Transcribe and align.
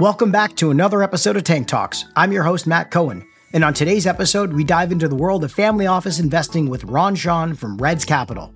Welcome 0.00 0.32
back 0.32 0.56
to 0.56 0.70
another 0.70 1.02
episode 1.02 1.36
of 1.36 1.44
Tank 1.44 1.68
Talks. 1.68 2.06
I'm 2.16 2.32
your 2.32 2.42
host, 2.42 2.66
Matt 2.66 2.90
Cohen. 2.90 3.28
And 3.52 3.62
on 3.62 3.74
today's 3.74 4.06
episode, 4.06 4.50
we 4.50 4.64
dive 4.64 4.92
into 4.92 5.08
the 5.08 5.14
world 5.14 5.44
of 5.44 5.52
family 5.52 5.86
office 5.86 6.18
investing 6.18 6.70
with 6.70 6.84
Ron 6.84 7.14
Shon 7.14 7.54
from 7.54 7.76
REDDS 7.76 8.06
Capital. 8.06 8.54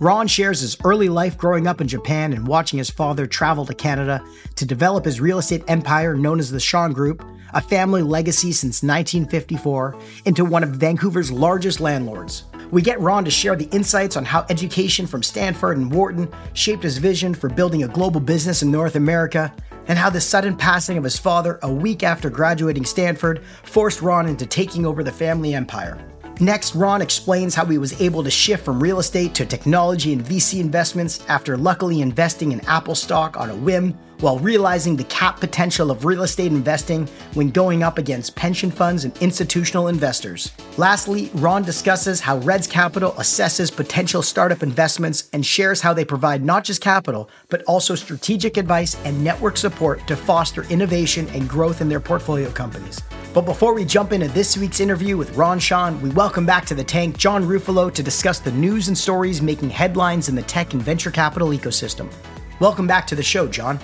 Ron 0.00 0.26
shares 0.26 0.60
his 0.60 0.76
early 0.84 1.08
life 1.08 1.38
growing 1.38 1.66
up 1.66 1.80
in 1.80 1.88
Japan 1.88 2.34
and 2.34 2.46
watching 2.46 2.76
his 2.76 2.90
father 2.90 3.26
travel 3.26 3.64
to 3.64 3.74
Canada 3.74 4.22
to 4.56 4.66
develop 4.66 5.06
his 5.06 5.18
real 5.18 5.38
estate 5.38 5.64
empire 5.66 6.14
known 6.14 6.38
as 6.38 6.50
the 6.50 6.60
Shon 6.60 6.92
Group, 6.92 7.24
a 7.54 7.62
family 7.62 8.02
legacy 8.02 8.52
since 8.52 8.82
1954, 8.82 9.96
into 10.26 10.44
one 10.44 10.62
of 10.62 10.72
Vancouver's 10.72 11.32
largest 11.32 11.80
landlords. 11.80 12.42
We 12.70 12.82
get 12.82 13.00
Ron 13.00 13.24
to 13.24 13.30
share 13.30 13.56
the 13.56 13.70
insights 13.74 14.18
on 14.18 14.26
how 14.26 14.44
education 14.50 15.06
from 15.06 15.22
Stanford 15.22 15.78
and 15.78 15.90
Wharton 15.90 16.30
shaped 16.52 16.82
his 16.82 16.98
vision 16.98 17.32
for 17.32 17.48
building 17.48 17.82
a 17.82 17.88
global 17.88 18.20
business 18.20 18.60
in 18.60 18.70
North 18.70 18.94
America 18.94 19.54
and 19.88 19.98
how 19.98 20.10
the 20.10 20.20
sudden 20.20 20.56
passing 20.56 20.96
of 20.96 21.04
his 21.04 21.18
father 21.18 21.58
a 21.62 21.72
week 21.72 22.02
after 22.02 22.30
graduating 22.30 22.84
Stanford 22.84 23.42
forced 23.64 24.02
Ron 24.02 24.26
into 24.26 24.46
taking 24.46 24.86
over 24.86 25.02
the 25.02 25.12
family 25.12 25.54
empire. 25.54 25.98
Next, 26.40 26.74
Ron 26.74 27.02
explains 27.02 27.54
how 27.54 27.66
he 27.66 27.78
was 27.78 28.00
able 28.00 28.24
to 28.24 28.30
shift 28.30 28.64
from 28.64 28.82
real 28.82 28.98
estate 28.98 29.34
to 29.34 29.46
technology 29.46 30.12
and 30.12 30.24
VC 30.24 30.60
investments 30.60 31.24
after 31.28 31.56
luckily 31.56 32.00
investing 32.00 32.52
in 32.52 32.60
Apple 32.66 32.94
stock 32.94 33.36
on 33.36 33.50
a 33.50 33.54
whim 33.54 33.96
while 34.22 34.38
realizing 34.38 34.96
the 34.96 35.04
cap 35.04 35.40
potential 35.40 35.90
of 35.90 36.04
real 36.04 36.22
estate 36.22 36.52
investing 36.52 37.08
when 37.34 37.50
going 37.50 37.82
up 37.82 37.98
against 37.98 38.36
pension 38.36 38.70
funds 38.70 39.04
and 39.04 39.16
institutional 39.18 39.88
investors. 39.88 40.52
Lastly, 40.78 41.30
Ron 41.34 41.64
discusses 41.64 42.20
how 42.20 42.38
REDDS 42.38 42.68
Capital 42.68 43.12
assesses 43.12 43.74
potential 43.74 44.22
startup 44.22 44.62
investments 44.62 45.28
and 45.32 45.44
shares 45.44 45.80
how 45.80 45.92
they 45.92 46.04
provide 46.04 46.44
not 46.44 46.62
just 46.62 46.80
capital, 46.80 47.28
but 47.48 47.62
also 47.64 47.96
strategic 47.96 48.56
advice 48.56 48.96
and 49.04 49.22
network 49.22 49.56
support 49.56 50.06
to 50.06 50.16
foster 50.16 50.62
innovation 50.70 51.28
and 51.30 51.48
growth 51.48 51.80
in 51.80 51.88
their 51.88 52.00
portfolio 52.00 52.50
companies. 52.50 53.02
But 53.34 53.44
before 53.44 53.74
we 53.74 53.84
jump 53.84 54.12
into 54.12 54.28
this 54.28 54.56
week's 54.56 54.78
interview 54.78 55.16
with 55.16 55.36
Ron 55.36 55.58
Shon, 55.58 56.00
we 56.00 56.10
welcome 56.10 56.46
back 56.46 56.64
to 56.66 56.74
the 56.74 56.84
tank 56.84 57.16
John 57.16 57.42
Ruffolo 57.42 57.92
to 57.92 58.02
discuss 58.02 58.38
the 58.38 58.52
news 58.52 58.86
and 58.86 58.96
stories 58.96 59.42
making 59.42 59.70
headlines 59.70 60.28
in 60.28 60.36
the 60.36 60.42
tech 60.42 60.74
and 60.74 60.82
venture 60.82 61.10
capital 61.10 61.48
ecosystem. 61.48 62.12
Welcome 62.60 62.86
back 62.86 63.06
to 63.08 63.16
the 63.16 63.22
show, 63.22 63.48
John. 63.48 63.80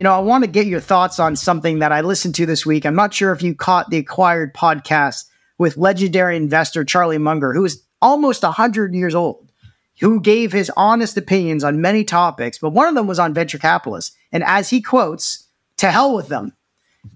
You 0.00 0.04
know, 0.04 0.14
I 0.14 0.20
want 0.20 0.44
to 0.44 0.50
get 0.50 0.66
your 0.66 0.80
thoughts 0.80 1.20
on 1.20 1.36
something 1.36 1.80
that 1.80 1.92
I 1.92 2.00
listened 2.00 2.34
to 2.36 2.46
this 2.46 2.64
week. 2.64 2.86
I'm 2.86 2.94
not 2.94 3.12
sure 3.12 3.32
if 3.32 3.42
you 3.42 3.54
caught 3.54 3.90
the 3.90 3.98
acquired 3.98 4.54
podcast 4.54 5.26
with 5.58 5.76
legendary 5.76 6.38
investor 6.38 6.86
Charlie 6.86 7.18
Munger, 7.18 7.52
who 7.52 7.66
is 7.66 7.84
almost 8.00 8.42
100 8.42 8.94
years 8.94 9.14
old, 9.14 9.52
who 10.00 10.22
gave 10.22 10.52
his 10.52 10.72
honest 10.74 11.18
opinions 11.18 11.62
on 11.62 11.82
many 11.82 12.02
topics, 12.02 12.56
but 12.56 12.70
one 12.70 12.88
of 12.88 12.94
them 12.94 13.08
was 13.08 13.18
on 13.18 13.34
venture 13.34 13.58
capitalists. 13.58 14.16
And 14.32 14.42
as 14.42 14.70
he 14.70 14.80
quotes, 14.80 15.46
to 15.76 15.90
hell 15.90 16.16
with 16.16 16.28
them. 16.28 16.54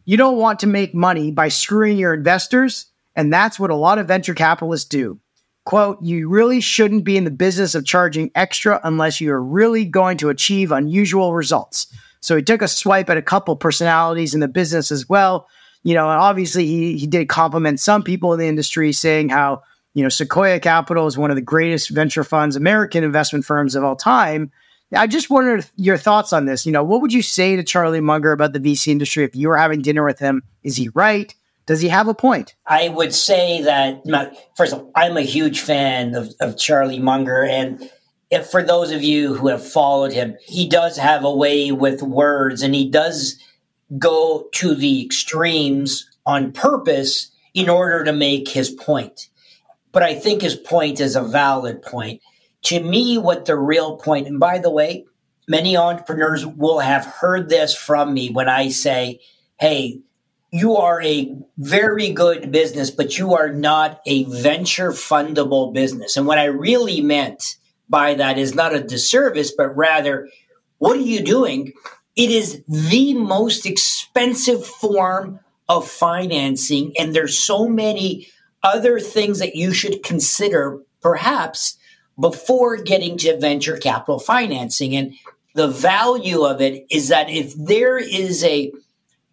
You 0.05 0.18
don't 0.18 0.36
want 0.36 0.58
to 0.58 0.66
make 0.66 0.94
money 0.94 1.30
by 1.30 1.48
screwing 1.48 1.96
your 1.96 2.12
investors, 2.12 2.84
and 3.16 3.32
that's 3.32 3.58
what 3.58 3.70
a 3.70 3.74
lot 3.74 3.96
of 3.96 4.08
venture 4.08 4.34
capitalists 4.34 4.90
do. 4.90 5.18
Quote, 5.64 6.02
you 6.02 6.28
really 6.28 6.60
shouldn't 6.60 7.05
be 7.05 7.16
in 7.16 7.24
the 7.24 7.30
business 7.30 7.74
of 7.74 7.86
charging 7.86 8.30
extra 8.34 8.78
unless 8.84 9.22
you 9.22 9.32
are 9.32 9.42
really 9.42 9.86
going 9.86 10.18
to 10.18 10.28
achieve 10.28 10.70
unusual 10.70 11.32
results. 11.32 11.86
So 12.25 12.36
he 12.36 12.42
took 12.42 12.62
a 12.62 12.69
swipe 12.69 13.11
at 13.11 13.19
a 13.19 13.22
couple 13.22 13.55
personalities 13.55 14.33
in 14.33 14.41
the 14.41 14.48
business 14.48 14.91
as 14.91 15.08
well. 15.08 15.47
You 15.83 15.94
know, 15.94 16.08
and 16.08 16.19
obviously 16.19 16.64
he 16.64 16.97
he 16.97 17.06
did 17.06 17.28
compliment 17.28 17.80
some 17.80 18.03
people 18.03 18.33
in 18.33 18.39
the 18.39 18.47
industry, 18.47 18.92
saying 18.92 19.28
how 19.28 19.62
you 19.92 20.03
know 20.03 20.08
Sequoia 20.08 20.58
Capital 20.58 21.06
is 21.06 21.19
one 21.19 21.30
of 21.30 21.36
the 21.36 21.42
greatest 21.42 21.91
venture 21.91 22.25
funds, 22.25 22.56
American 22.56 23.05
investment 23.05 23.45
firms 23.45 23.75
of 23.75 23.84
all 23.84 23.95
time. 23.95 24.50
I 24.95 25.06
just 25.06 25.28
wondered 25.28 25.67
your 25.77 25.98
thoughts 25.98 26.33
on 26.33 26.47
this. 26.47 26.64
You 26.64 26.72
know, 26.72 26.83
what 26.83 27.02
would 27.02 27.12
you 27.12 27.20
say 27.20 27.57
to 27.57 27.62
Charlie 27.62 28.01
Munger 28.01 28.33
about 28.33 28.55
the 28.55 28.61
VC 28.61 28.89
industry 28.89 29.24
if 29.24 29.36
you 29.36 29.48
were 29.48 29.56
having 29.58 29.83
dinner 29.83 30.05
with 30.05 30.18
him? 30.18 30.42
Is 30.62 30.77
he 30.77 30.89
right? 30.95 31.35
Does 31.67 31.80
he 31.80 31.89
have 31.89 32.08
a 32.08 32.14
point? 32.14 32.55
I 32.67 32.89
would 32.89 33.14
say 33.14 33.62
that, 33.62 34.02
first 34.56 34.73
of 34.73 34.80
all, 34.80 34.91
I'm 34.95 35.17
a 35.17 35.23
huge 35.23 35.61
fan 35.61 36.14
of, 36.14 36.33
of 36.41 36.58
Charlie 36.58 37.01
Munger. 37.01 37.45
And 37.45 37.91
if 38.30 38.46
for 38.46 38.62
those 38.62 38.90
of 38.90 39.02
you 39.02 39.35
who 39.35 39.48
have 39.48 39.67
followed 39.67 40.12
him, 40.12 40.36
he 40.45 40.68
does 40.68 40.96
have 40.96 41.24
a 41.24 41.35
way 41.35 41.73
with 41.73 42.02
words 42.02 42.62
and 42.62 42.74
he 42.74 42.89
does 42.89 43.39
go 43.98 44.48
to 44.52 44.74
the 44.74 45.05
extremes 45.05 46.08
on 46.27 46.52
purpose 46.52 47.30
in 47.52 47.68
order 47.68 48.05
to 48.05 48.12
make 48.12 48.48
his 48.48 48.70
point. 48.70 49.29
But 49.92 50.02
I 50.02 50.14
think 50.14 50.42
his 50.42 50.57
point 50.57 51.01
is 51.01 51.14
a 51.14 51.23
valid 51.23 51.83
point. 51.83 52.20
To 52.64 52.80
me, 52.80 53.18
what 53.18 53.45
the 53.45 53.57
real 53.57 53.96
point, 53.96 54.27
and 54.27 54.41
by 54.41 54.58
the 54.58 54.70
way, 54.70 55.05
many 55.46 55.77
entrepreneurs 55.77 56.45
will 56.45 56.80
have 56.80 57.05
heard 57.05 57.48
this 57.48 57.77
from 57.77 58.14
me 58.14 58.30
when 58.30 58.48
I 58.48 58.70
say, 58.70 59.20
hey, 59.61 60.01
you 60.51 60.77
are 60.77 61.02
a 61.02 61.36
very 61.58 62.11
good 62.11 62.51
business, 62.51 62.91
but 62.91 63.18
you 63.18 63.35
are 63.35 63.52
not 63.52 64.01
a 64.06 64.24
venture 64.24 64.92
fundable 64.92 65.73
business. 65.73 66.17
And 66.17 66.27
what 66.27 66.39
I 66.39 66.45
really 66.45 67.01
meant 67.01 67.56
by 67.89 68.14
that 68.14 68.39
is 68.39 68.55
not 68.55 68.74
a 68.74 68.83
disservice, 68.83 69.52
but 69.52 69.77
rather, 69.77 70.28
what 70.78 70.96
are 70.96 71.00
you 71.00 71.22
doing? 71.22 71.72
It 72.17 72.30
is 72.30 72.62
the 72.68 73.14
most 73.14 73.67
expensive 73.67 74.67
form 74.67 75.40
of 75.68 75.89
financing. 75.89 76.92
And 76.98 77.14
there's 77.14 77.39
so 77.39 77.68
many 77.68 78.28
other 78.62 79.00
things 79.00 79.39
that 79.39 79.56
you 79.56 79.73
should 79.73 80.02
consider, 80.02 80.80
perhaps, 81.00 81.77
before 82.18 82.77
getting 82.77 83.18
to 83.18 83.39
venture 83.39 83.77
capital 83.77 84.18
financing. 84.18 84.94
And 84.96 85.14
the 85.55 85.68
value 85.68 86.42
of 86.44 86.61
it 86.61 86.86
is 86.90 87.08
that 87.08 87.28
if 87.30 87.55
there 87.55 87.98
is 87.98 88.44
a, 88.44 88.73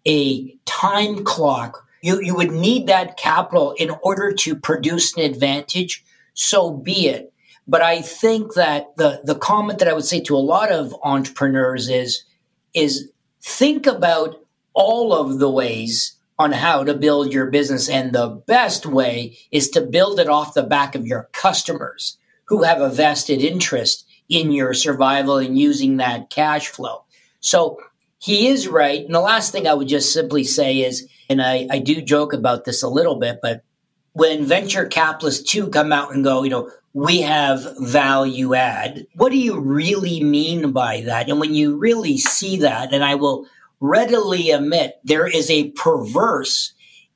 a 0.07 0.55
time 0.65 1.23
clock, 1.23 1.87
you, 2.01 2.19
you 2.21 2.35
would 2.35 2.51
need 2.51 2.87
that 2.87 3.17
capital 3.17 3.73
in 3.77 3.91
order 4.01 4.31
to 4.33 4.55
produce 4.55 5.15
an 5.15 5.23
advantage. 5.23 6.03
So 6.33 6.71
be 6.71 7.07
it. 7.07 7.30
But 7.71 7.81
I 7.81 8.01
think 8.01 8.55
that 8.55 8.97
the 8.97 9.21
the 9.23 9.33
comment 9.33 9.79
that 9.79 9.87
I 9.87 9.93
would 9.93 10.03
say 10.03 10.19
to 10.23 10.35
a 10.35 10.49
lot 10.55 10.73
of 10.73 10.93
entrepreneurs 11.03 11.87
is 11.87 12.25
is 12.73 13.09
think 13.41 13.87
about 13.87 14.35
all 14.73 15.13
of 15.13 15.39
the 15.39 15.49
ways 15.49 16.17
on 16.37 16.51
how 16.51 16.83
to 16.83 16.93
build 16.93 17.31
your 17.31 17.45
business 17.45 17.87
and 17.87 18.11
the 18.11 18.27
best 18.27 18.85
way 18.85 19.37
is 19.51 19.69
to 19.69 19.79
build 19.79 20.19
it 20.19 20.27
off 20.27 20.53
the 20.53 20.63
back 20.63 20.95
of 20.95 21.07
your 21.07 21.29
customers 21.31 22.17
who 22.45 22.63
have 22.63 22.81
a 22.81 22.89
vested 22.89 23.41
interest 23.41 24.05
in 24.27 24.51
your 24.51 24.73
survival 24.73 25.37
and 25.37 25.57
using 25.57 25.95
that 25.95 26.29
cash 26.29 26.67
flow. 26.67 27.05
So 27.39 27.79
he 28.19 28.49
is 28.49 28.67
right. 28.67 29.05
And 29.05 29.15
the 29.15 29.21
last 29.21 29.53
thing 29.53 29.65
I 29.65 29.75
would 29.75 29.87
just 29.87 30.11
simply 30.11 30.43
say 30.43 30.79
is, 30.81 31.07
and 31.29 31.41
I, 31.41 31.67
I 31.71 31.79
do 31.79 32.01
joke 32.01 32.33
about 32.33 32.65
this 32.65 32.83
a 32.83 32.89
little 32.89 33.15
bit, 33.15 33.39
but 33.41 33.63
when 34.13 34.45
venture 34.45 34.85
capitalists 34.85 35.49
too 35.49 35.67
come 35.69 35.91
out 35.91 36.13
and 36.13 36.23
go, 36.23 36.43
you 36.43 36.49
know, 36.49 36.69
we 36.93 37.21
have 37.21 37.65
value 37.79 38.53
add. 38.53 39.07
What 39.15 39.31
do 39.31 39.37
you 39.37 39.59
really 39.59 40.21
mean 40.23 40.71
by 40.71 41.01
that? 41.01 41.29
And 41.29 41.39
when 41.39 41.53
you 41.55 41.77
really 41.77 42.17
see 42.17 42.57
that, 42.57 42.93
and 42.93 43.03
I 43.03 43.15
will 43.15 43.45
readily 43.79 44.51
admit 44.51 44.99
there 45.03 45.27
is 45.27 45.49
a 45.49 45.71
perverse, 45.71 46.73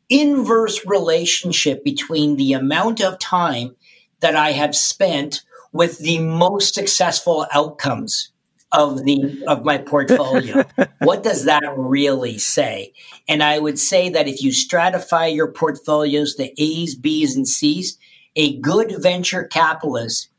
inverse 0.09 0.85
relationship 0.85 1.83
between 1.83 2.37
the 2.37 2.53
amount 2.53 3.01
of 3.01 3.19
time 3.19 3.75
that 4.21 4.35
I 4.35 4.53
have 4.53 4.75
spent 4.75 5.41
with 5.73 5.99
the 5.99 6.19
most 6.19 6.73
successful 6.73 7.45
outcomes 7.53 8.31
of 8.75 9.05
the 9.05 9.43
of 9.47 9.63
my 9.63 9.77
portfolio. 9.77 10.65
what 10.99 11.23
does 11.23 11.45
that 11.45 11.63
really 11.77 12.37
say? 12.37 12.93
And 13.27 13.41
I 13.41 13.57
would 13.57 13.79
say 13.79 14.09
that 14.09 14.27
if 14.27 14.43
you 14.43 14.51
stratify 14.51 15.33
your 15.33 15.51
portfolios 15.51 16.35
to 16.35 16.61
A's, 16.61 16.95
B's, 16.95 17.35
and 17.35 17.47
C's, 17.47 17.97
a 18.35 18.57
good 18.59 18.95
venture 19.01 19.45
capitalist 19.45 20.29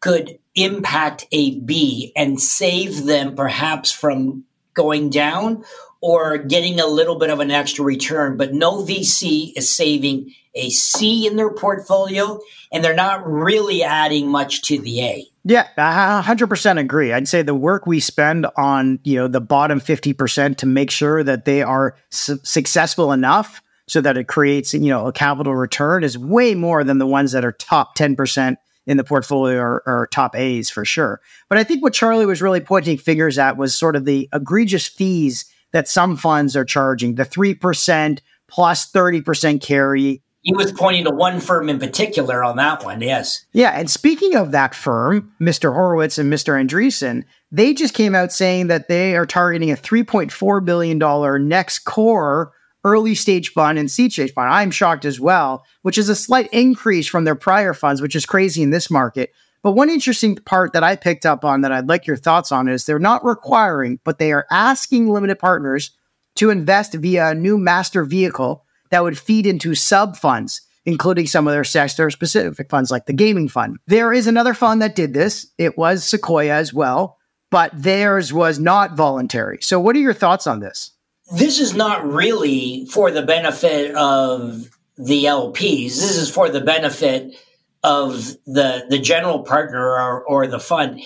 could 0.00 0.38
impact 0.54 1.26
a 1.30 1.58
B 1.60 2.12
and 2.16 2.40
save 2.40 3.04
them 3.04 3.36
perhaps 3.36 3.90
from 3.90 4.44
going 4.72 5.10
down 5.10 5.64
or 6.00 6.38
getting 6.38 6.80
a 6.80 6.86
little 6.86 7.18
bit 7.18 7.30
of 7.30 7.40
an 7.40 7.50
extra 7.50 7.84
return. 7.84 8.36
But 8.36 8.54
no 8.54 8.82
VC 8.82 9.52
is 9.56 9.70
saving 9.70 10.34
a 10.54 10.70
C 10.70 11.26
in 11.26 11.36
their 11.36 11.52
portfolio 11.52 12.40
and 12.72 12.82
they're 12.82 12.94
not 12.94 13.30
really 13.30 13.82
adding 13.82 14.28
much 14.28 14.62
to 14.62 14.78
the 14.78 15.02
A. 15.02 15.26
Yeah, 15.46 15.68
I 15.76 16.22
100% 16.24 16.78
agree. 16.78 17.12
I'd 17.12 17.28
say 17.28 17.42
the 17.42 17.54
work 17.54 17.86
we 17.86 18.00
spend 18.00 18.46
on, 18.56 18.98
you 19.04 19.16
know, 19.16 19.28
the 19.28 19.42
bottom 19.42 19.78
50% 19.78 20.56
to 20.56 20.66
make 20.66 20.90
sure 20.90 21.22
that 21.22 21.44
they 21.44 21.62
are 21.62 21.96
su- 22.10 22.40
successful 22.42 23.12
enough 23.12 23.60
so 23.86 24.00
that 24.00 24.16
it 24.16 24.26
creates, 24.26 24.72
you 24.72 24.88
know, 24.88 25.06
a 25.06 25.12
capital 25.12 25.54
return 25.54 26.02
is 26.02 26.16
way 26.16 26.54
more 26.54 26.82
than 26.82 26.96
the 26.96 27.06
ones 27.06 27.32
that 27.32 27.44
are 27.44 27.52
top 27.52 27.94
10% 27.94 28.56
in 28.86 28.96
the 28.96 29.04
portfolio 29.04 29.58
or, 29.58 29.82
or, 29.86 30.08
top 30.10 30.36
A's 30.36 30.70
for 30.70 30.84
sure. 30.84 31.20
But 31.48 31.58
I 31.58 31.64
think 31.64 31.82
what 31.82 31.94
Charlie 31.94 32.26
was 32.26 32.42
really 32.42 32.60
pointing 32.60 32.98
fingers 32.98 33.38
at 33.38 33.56
was 33.56 33.74
sort 33.74 33.96
of 33.96 34.04
the 34.04 34.28
egregious 34.32 34.86
fees 34.86 35.46
that 35.72 35.88
some 35.88 36.16
funds 36.16 36.54
are 36.54 36.64
charging, 36.64 37.14
the 37.14 37.24
3% 37.24 38.18
plus 38.46 38.90
30% 38.90 39.62
carry. 39.62 40.22
He 40.44 40.54
was 40.54 40.72
pointing 40.72 41.04
to 41.04 41.10
one 41.10 41.40
firm 41.40 41.70
in 41.70 41.78
particular 41.78 42.44
on 42.44 42.56
that 42.56 42.84
one. 42.84 43.00
Yes. 43.00 43.46
Yeah, 43.52 43.70
and 43.70 43.90
speaking 43.90 44.36
of 44.36 44.52
that 44.52 44.74
firm, 44.74 45.32
Mr. 45.40 45.72
Horowitz 45.72 46.18
and 46.18 46.30
Mr. 46.30 46.54
Andreessen, 46.62 47.24
they 47.50 47.72
just 47.72 47.94
came 47.94 48.14
out 48.14 48.30
saying 48.30 48.66
that 48.66 48.88
they 48.88 49.16
are 49.16 49.24
targeting 49.24 49.70
a 49.70 49.76
3.4 49.76 50.64
billion 50.64 50.98
dollar 50.98 51.38
next 51.38 51.80
core 51.80 52.52
early 52.84 53.14
stage 53.14 53.52
fund 53.52 53.78
and 53.78 53.90
seed 53.90 54.12
stage 54.12 54.34
fund. 54.34 54.52
I'm 54.52 54.70
shocked 54.70 55.06
as 55.06 55.18
well, 55.18 55.64
which 55.80 55.96
is 55.96 56.10
a 56.10 56.14
slight 56.14 56.50
increase 56.52 57.08
from 57.08 57.24
their 57.24 57.34
prior 57.34 57.72
funds, 57.72 58.02
which 58.02 58.14
is 58.14 58.26
crazy 58.26 58.62
in 58.62 58.68
this 58.68 58.90
market. 58.90 59.32
But 59.62 59.72
one 59.72 59.88
interesting 59.88 60.36
part 60.36 60.74
that 60.74 60.84
I 60.84 60.94
picked 60.94 61.24
up 61.24 61.42
on 61.42 61.62
that 61.62 61.72
I'd 61.72 61.88
like 61.88 62.06
your 62.06 62.18
thoughts 62.18 62.52
on 62.52 62.68
is 62.68 62.84
they're 62.84 62.98
not 62.98 63.24
requiring, 63.24 63.98
but 64.04 64.18
they 64.18 64.30
are 64.30 64.46
asking 64.50 65.08
limited 65.08 65.38
partners 65.38 65.92
to 66.34 66.50
invest 66.50 66.92
via 66.92 67.30
a 67.30 67.34
new 67.34 67.56
master 67.56 68.04
vehicle 68.04 68.63
that 68.90 69.02
would 69.02 69.18
feed 69.18 69.46
into 69.46 69.74
sub 69.74 70.16
funds, 70.16 70.60
including 70.84 71.26
some 71.26 71.46
of 71.46 71.52
their 71.52 71.64
sector 71.64 72.10
specific 72.10 72.70
funds 72.70 72.90
like 72.90 73.06
the 73.06 73.12
gaming 73.12 73.48
fund. 73.48 73.78
There 73.86 74.12
is 74.12 74.26
another 74.26 74.54
fund 74.54 74.82
that 74.82 74.94
did 74.94 75.14
this. 75.14 75.46
It 75.58 75.78
was 75.78 76.04
Sequoia 76.04 76.54
as 76.54 76.72
well, 76.72 77.18
but 77.50 77.70
theirs 77.74 78.32
was 78.32 78.58
not 78.58 78.96
voluntary. 78.96 79.58
So, 79.62 79.80
what 79.80 79.96
are 79.96 80.00
your 80.00 80.14
thoughts 80.14 80.46
on 80.46 80.60
this? 80.60 80.92
This 81.32 81.58
is 81.58 81.74
not 81.74 82.06
really 82.06 82.86
for 82.86 83.10
the 83.10 83.22
benefit 83.22 83.94
of 83.94 84.68
the 84.96 85.24
LPs. 85.24 85.60
This 85.60 86.16
is 86.16 86.30
for 86.30 86.50
the 86.50 86.60
benefit 86.60 87.34
of 87.82 88.36
the 88.46 88.86
the 88.88 88.98
general 88.98 89.40
partner 89.42 89.80
or, 89.80 90.22
or 90.24 90.46
the 90.46 90.60
fund. 90.60 91.00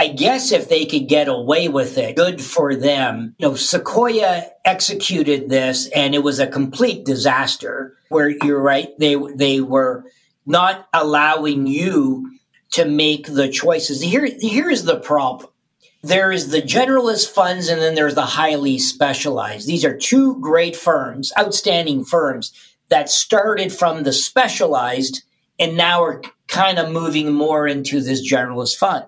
I 0.00 0.08
guess 0.08 0.50
if 0.50 0.70
they 0.70 0.86
could 0.86 1.08
get 1.08 1.28
away 1.28 1.68
with 1.68 1.98
it, 1.98 2.16
good 2.16 2.40
for 2.40 2.74
them. 2.74 3.34
You 3.36 3.48
know, 3.48 3.54
Sequoia 3.54 4.46
executed 4.64 5.50
this 5.50 5.88
and 5.88 6.14
it 6.14 6.20
was 6.20 6.38
a 6.38 6.46
complete 6.46 7.04
disaster 7.04 7.98
where 8.08 8.30
you're 8.30 8.62
right. 8.62 8.98
They, 8.98 9.16
they 9.34 9.60
were 9.60 10.06
not 10.46 10.88
allowing 10.94 11.66
you 11.66 12.38
to 12.70 12.86
make 12.86 13.26
the 13.26 13.50
choices. 13.50 14.00
Here, 14.00 14.26
here's 14.40 14.84
the 14.84 14.98
problem. 14.98 15.50
There 16.02 16.32
is 16.32 16.48
the 16.48 16.62
generalist 16.62 17.28
funds 17.28 17.68
and 17.68 17.82
then 17.82 17.94
there's 17.94 18.14
the 18.14 18.22
highly 18.22 18.78
specialized. 18.78 19.66
These 19.68 19.84
are 19.84 19.98
two 19.98 20.40
great 20.40 20.76
firms, 20.76 21.30
outstanding 21.38 22.06
firms 22.06 22.54
that 22.88 23.10
started 23.10 23.70
from 23.70 24.04
the 24.04 24.14
specialized 24.14 25.24
and 25.58 25.76
now 25.76 26.02
are 26.02 26.22
kind 26.48 26.78
of 26.78 26.90
moving 26.90 27.34
more 27.34 27.68
into 27.68 28.00
this 28.00 28.26
generalist 28.26 28.78
fund. 28.78 29.04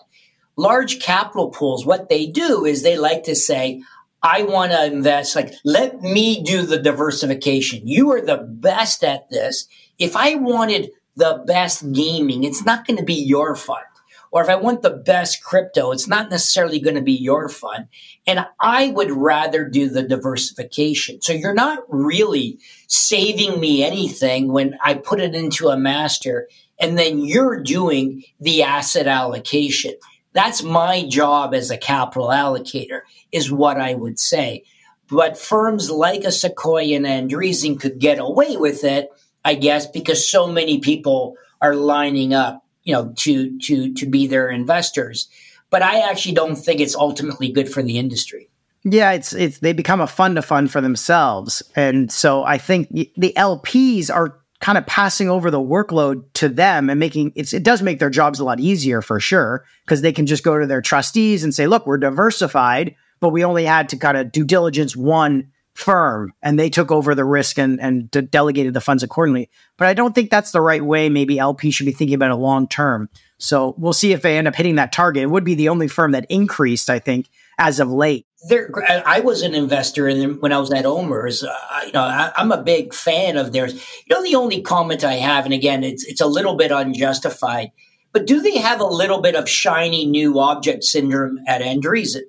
Large 0.62 1.00
capital 1.00 1.48
pools, 1.50 1.84
what 1.84 2.08
they 2.08 2.26
do 2.26 2.64
is 2.64 2.82
they 2.82 2.96
like 2.96 3.24
to 3.24 3.34
say, 3.34 3.82
I 4.22 4.44
want 4.44 4.70
to 4.70 4.84
invest, 4.84 5.34
like, 5.34 5.52
let 5.64 6.00
me 6.02 6.42
do 6.44 6.62
the 6.62 6.78
diversification. 6.78 7.88
You 7.88 8.12
are 8.12 8.20
the 8.20 8.36
best 8.36 9.02
at 9.02 9.28
this. 9.30 9.66
If 9.98 10.14
I 10.14 10.36
wanted 10.36 10.92
the 11.16 11.42
best 11.46 11.92
gaming, 11.92 12.44
it's 12.44 12.64
not 12.64 12.86
going 12.86 12.98
to 12.98 13.04
be 13.04 13.14
your 13.34 13.56
fund. 13.56 13.82
Or 14.30 14.40
if 14.42 14.48
I 14.48 14.54
want 14.54 14.82
the 14.82 14.90
best 14.90 15.42
crypto, 15.42 15.90
it's 15.90 16.08
not 16.08 16.30
necessarily 16.30 16.78
going 16.78 16.94
to 16.94 17.02
be 17.02 17.12
your 17.12 17.48
fund. 17.48 17.88
And 18.26 18.46
I 18.60 18.88
would 18.88 19.10
rather 19.10 19.68
do 19.68 19.90
the 19.90 20.04
diversification. 20.04 21.20
So 21.20 21.32
you're 21.32 21.52
not 21.52 21.80
really 21.88 22.58
saving 22.86 23.60
me 23.60 23.82
anything 23.84 24.52
when 24.52 24.78
I 24.82 24.94
put 24.94 25.20
it 25.20 25.34
into 25.34 25.68
a 25.68 25.76
master 25.76 26.48
and 26.80 26.98
then 26.98 27.18
you're 27.18 27.60
doing 27.62 28.24
the 28.40 28.62
asset 28.62 29.06
allocation. 29.06 29.94
That's 30.32 30.62
my 30.62 31.06
job 31.06 31.54
as 31.54 31.70
a 31.70 31.76
capital 31.76 32.28
allocator, 32.28 33.02
is 33.30 33.52
what 33.52 33.80
I 33.80 33.94
would 33.94 34.18
say. 34.18 34.64
But 35.08 35.38
firms 35.38 35.90
like 35.90 36.24
a 36.24 36.32
Sequoia 36.32 36.96
and 36.96 37.06
Andreessen 37.06 37.78
could 37.78 37.98
get 37.98 38.18
away 38.18 38.56
with 38.56 38.84
it, 38.84 39.10
I 39.44 39.54
guess, 39.54 39.86
because 39.86 40.26
so 40.26 40.46
many 40.46 40.78
people 40.78 41.36
are 41.60 41.74
lining 41.74 42.32
up, 42.32 42.64
you 42.82 42.94
know, 42.94 43.12
to 43.16 43.58
to 43.60 43.92
to 43.94 44.06
be 44.06 44.26
their 44.26 44.48
investors. 44.48 45.28
But 45.70 45.82
I 45.82 46.10
actually 46.10 46.34
don't 46.34 46.56
think 46.56 46.80
it's 46.80 46.96
ultimately 46.96 47.50
good 47.50 47.70
for 47.70 47.82
the 47.82 47.98
industry. 47.98 48.48
Yeah, 48.84 49.12
it's 49.12 49.32
it's 49.32 49.58
they 49.58 49.72
become 49.72 50.00
a 50.00 50.06
fund 50.06 50.36
to 50.36 50.42
fund 50.42 50.70
for 50.70 50.80
themselves, 50.80 51.62
and 51.76 52.10
so 52.10 52.42
I 52.42 52.58
think 52.58 52.88
the 52.90 53.32
LPs 53.36 54.10
are 54.12 54.41
kind 54.62 54.78
of 54.78 54.86
passing 54.86 55.28
over 55.28 55.50
the 55.50 55.60
workload 55.60 56.22
to 56.34 56.48
them 56.48 56.88
and 56.88 56.98
making 56.98 57.32
it 57.34 57.64
does 57.64 57.82
make 57.82 57.98
their 57.98 58.08
jobs 58.08 58.38
a 58.38 58.44
lot 58.44 58.60
easier 58.60 59.02
for 59.02 59.18
sure 59.18 59.64
because 59.84 60.00
they 60.00 60.12
can 60.12 60.24
just 60.24 60.44
go 60.44 60.58
to 60.58 60.66
their 60.66 60.80
trustees 60.80 61.44
and 61.44 61.52
say, 61.54 61.66
"Look, 61.66 61.84
we're 61.84 61.98
diversified, 61.98 62.94
but 63.20 63.30
we 63.30 63.44
only 63.44 63.64
had 63.64 63.88
to 63.90 63.96
kind 63.96 64.16
of 64.16 64.30
due 64.30 64.44
diligence 64.44 64.96
one 64.96 65.48
firm, 65.74 66.32
and 66.42 66.58
they 66.58 66.70
took 66.70 66.92
over 66.92 67.14
the 67.14 67.24
risk 67.24 67.58
and 67.58 67.80
and 67.80 68.08
de- 68.12 68.22
delegated 68.22 68.72
the 68.72 68.80
funds 68.80 69.02
accordingly." 69.02 69.50
But 69.76 69.88
I 69.88 69.94
don't 69.94 70.14
think 70.14 70.30
that's 70.30 70.52
the 70.52 70.60
right 70.60 70.84
way. 70.84 71.08
Maybe 71.08 71.40
LP 71.40 71.72
should 71.72 71.86
be 71.86 71.92
thinking 71.92 72.14
about 72.14 72.30
it 72.30 72.36
long 72.36 72.68
term. 72.68 73.08
So 73.38 73.74
we'll 73.76 73.92
see 73.92 74.12
if 74.12 74.22
they 74.22 74.38
end 74.38 74.46
up 74.46 74.54
hitting 74.54 74.76
that 74.76 74.92
target. 74.92 75.24
It 75.24 75.30
would 75.30 75.44
be 75.44 75.56
the 75.56 75.70
only 75.70 75.88
firm 75.88 76.12
that 76.12 76.26
increased, 76.28 76.88
I 76.88 77.00
think, 77.00 77.28
as 77.58 77.80
of 77.80 77.90
late 77.90 78.26
I 78.50 79.20
was 79.24 79.42
an 79.42 79.54
investor 79.54 80.08
in 80.08 80.18
them 80.18 80.36
when 80.40 80.52
I 80.52 80.58
was 80.58 80.72
at 80.72 80.84
OMERS. 80.84 81.44
Uh, 81.44 81.80
you 81.86 81.92
know, 81.92 82.02
I, 82.02 82.32
am 82.36 82.50
a 82.50 82.62
big 82.62 82.92
fan 82.92 83.36
of 83.36 83.52
theirs. 83.52 83.74
You 83.74 84.14
know, 84.14 84.22
the 84.22 84.34
only 84.34 84.62
comment 84.62 85.04
I 85.04 85.14
have, 85.14 85.44
and 85.44 85.54
again, 85.54 85.84
it's 85.84 86.04
it's 86.04 86.20
a 86.20 86.26
little 86.26 86.56
bit 86.56 86.72
unjustified, 86.72 87.70
but 88.12 88.26
do 88.26 88.40
they 88.40 88.58
have 88.58 88.80
a 88.80 88.86
little 88.86 89.20
bit 89.20 89.36
of 89.36 89.48
shiny 89.48 90.06
new 90.06 90.38
object 90.38 90.84
syndrome 90.84 91.38
at 91.46 91.62
Andreessen? 91.62 92.22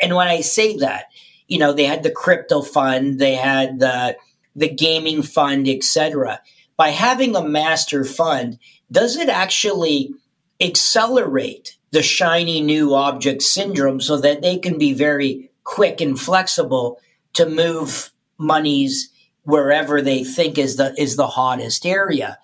And 0.00 0.14
when 0.14 0.28
I 0.28 0.40
say 0.40 0.76
that, 0.78 1.06
you 1.48 1.58
know, 1.58 1.72
they 1.72 1.84
had 1.84 2.02
the 2.02 2.10
crypto 2.10 2.62
fund, 2.62 3.18
they 3.18 3.34
had 3.34 3.80
the 3.80 4.16
the 4.54 4.68
gaming 4.68 5.22
fund, 5.22 5.68
etc. 5.68 6.40
By 6.76 6.90
having 6.90 7.34
a 7.34 7.42
master 7.42 8.04
fund, 8.04 8.58
does 8.90 9.16
it 9.16 9.28
actually 9.28 10.14
accelerate 10.60 11.76
the 11.94 12.02
shiny 12.02 12.60
new 12.60 12.92
object 12.92 13.40
syndrome 13.40 14.00
so 14.00 14.16
that 14.16 14.42
they 14.42 14.58
can 14.58 14.78
be 14.78 14.92
very 14.92 15.52
quick 15.62 16.00
and 16.00 16.18
flexible 16.18 17.00
to 17.34 17.48
move 17.48 18.12
monies 18.36 19.10
wherever 19.44 20.02
they 20.02 20.24
think 20.24 20.58
is 20.58 20.74
the 20.74 20.92
is 21.00 21.14
the 21.14 21.28
hottest 21.28 21.86
area. 21.86 22.38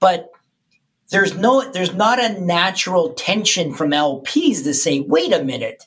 But 0.00 0.30
there's 1.10 1.36
no 1.36 1.70
there's 1.70 1.94
not 1.94 2.22
a 2.22 2.40
natural 2.40 3.14
tension 3.14 3.72
from 3.72 3.92
LPs 3.92 4.64
to 4.64 4.74
say, 4.74 4.98
wait 4.98 5.32
a 5.32 5.44
minute, 5.44 5.86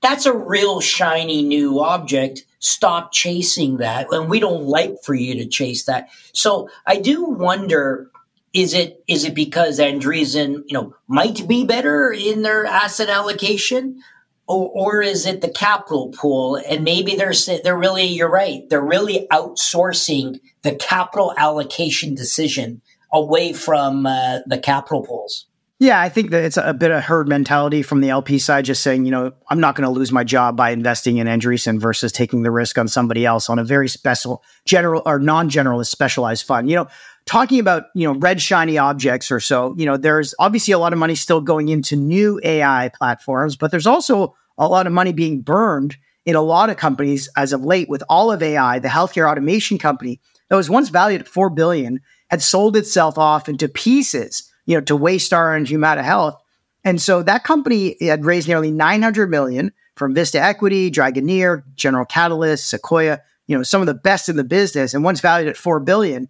that's 0.00 0.24
a 0.24 0.32
real 0.32 0.80
shiny 0.80 1.42
new 1.42 1.80
object. 1.80 2.46
Stop 2.60 3.12
chasing 3.12 3.76
that. 3.76 4.06
And 4.10 4.30
we 4.30 4.40
don't 4.40 4.64
like 4.64 4.96
for 5.04 5.14
you 5.14 5.34
to 5.34 5.46
chase 5.46 5.84
that. 5.84 6.08
So 6.32 6.70
I 6.86 6.96
do 6.96 7.24
wonder 7.24 8.10
is 8.58 8.74
it 8.74 9.02
is 9.06 9.24
it 9.24 9.34
because 9.34 9.78
Andreessen, 9.78 10.64
you 10.66 10.72
know, 10.72 10.94
might 11.06 11.46
be 11.46 11.64
better 11.64 12.12
in 12.12 12.42
their 12.42 12.66
asset 12.66 13.08
allocation, 13.08 14.02
or, 14.48 14.70
or 14.74 15.02
is 15.02 15.26
it 15.26 15.40
the 15.40 15.48
capital 15.48 16.08
pool? 16.08 16.56
And 16.56 16.82
maybe 16.82 17.14
they're 17.14 17.32
they're 17.62 17.78
really 17.78 18.06
you're 18.06 18.30
right. 18.30 18.68
They're 18.68 18.80
really 18.80 19.28
outsourcing 19.30 20.40
the 20.62 20.74
capital 20.74 21.34
allocation 21.36 22.16
decision 22.16 22.82
away 23.12 23.52
from 23.52 24.06
uh, 24.06 24.40
the 24.46 24.58
capital 24.58 25.04
pools. 25.04 25.46
Yeah, 25.80 26.00
I 26.00 26.08
think 26.08 26.30
that 26.30 26.42
it's 26.42 26.56
a 26.56 26.74
bit 26.74 26.90
of 26.90 27.04
herd 27.04 27.28
mentality 27.28 27.82
from 27.82 28.00
the 28.00 28.08
LP 28.08 28.40
side, 28.40 28.64
just 28.64 28.82
saying, 28.82 29.04
you 29.04 29.12
know, 29.12 29.32
I'm 29.48 29.60
not 29.60 29.76
going 29.76 29.84
to 29.84 29.94
lose 29.94 30.10
my 30.10 30.24
job 30.24 30.56
by 30.56 30.70
investing 30.70 31.18
in 31.18 31.28
Andreessen 31.28 31.78
versus 31.78 32.10
taking 32.10 32.42
the 32.42 32.50
risk 32.50 32.78
on 32.78 32.88
somebody 32.88 33.24
else 33.24 33.48
on 33.48 33.60
a 33.60 33.64
very 33.64 33.88
special, 33.88 34.42
general 34.64 35.02
or 35.06 35.20
non-generalist 35.20 35.86
specialized 35.86 36.44
fund. 36.44 36.68
You 36.68 36.76
know, 36.76 36.88
talking 37.28 37.60
about, 37.60 37.84
you 37.94 38.10
know, 38.10 38.18
red 38.18 38.40
shiny 38.40 38.78
objects 38.78 39.30
or 39.30 39.38
so, 39.38 39.74
you 39.76 39.84
know, 39.84 39.96
there's 39.96 40.34
obviously 40.38 40.72
a 40.72 40.78
lot 40.78 40.94
of 40.94 40.98
money 40.98 41.14
still 41.14 41.40
going 41.40 41.68
into 41.68 41.94
new 41.94 42.40
AI 42.42 42.90
platforms, 42.94 43.54
but 43.54 43.70
there's 43.70 43.86
also 43.86 44.34
a 44.56 44.66
lot 44.66 44.86
of 44.86 44.92
money 44.92 45.12
being 45.12 45.42
burned 45.42 45.96
in 46.24 46.34
a 46.34 46.42
lot 46.42 46.70
of 46.70 46.78
companies 46.78 47.28
as 47.36 47.52
of 47.52 47.64
late 47.64 47.88
with 47.88 48.02
Olive 48.08 48.42
AI, 48.42 48.78
the 48.78 48.88
healthcare 48.88 49.30
automation 49.30 49.78
company 49.78 50.20
that 50.48 50.56
was 50.56 50.70
once 50.70 50.88
valued 50.88 51.20
at 51.20 51.28
4 51.28 51.50
billion 51.50 52.00
had 52.30 52.42
sold 52.42 52.76
itself 52.76 53.18
off 53.18 53.48
into 53.48 53.68
pieces, 53.68 54.50
you 54.64 54.74
know, 54.74 54.80
to 54.80 54.98
Waystar 54.98 55.56
and 55.56 55.68
Humana 55.68 56.02
Health. 56.02 56.42
And 56.82 57.00
so 57.00 57.22
that 57.22 57.44
company 57.44 57.96
had 58.00 58.24
raised 58.24 58.48
nearly 58.48 58.70
900 58.70 59.30
million 59.30 59.72
from 59.96 60.14
Vista 60.14 60.42
Equity, 60.42 60.90
Dragoneer, 60.90 61.62
General 61.74 62.06
Catalyst, 62.06 62.68
Sequoia, 62.68 63.20
you 63.46 63.56
know, 63.56 63.62
some 63.62 63.80
of 63.80 63.86
the 63.86 63.94
best 63.94 64.28
in 64.28 64.36
the 64.36 64.44
business 64.44 64.94
and 64.94 65.04
once 65.04 65.20
valued 65.20 65.48
at 65.48 65.56
4 65.56 65.80
billion. 65.80 66.28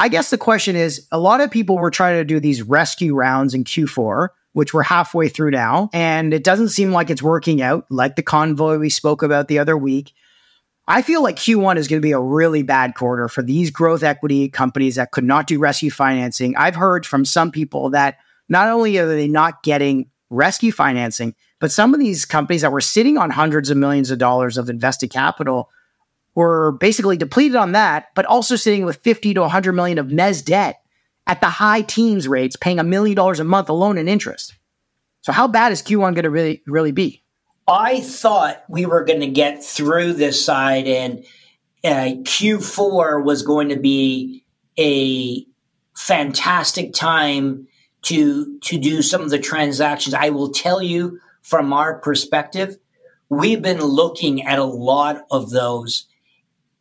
I 0.00 0.08
guess 0.08 0.30
the 0.30 0.38
question 0.38 0.76
is 0.76 1.06
a 1.12 1.18
lot 1.18 1.42
of 1.42 1.50
people 1.50 1.76
were 1.76 1.90
trying 1.90 2.16
to 2.16 2.24
do 2.24 2.40
these 2.40 2.62
rescue 2.62 3.14
rounds 3.14 3.52
in 3.52 3.64
Q4, 3.64 4.28
which 4.54 4.72
we're 4.72 4.82
halfway 4.82 5.28
through 5.28 5.50
now, 5.50 5.90
and 5.92 6.32
it 6.32 6.42
doesn't 6.42 6.70
seem 6.70 6.90
like 6.90 7.10
it's 7.10 7.22
working 7.22 7.60
out 7.60 7.84
like 7.90 8.16
the 8.16 8.22
convoy 8.22 8.78
we 8.78 8.88
spoke 8.88 9.22
about 9.22 9.48
the 9.48 9.58
other 9.58 9.76
week. 9.76 10.14
I 10.88 11.02
feel 11.02 11.22
like 11.22 11.36
Q1 11.36 11.76
is 11.76 11.86
going 11.86 12.00
to 12.00 12.06
be 12.06 12.12
a 12.12 12.18
really 12.18 12.62
bad 12.62 12.94
quarter 12.94 13.28
for 13.28 13.42
these 13.42 13.70
growth 13.70 14.02
equity 14.02 14.48
companies 14.48 14.94
that 14.94 15.10
could 15.10 15.22
not 15.22 15.46
do 15.46 15.58
rescue 15.58 15.90
financing. 15.90 16.56
I've 16.56 16.76
heard 16.76 17.04
from 17.04 17.26
some 17.26 17.50
people 17.50 17.90
that 17.90 18.16
not 18.48 18.68
only 18.68 18.96
are 18.96 19.06
they 19.06 19.28
not 19.28 19.62
getting 19.62 20.08
rescue 20.30 20.72
financing, 20.72 21.34
but 21.58 21.70
some 21.70 21.92
of 21.92 22.00
these 22.00 22.24
companies 22.24 22.62
that 22.62 22.72
were 22.72 22.80
sitting 22.80 23.18
on 23.18 23.28
hundreds 23.28 23.68
of 23.68 23.76
millions 23.76 24.10
of 24.10 24.16
dollars 24.18 24.56
of 24.56 24.70
invested 24.70 25.10
capital 25.10 25.68
were 26.40 26.72
basically 26.72 27.16
depleted 27.16 27.56
on 27.56 27.72
that, 27.72 28.08
but 28.14 28.24
also 28.24 28.56
sitting 28.56 28.84
with 28.84 28.96
50 28.96 29.34
to 29.34 29.40
100 29.42 29.72
million 29.72 29.98
of 29.98 30.06
mez 30.06 30.42
debt 30.44 30.82
at 31.26 31.40
the 31.40 31.48
high 31.48 31.82
teens 31.82 32.26
rates, 32.26 32.56
paying 32.56 32.78
a 32.78 32.84
million 32.84 33.14
dollars 33.14 33.40
a 33.40 33.44
month 33.44 33.68
alone 33.68 33.98
in 33.98 34.08
interest. 34.08 34.54
So 35.20 35.32
how 35.32 35.46
bad 35.46 35.70
is 35.70 35.82
Q1 35.82 36.14
going 36.14 36.22
to 36.22 36.30
really 36.30 36.62
really 36.66 36.92
be? 36.92 37.22
I 37.68 38.00
thought 38.00 38.64
we 38.68 38.86
were 38.86 39.04
going 39.04 39.20
to 39.20 39.28
get 39.28 39.62
through 39.62 40.14
this 40.14 40.42
side 40.44 40.86
and 40.88 41.24
uh, 41.84 42.22
Q4 42.24 43.22
was 43.22 43.42
going 43.42 43.68
to 43.68 43.76
be 43.76 44.44
a 44.78 45.46
fantastic 45.94 46.94
time 46.94 47.68
to 48.02 48.58
to 48.60 48.78
do 48.78 49.02
some 49.02 49.20
of 49.20 49.30
the 49.30 49.38
transactions. 49.38 50.14
I 50.14 50.30
will 50.30 50.50
tell 50.50 50.82
you 50.82 51.20
from 51.42 51.72
our 51.72 51.98
perspective, 51.98 52.78
we've 53.28 53.62
been 53.62 53.82
looking 53.82 54.46
at 54.46 54.58
a 54.58 54.64
lot 54.64 55.26
of 55.30 55.50
those. 55.50 56.06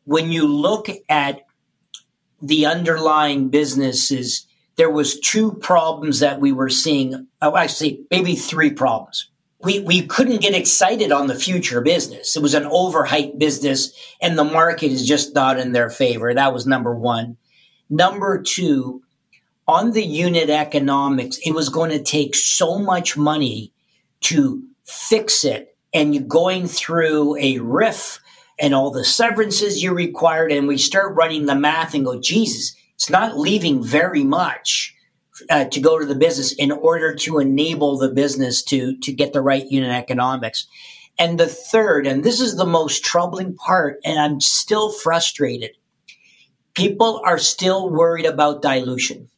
When 0.06 0.32
you 0.32 0.48
look 0.48 0.88
at 1.08 1.42
the 2.42 2.66
underlying 2.66 3.50
businesses, 3.50 4.48
there 4.78 4.90
was 4.90 5.20
two 5.20 5.54
problems 5.54 6.20
that 6.22 6.40
we 6.40 6.52
were 6.52 6.70
seeing. 6.70 7.28
Oh, 7.42 7.58
actually, 7.58 8.06
maybe 8.10 8.36
three 8.36 8.72
problems. 8.72 9.30
We, 9.62 9.80
we 9.82 10.08
couldn't 10.08 10.42
get 10.42 10.56
excited 10.56 11.12
on 11.12 11.28
the 11.28 11.36
future 11.36 11.82
business. 11.82 12.38
It 12.38 12.42
was 12.42 12.54
an 12.54 12.64
overhyped 12.64 13.38
business 13.38 13.92
and 14.22 14.38
the 14.38 14.46
market 14.46 14.90
is 14.90 15.06
just 15.06 15.36
not 15.36 15.60
in 15.60 15.74
their 15.74 15.90
favor. 15.90 16.34
That 16.34 16.54
was 16.54 16.66
number 16.66 16.96
one. 16.96 17.36
Number 17.90 18.42
two, 18.42 19.04
on 19.68 19.92
the 19.92 20.04
unit 20.04 20.50
economics, 20.50 21.40
it 21.46 21.52
was 21.52 21.68
going 21.68 21.92
to 21.92 22.02
take 22.02 22.36
so 22.36 22.80
much 22.80 23.18
money 23.18 23.74
to 24.22 24.64
fix 24.86 25.44
it 25.44 25.76
and 25.94 26.30
going 26.30 26.68
through 26.68 27.36
a 27.38 27.60
RIF 27.60 28.22
and 28.60 28.76
all 28.76 28.92
the 28.92 29.06
severances 29.06 29.82
you 29.82 29.94
required. 29.94 30.52
And 30.52 30.68
we 30.68 30.78
start 30.78 31.16
running 31.16 31.46
the 31.46 31.56
math 31.56 31.94
and 31.94 32.06
go, 32.06 32.20
Jesus, 32.20 32.76
it's 32.96 33.10
not 33.10 33.38
leaving 33.38 33.84
very 33.84 34.24
much 34.24 34.96
uh, 35.50 35.66
to 35.66 35.80
go 35.80 36.00
to 36.00 36.06
the 36.06 36.16
business 36.16 36.52
in 36.54 36.72
order 36.72 37.16
to 37.16 37.40
enable 37.40 37.98
the 37.98 38.10
business 38.10 38.62
to, 38.64 38.98
to 38.98 39.14
get 39.14 39.34
the 39.34 39.42
right 39.42 39.66
unit 39.66 39.92
economics. 39.92 40.68
And 41.18 41.40
the 41.40 41.48
third, 41.48 42.08
and 42.08 42.24
this 42.24 42.40
is 42.40 42.56
the 42.56 42.66
most 42.66 43.04
troubling 43.04 43.56
part, 43.56 44.00
and 44.06 44.20
I'm 44.20 44.40
still 44.40 44.92
frustrated. 44.92 45.72
People 46.74 47.22
are 47.26 47.38
still 47.38 47.90
worried 47.90 48.26
about 48.26 48.62
dilution 48.62 49.30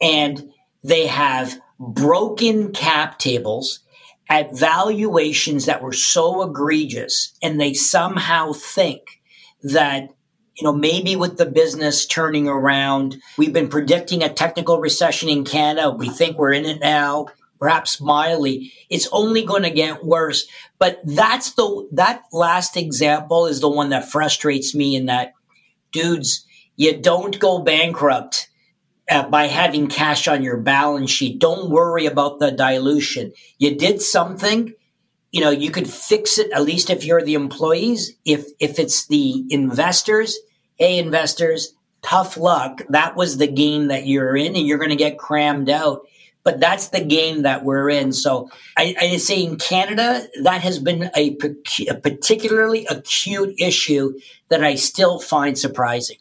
and 0.00 0.52
they 0.84 1.06
have 1.06 1.60
broken 1.78 2.72
cap 2.72 3.18
tables 3.18 3.80
at 4.28 4.56
valuations 4.56 5.66
that 5.66 5.82
were 5.82 5.92
so 5.92 6.42
egregious 6.42 7.32
and 7.42 7.60
they 7.60 7.74
somehow 7.74 8.52
think 8.52 9.20
that 9.62 10.08
you 10.54 10.64
know 10.64 10.72
maybe 10.72 11.16
with 11.16 11.36
the 11.36 11.46
business 11.46 12.06
turning 12.06 12.48
around 12.48 13.20
we've 13.36 13.52
been 13.52 13.68
predicting 13.68 14.22
a 14.22 14.32
technical 14.32 14.78
recession 14.80 15.28
in 15.28 15.44
canada 15.44 15.90
we 15.90 16.08
think 16.08 16.36
we're 16.36 16.52
in 16.52 16.64
it 16.64 16.80
now 16.80 17.26
perhaps 17.58 18.00
mildly 18.00 18.72
it's 18.88 19.08
only 19.12 19.44
going 19.44 19.62
to 19.62 19.70
get 19.70 20.04
worse. 20.04 20.46
But 20.78 21.00
that's 21.04 21.52
the 21.52 21.88
that 21.92 22.22
last 22.32 22.76
example 22.76 23.46
is 23.46 23.60
the 23.60 23.68
one 23.68 23.90
that 23.90 24.10
frustrates 24.10 24.74
me 24.74 24.96
in 24.96 25.06
that 25.06 25.32
dudes 25.92 26.46
you 26.76 26.96
don't 26.96 27.38
go 27.38 27.58
bankrupt 27.58 28.47
uh, 29.08 29.28
by 29.28 29.46
having 29.46 29.88
cash 29.88 30.28
on 30.28 30.42
your 30.42 30.56
balance 30.56 31.10
sheet. 31.10 31.38
Don't 31.38 31.70
worry 31.70 32.06
about 32.06 32.38
the 32.38 32.50
dilution. 32.50 33.32
You 33.58 33.76
did 33.76 34.02
something, 34.02 34.74
you 35.32 35.40
know, 35.40 35.50
you 35.50 35.70
could 35.70 35.88
fix 35.88 36.38
it 36.38 36.50
at 36.52 36.62
least 36.62 36.90
if 36.90 37.04
you're 37.04 37.22
the 37.22 37.34
employees. 37.34 38.12
If 38.24 38.46
if 38.58 38.78
it's 38.78 39.06
the 39.06 39.44
investors, 39.50 40.38
hey 40.76 40.98
investors, 40.98 41.74
tough 42.02 42.36
luck. 42.36 42.82
That 42.88 43.16
was 43.16 43.36
the 43.36 43.46
game 43.46 43.88
that 43.88 44.06
you're 44.06 44.36
in 44.36 44.56
and 44.56 44.66
you're 44.66 44.78
going 44.78 44.90
to 44.90 44.96
get 44.96 45.18
crammed 45.18 45.68
out. 45.70 46.06
But 46.44 46.60
that's 46.60 46.88
the 46.88 47.04
game 47.04 47.42
that 47.42 47.62
we're 47.62 47.90
in. 47.90 48.12
So 48.12 48.48
I, 48.74 48.94
I 48.98 49.16
say 49.18 49.42
in 49.42 49.58
Canada, 49.58 50.26
that 50.44 50.62
has 50.62 50.78
been 50.78 51.10
a, 51.14 51.36
a 51.90 51.94
particularly 51.96 52.86
acute 52.86 53.54
issue 53.58 54.14
that 54.48 54.64
I 54.64 54.76
still 54.76 55.18
find 55.18 55.58
surprising. 55.58 56.16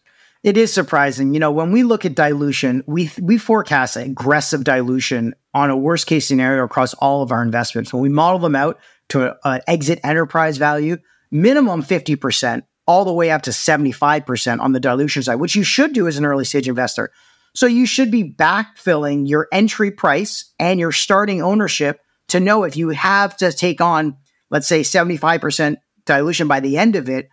It 0.48 0.56
is 0.56 0.74
surprising. 0.74 1.34
You 1.34 1.42
know, 1.42 1.52
when 1.52 1.74
we 1.74 1.84
look 1.84 2.06
at 2.06 2.16
dilution, 2.16 2.82
we 2.88 3.12
we 3.20 3.38
forecast 3.38 3.98
aggressive 3.98 4.64
dilution 4.64 5.36
on 5.54 5.70
a 5.70 5.76
worst 5.76 6.08
case 6.08 6.26
scenario 6.26 6.64
across 6.64 6.94
all 6.94 7.22
of 7.22 7.34
our 7.34 7.44
investments. 7.44 7.92
When 7.92 8.02
we 8.02 8.08
model 8.08 8.40
them 8.40 8.56
out 8.56 8.80
to 9.10 9.36
an 9.44 9.60
exit 9.68 10.00
enterprise 10.06 10.56
value, 10.56 11.00
minimum 11.32 11.84
50%, 11.84 12.62
all 12.88 13.04
the 13.04 13.12
way 13.12 13.30
up 13.30 13.42
to 13.42 13.50
75% 13.50 14.62
on 14.62 14.72
the 14.72 14.80
dilution 14.80 15.22
side, 15.22 15.36
which 15.36 15.54
you 15.54 15.64
should 15.64 15.92
do 15.92 16.08
as 16.08 16.18
an 16.18 16.24
early 16.24 16.46
stage 16.46 16.70
investor. 16.70 17.12
So 17.54 17.66
you 17.66 17.86
should 17.86 18.10
be 18.10 18.32
backfilling 18.32 19.28
your 19.28 19.50
entry 19.52 19.92
price 19.92 20.54
and 20.58 20.80
your 20.80 20.94
starting 20.94 21.42
ownership 21.42 22.00
to 22.30 22.40
know 22.40 22.64
if 22.64 22.78
you 22.78 22.88
have 22.92 23.36
to 23.38 23.52
take 23.52 23.82
on, 23.82 24.16
let's 24.50 24.68
say, 24.68 24.80
75% 24.80 25.76
dilution 26.06 26.48
by 26.48 26.62
the 26.62 26.78
end 26.78 26.96
of 26.96 27.10
it, 27.10 27.28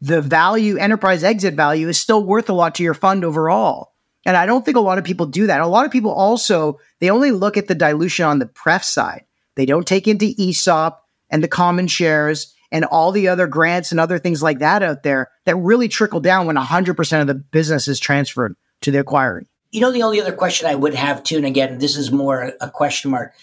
the 0.00 0.22
value, 0.22 0.76
enterprise 0.76 1.24
exit 1.24 1.54
value 1.54 1.88
is 1.88 2.00
still 2.00 2.24
worth 2.24 2.48
a 2.48 2.54
lot 2.54 2.76
to 2.76 2.82
your 2.82 2.94
fund 2.94 3.24
overall. 3.24 3.94
And 4.24 4.36
I 4.36 4.46
don't 4.46 4.64
think 4.64 4.76
a 4.76 4.80
lot 4.80 4.98
of 4.98 5.04
people 5.04 5.26
do 5.26 5.46
that. 5.46 5.60
A 5.60 5.66
lot 5.66 5.86
of 5.86 5.92
people 5.92 6.12
also, 6.12 6.78
they 7.00 7.10
only 7.10 7.30
look 7.30 7.56
at 7.56 7.66
the 7.66 7.74
dilution 7.74 8.26
on 8.26 8.38
the 8.38 8.46
pref 8.46 8.84
side. 8.84 9.24
They 9.56 9.66
don't 9.66 9.86
take 9.86 10.06
into 10.06 10.34
ESOP 10.38 11.02
and 11.30 11.42
the 11.42 11.48
common 11.48 11.88
shares 11.88 12.54
and 12.70 12.84
all 12.84 13.12
the 13.12 13.28
other 13.28 13.46
grants 13.46 13.90
and 13.90 13.98
other 13.98 14.18
things 14.18 14.42
like 14.42 14.58
that 14.58 14.82
out 14.82 15.02
there 15.02 15.30
that 15.46 15.56
really 15.56 15.88
trickle 15.88 16.20
down 16.20 16.46
when 16.46 16.56
100% 16.56 17.20
of 17.20 17.26
the 17.26 17.34
business 17.34 17.88
is 17.88 17.98
transferred 17.98 18.54
to 18.82 18.90
the 18.90 19.00
acquiring. 19.00 19.46
You 19.70 19.80
know, 19.80 19.90
the 19.90 20.02
only 20.02 20.20
other 20.20 20.32
question 20.32 20.68
I 20.68 20.74
would 20.74 20.94
have 20.94 21.22
too, 21.22 21.36
and 21.36 21.46
again, 21.46 21.78
this 21.78 21.96
is 21.96 22.10
more 22.10 22.52
a 22.60 22.70
question 22.70 23.10
mark. 23.10 23.34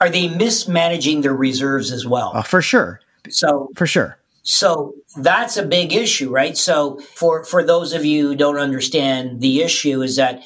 Are 0.00 0.08
they 0.08 0.28
mismanaging 0.28 1.22
their 1.22 1.34
reserves 1.34 1.90
as 1.90 2.06
well? 2.06 2.32
Oh, 2.34 2.42
for 2.42 2.62
sure. 2.62 3.00
So, 3.28 3.68
for 3.74 3.86
sure. 3.86 4.18
So 4.48 4.94
that's 5.14 5.58
a 5.58 5.62
big 5.62 5.92
issue, 5.92 6.30
right? 6.30 6.56
So 6.56 7.00
for, 7.14 7.44
for 7.44 7.62
those 7.62 7.92
of 7.92 8.06
you 8.06 8.28
who 8.28 8.34
don't 8.34 8.56
understand 8.56 9.42
the 9.42 9.60
issue 9.60 10.00
is 10.00 10.16
that 10.16 10.42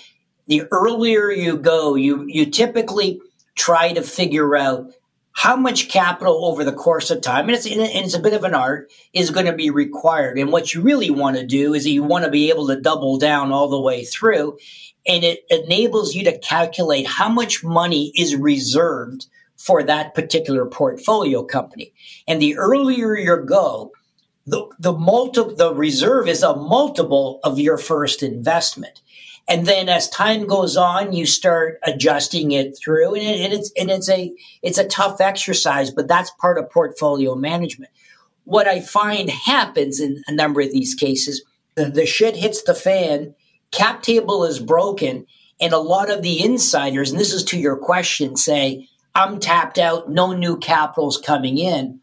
the 0.48 0.64
earlier 0.72 1.30
you 1.30 1.56
go, 1.56 1.94
you, 1.94 2.24
you 2.26 2.46
typically 2.46 3.20
try 3.54 3.92
to 3.92 4.02
figure 4.02 4.56
out 4.56 4.92
how 5.30 5.54
much 5.54 5.88
capital 5.88 6.46
over 6.46 6.64
the 6.64 6.72
course 6.72 7.12
of 7.12 7.20
time, 7.20 7.46
and 7.46 7.52
it's, 7.52 7.64
and 7.64 7.80
it's 7.80 8.16
a 8.16 8.20
bit 8.20 8.34
of 8.34 8.42
an 8.42 8.56
art, 8.56 8.90
is 9.12 9.30
going 9.30 9.46
to 9.46 9.52
be 9.52 9.70
required. 9.70 10.36
And 10.36 10.50
what 10.50 10.74
you 10.74 10.82
really 10.82 11.10
want 11.10 11.36
to 11.36 11.46
do 11.46 11.72
is 11.72 11.86
you 11.86 12.02
want 12.02 12.24
to 12.24 12.30
be 12.30 12.50
able 12.50 12.66
to 12.66 12.80
double 12.80 13.18
down 13.18 13.52
all 13.52 13.68
the 13.68 13.80
way 13.80 14.04
through. 14.04 14.58
And 15.06 15.22
it 15.22 15.44
enables 15.48 16.16
you 16.16 16.24
to 16.24 16.38
calculate 16.38 17.06
how 17.06 17.28
much 17.28 17.62
money 17.62 18.10
is 18.16 18.34
reserved 18.34 19.28
for 19.62 19.84
that 19.84 20.12
particular 20.12 20.66
portfolio 20.66 21.44
company. 21.44 21.92
And 22.26 22.42
the 22.42 22.56
earlier 22.56 23.16
you 23.16 23.36
go, 23.46 23.92
the, 24.44 24.66
the 24.80 24.92
multi, 24.92 25.54
the 25.54 25.72
reserve 25.72 26.26
is 26.26 26.42
a 26.42 26.56
multiple 26.56 27.38
of 27.44 27.60
your 27.60 27.78
first 27.78 28.24
investment. 28.24 29.00
And 29.46 29.64
then 29.64 29.88
as 29.88 30.08
time 30.08 30.48
goes 30.48 30.76
on, 30.76 31.12
you 31.12 31.26
start 31.26 31.78
adjusting 31.84 32.50
it 32.50 32.76
through 32.76 33.14
and, 33.14 33.22
it, 33.22 33.40
and 33.40 33.52
it's, 33.52 33.72
and 33.78 33.88
it's 33.88 34.08
a, 34.08 34.32
it's 34.62 34.78
a 34.78 34.88
tough 34.88 35.20
exercise, 35.20 35.92
but 35.92 36.08
that's 36.08 36.32
part 36.40 36.58
of 36.58 36.68
portfolio 36.68 37.36
management. 37.36 37.92
What 38.42 38.66
I 38.66 38.80
find 38.80 39.30
happens 39.30 40.00
in 40.00 40.24
a 40.26 40.34
number 40.34 40.60
of 40.60 40.72
these 40.72 40.96
cases, 40.96 41.44
the, 41.76 41.84
the 41.84 42.06
shit 42.06 42.34
hits 42.34 42.64
the 42.64 42.74
fan, 42.74 43.36
cap 43.70 44.02
table 44.02 44.42
is 44.44 44.58
broken, 44.58 45.26
and 45.60 45.72
a 45.72 45.78
lot 45.78 46.10
of 46.10 46.22
the 46.22 46.42
insiders, 46.42 47.12
and 47.12 47.20
this 47.20 47.32
is 47.32 47.44
to 47.44 47.58
your 47.58 47.76
question, 47.76 48.34
say, 48.36 48.88
I'm 49.14 49.40
tapped 49.40 49.78
out, 49.78 50.10
no 50.10 50.32
new 50.32 50.56
capital's 50.56 51.18
coming 51.18 51.58
in. 51.58 52.00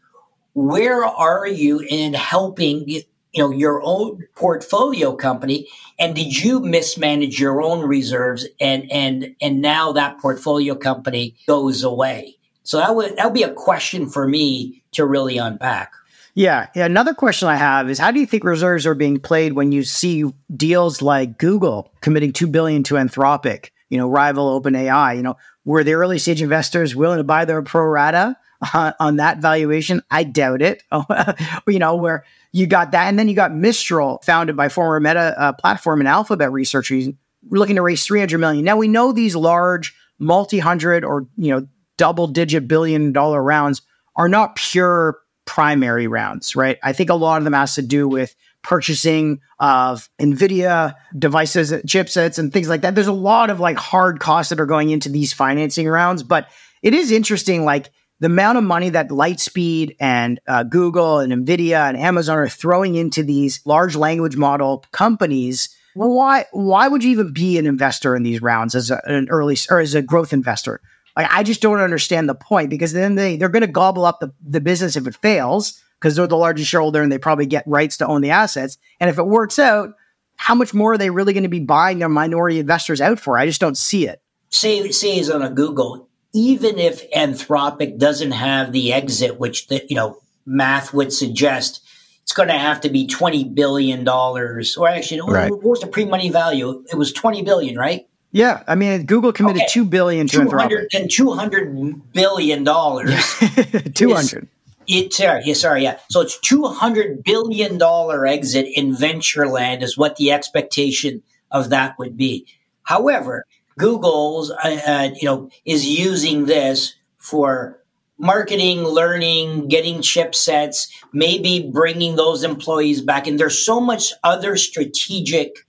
Where 0.54 1.04
are 1.04 1.46
you 1.46 1.80
in 1.88 2.14
helping 2.14 2.88
you 2.88 3.02
know 3.36 3.50
your 3.50 3.80
own 3.84 4.26
portfolio 4.34 5.14
company 5.14 5.68
and 5.98 6.16
did 6.16 6.42
you 6.42 6.60
mismanage 6.60 7.38
your 7.38 7.62
own 7.62 7.86
reserves 7.86 8.46
and 8.60 8.90
and 8.90 9.36
and 9.40 9.60
now 9.60 9.92
that 9.92 10.18
portfolio 10.18 10.74
company 10.74 11.36
goes 11.46 11.84
away 11.84 12.36
so 12.64 12.78
that 12.78 12.96
would 12.96 13.16
that 13.16 13.26
would 13.26 13.34
be 13.34 13.44
a 13.44 13.52
question 13.52 14.10
for 14.10 14.26
me 14.26 14.82
to 14.90 15.06
really 15.06 15.38
unpack 15.38 15.92
yeah. 16.34 16.68
Another 16.74 17.12
question 17.12 17.48
I 17.48 17.56
have 17.56 17.90
is 17.90 17.98
how 17.98 18.10
do 18.10 18.20
you 18.20 18.26
think 18.26 18.44
reserves 18.44 18.86
are 18.86 18.94
being 18.94 19.18
played 19.18 19.54
when 19.54 19.72
you 19.72 19.82
see 19.82 20.24
deals 20.54 21.02
like 21.02 21.38
Google 21.38 21.92
committing 22.00 22.32
two 22.32 22.46
billion 22.46 22.82
to 22.84 22.94
Anthropic, 22.94 23.70
you 23.88 23.98
know, 23.98 24.08
rival 24.08 24.60
OpenAI? 24.60 25.16
You 25.16 25.22
know, 25.22 25.36
were 25.64 25.84
the 25.84 25.94
early 25.94 26.18
stage 26.18 26.42
investors 26.42 26.96
willing 26.96 27.18
to 27.18 27.24
buy 27.24 27.44
their 27.44 27.62
pro 27.62 27.84
rata 27.84 28.36
on, 28.74 28.94
on 29.00 29.16
that 29.16 29.38
valuation? 29.38 30.02
I 30.10 30.24
doubt 30.24 30.62
it. 30.62 30.82
you 31.66 31.78
know, 31.78 31.96
where 31.96 32.24
you 32.52 32.66
got 32.66 32.92
that. 32.92 33.08
And 33.08 33.18
then 33.18 33.28
you 33.28 33.34
got 33.34 33.54
Mistral, 33.54 34.20
founded 34.24 34.56
by 34.56 34.68
former 34.68 35.00
Meta 35.00 35.34
uh, 35.38 35.52
platform 35.52 36.00
and 36.00 36.08
Alphabet 36.08 36.52
researchers, 36.52 37.08
looking 37.50 37.76
to 37.76 37.82
raise 37.82 38.04
300 38.04 38.38
million. 38.38 38.64
Now 38.64 38.76
we 38.76 38.88
know 38.88 39.12
these 39.12 39.36
large 39.36 39.94
multi 40.18 40.58
hundred 40.58 41.04
or, 41.04 41.26
you 41.36 41.50
know, 41.50 41.66
double 41.96 42.26
digit 42.26 42.66
billion 42.66 43.12
dollar 43.12 43.42
rounds 43.42 43.82
are 44.16 44.28
not 44.28 44.56
pure 44.56 45.18
primary 45.44 46.06
rounds, 46.06 46.54
right? 46.54 46.78
I 46.82 46.92
think 46.92 47.10
a 47.10 47.14
lot 47.14 47.38
of 47.38 47.44
them 47.44 47.52
has 47.52 47.74
to 47.74 47.82
do 47.82 48.08
with 48.08 48.34
purchasing 48.62 49.40
of 49.58 50.08
NVIDIA 50.20 50.94
devices, 51.18 51.72
chipsets, 51.72 52.38
and 52.38 52.52
things 52.52 52.68
like 52.68 52.82
that. 52.82 52.94
There's 52.94 53.06
a 53.06 53.12
lot 53.12 53.50
of 53.50 53.60
like 53.60 53.76
hard 53.76 54.20
costs 54.20 54.50
that 54.50 54.60
are 54.60 54.66
going 54.66 54.90
into 54.90 55.08
these 55.08 55.32
financing 55.32 55.88
rounds, 55.88 56.22
but 56.22 56.48
it 56.82 56.94
is 56.94 57.10
interesting, 57.10 57.64
like 57.64 57.90
the 58.20 58.26
amount 58.26 58.58
of 58.58 58.64
money 58.64 58.90
that 58.90 59.08
Lightspeed 59.08 59.96
and 59.98 60.40
uh, 60.46 60.62
Google 60.62 61.20
and 61.20 61.32
NVIDIA 61.32 61.88
and 61.88 61.96
Amazon 61.96 62.38
are 62.38 62.48
throwing 62.48 62.94
into 62.94 63.22
these 63.22 63.60
large 63.64 63.96
language 63.96 64.36
model 64.36 64.84
companies. 64.92 65.74
Well, 65.96 66.10
why 66.10 66.44
why 66.52 66.86
would 66.86 67.02
you 67.02 67.10
even 67.10 67.32
be 67.32 67.58
an 67.58 67.66
investor 67.66 68.14
in 68.14 68.22
these 68.22 68.40
rounds 68.40 68.74
as 68.74 68.90
a, 68.90 69.00
an 69.06 69.28
early 69.30 69.56
or 69.70 69.80
as 69.80 69.94
a 69.94 70.02
growth 70.02 70.32
investor? 70.32 70.80
Like 71.16 71.28
I 71.30 71.42
just 71.42 71.60
don't 71.60 71.80
understand 71.80 72.28
the 72.28 72.34
point 72.34 72.70
because 72.70 72.92
then 72.92 73.16
they 73.16 73.36
they're 73.36 73.48
going 73.48 73.62
to 73.62 73.66
gobble 73.66 74.04
up 74.04 74.20
the, 74.20 74.32
the 74.46 74.60
business 74.60 74.96
if 74.96 75.06
it 75.06 75.16
fails 75.16 75.82
because 76.00 76.16
they're 76.16 76.26
the 76.26 76.36
largest 76.36 76.70
shareholder 76.70 77.02
and 77.02 77.12
they 77.12 77.18
probably 77.18 77.46
get 77.46 77.64
rights 77.66 77.98
to 77.98 78.06
own 78.06 78.22
the 78.22 78.30
assets. 78.30 78.78
And 78.98 79.10
if 79.10 79.18
it 79.18 79.26
works 79.26 79.58
out, 79.58 79.94
how 80.36 80.54
much 80.54 80.72
more 80.72 80.94
are 80.94 80.98
they 80.98 81.10
really 81.10 81.34
going 81.34 81.42
to 81.42 81.50
be 81.50 81.60
buying 81.60 81.98
their 81.98 82.08
minority 82.08 82.58
investors 82.58 83.00
out 83.00 83.20
for? 83.20 83.36
I 83.36 83.44
just 83.44 83.60
don't 83.60 83.76
see 83.76 84.08
it. 84.08 84.22
Say 84.48 84.90
say 84.90 85.18
is 85.18 85.30
on 85.30 85.42
a 85.42 85.50
Google, 85.50 86.08
even 86.32 86.78
if 86.78 87.08
Anthropic 87.12 87.98
doesn't 87.98 88.32
have 88.32 88.72
the 88.72 88.92
exit, 88.92 89.38
which 89.38 89.68
the 89.68 89.84
you 89.88 89.96
know 89.96 90.18
math 90.46 90.94
would 90.94 91.12
suggest, 91.12 91.86
it's 92.22 92.32
going 92.32 92.48
to 92.48 92.58
have 92.58 92.80
to 92.80 92.88
be 92.88 93.06
twenty 93.06 93.44
billion 93.44 94.02
dollars, 94.02 94.76
or 94.76 94.88
actually, 94.88 95.20
right. 95.30 95.50
what 95.50 95.62
was 95.62 95.80
the 95.80 95.86
pre-money 95.86 96.30
value? 96.30 96.84
It 96.90 96.96
was 96.96 97.12
twenty 97.12 97.42
billion, 97.42 97.76
right? 97.76 98.08
Yeah, 98.32 98.62
I 98.66 98.76
mean, 98.76 99.06
Google 99.06 99.32
committed 99.32 99.62
okay. 99.62 99.70
two 99.70 99.84
billion 99.84 100.26
to 100.28 100.38
Anthropic 100.38 100.86
and 100.94 101.10
two 101.10 101.32
hundred 101.32 102.12
billion 102.12 102.64
dollars. 102.64 103.14
two 103.94 104.14
hundred. 104.14 104.48
It, 104.92 105.12
sorry, 105.12 105.42
yeah, 105.44 105.54
sorry, 105.54 105.82
yeah. 105.84 105.98
So 106.10 106.20
it's 106.20 106.40
two 106.40 106.64
hundred 106.64 107.22
billion 107.22 107.78
dollar 107.78 108.26
exit 108.26 108.66
in 108.74 108.92
venture 108.92 109.46
land 109.46 109.84
is 109.84 109.96
what 109.96 110.16
the 110.16 110.32
expectation 110.32 111.22
of 111.50 111.70
that 111.70 111.96
would 111.98 112.16
be. 112.16 112.46
However, 112.82 113.44
Google's, 113.78 114.50
uh, 114.50 114.80
uh, 114.86 115.10
you 115.14 115.26
know, 115.26 115.48
is 115.64 115.86
using 115.86 116.46
this 116.46 116.94
for 117.18 117.80
marketing, 118.18 118.82
learning, 118.82 119.68
getting 119.68 119.98
chipsets, 119.98 120.90
maybe 121.12 121.70
bringing 121.72 122.16
those 122.16 122.42
employees 122.42 123.00
back. 123.00 123.28
And 123.28 123.38
there's 123.38 123.64
so 123.64 123.80
much 123.80 124.12
other 124.24 124.56
strategic 124.56 125.66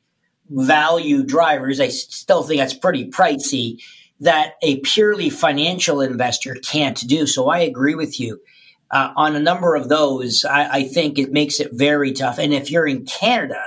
value 0.49 1.23
drivers, 1.23 1.79
I 1.79 1.89
still 1.89 2.43
think 2.43 2.59
that's 2.59 2.73
pretty 2.73 3.09
pricey 3.09 3.81
that 4.19 4.55
a 4.61 4.79
purely 4.81 5.29
financial 5.29 6.01
investor 6.01 6.55
can't 6.55 6.99
do. 7.07 7.25
So 7.25 7.49
I 7.49 7.59
agree 7.59 7.95
with 7.95 8.19
you. 8.19 8.39
Uh, 8.91 9.13
on 9.15 9.35
a 9.35 9.39
number 9.39 9.75
of 9.75 9.89
those, 9.89 10.43
I, 10.43 10.69
I, 10.69 10.83
think 10.83 11.17
it 11.17 11.31
makes 11.31 11.61
it 11.61 11.71
very 11.71 12.11
tough. 12.11 12.37
And 12.37 12.53
if 12.53 12.69
you're 12.69 12.85
in 12.85 13.05
Canada, 13.05 13.63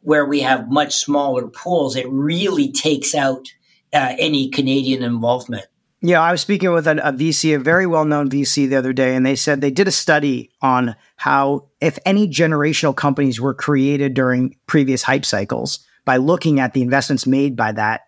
where 0.00 0.24
we 0.24 0.40
have 0.40 0.70
much 0.70 0.94
smaller 0.94 1.46
pools, 1.48 1.94
it 1.94 2.08
really 2.08 2.72
takes 2.72 3.14
out 3.14 3.52
uh, 3.92 4.14
any 4.18 4.48
Canadian 4.48 5.02
involvement. 5.02 5.66
Yeah, 6.00 6.22
I 6.22 6.32
was 6.32 6.40
speaking 6.40 6.72
with 6.72 6.86
a, 6.86 6.92
a 7.06 7.12
VC, 7.12 7.54
a 7.54 7.58
very 7.58 7.86
well 7.86 8.06
known 8.06 8.30
VC 8.30 8.68
the 8.68 8.76
other 8.76 8.94
day, 8.94 9.14
and 9.14 9.26
they 9.26 9.36
said 9.36 9.60
they 9.60 9.70
did 9.70 9.88
a 9.88 9.92
study 9.92 10.52
on 10.62 10.96
how, 11.16 11.68
if 11.80 11.98
any 12.06 12.26
generational 12.26 12.96
companies 12.96 13.40
were 13.40 13.54
created 13.54 14.14
during 14.14 14.56
previous 14.66 15.02
hype 15.02 15.26
cycles, 15.26 15.86
by 16.06 16.16
looking 16.16 16.60
at 16.60 16.72
the 16.72 16.80
investments 16.80 17.26
made 17.26 17.54
by 17.54 17.72
that? 17.72 18.02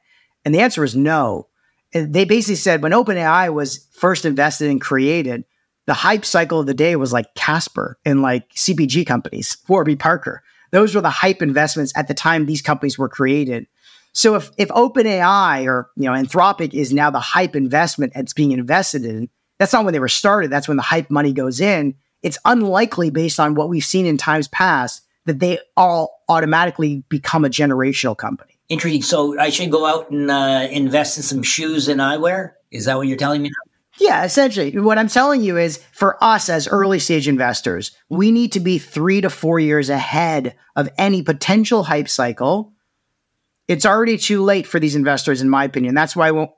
And 0.46 0.54
the 0.54 0.60
answer 0.60 0.82
is 0.84 0.96
no. 0.96 1.48
And 1.92 2.14
they 2.14 2.24
basically 2.24 2.54
said 2.54 2.82
when 2.82 2.92
OpenAI 2.92 3.52
was 3.52 3.86
first 3.92 4.24
invested 4.24 4.70
and 4.70 4.80
created, 4.80 5.44
the 5.88 5.95
hype 5.95 6.26
cycle 6.26 6.61
of 6.61 6.66
the 6.66 6.75
day 6.75 6.97
was 6.97 7.14
like 7.14 7.35
Casper 7.35 7.99
and 8.04 8.21
like 8.21 8.50
CPG 8.50 9.07
companies, 9.07 9.57
Warby 9.68 9.97
Parker. 9.97 10.42
Those 10.71 10.95
were 10.95 11.00
the 11.00 11.09
hype 11.09 11.40
investments 11.40 11.95
at 11.97 12.09
the 12.09 12.14
time 12.14 12.45
these 12.45 12.61
companies 12.61 12.99
were 12.99 13.09
created. 13.09 13.66
So 14.12 14.35
if 14.35 14.50
if 14.59 14.68
OpenAI 14.68 15.66
or 15.66 15.90
you 15.97 16.04
know 16.04 16.12
Anthropic 16.12 16.75
is 16.75 16.92
now 16.92 17.11
the 17.11 17.21
hype 17.21 17.57
investment 17.57 18.12
that's 18.14 18.35
being 18.35 18.52
invested 18.52 19.07
in, 19.07 19.30
that's 19.59 19.72
not 19.72 19.87
when 19.87 19.94
they 19.94 19.98
were 19.98 20.09
started. 20.09 20.51
That's 20.51 20.68
when 20.68 20.77
the 20.77 20.83
hype 20.83 21.09
money 21.09 21.33
goes 21.33 21.59
in. 21.59 21.94
It's 22.22 22.38
unlikely, 22.44 23.09
based 23.09 23.40
on 23.40 23.55
what 23.55 23.70
we've 23.70 23.83
seen 23.83 24.05
in 24.05 24.18
times 24.18 24.46
past, 24.48 25.07
that 25.24 25.38
they 25.38 25.59
all 25.74 26.20
automatically 26.29 27.03
become 27.09 27.46
a 27.46 27.48
generational 27.48 28.14
company. 28.16 28.59
Intriguing. 28.68 29.03
So 29.03 29.40
I 29.40 29.48
should 29.48 29.72
go 29.72 29.87
out 29.87 30.11
and 30.11 30.31
uh, 30.31 30.68
invest 30.70 31.16
in 31.16 31.22
some 31.22 31.42
shoes 31.42 31.88
and 31.88 31.98
eyewear. 31.98 32.53
Is 32.70 32.85
that 32.85 32.98
what 32.98 33.07
you're 33.07 33.16
telling 33.16 33.40
me? 33.40 33.51
Yeah, 33.98 34.24
essentially. 34.24 34.78
What 34.78 34.98
I'm 34.98 35.08
telling 35.08 35.42
you 35.42 35.56
is 35.56 35.82
for 35.92 36.22
us 36.22 36.48
as 36.48 36.68
early 36.68 36.98
stage 36.98 37.26
investors, 37.26 37.92
we 38.08 38.30
need 38.30 38.52
to 38.52 38.61
be 38.61 38.78
three 38.78 39.20
to 39.20 39.30
four 39.30 39.58
years 39.58 39.90
ahead 39.90 40.54
of 40.76 40.88
any 40.96 41.22
potential 41.22 41.84
hype 41.84 42.08
cycle. 42.08 42.72
It's 43.66 43.84
already 43.84 44.16
too 44.16 44.42
late 44.42 44.66
for 44.66 44.78
these 44.78 44.94
investors, 44.94 45.42
in 45.42 45.50
my 45.50 45.64
opinion. 45.64 45.94
That's 45.94 46.16
why 46.16 46.30
when, 46.30 46.48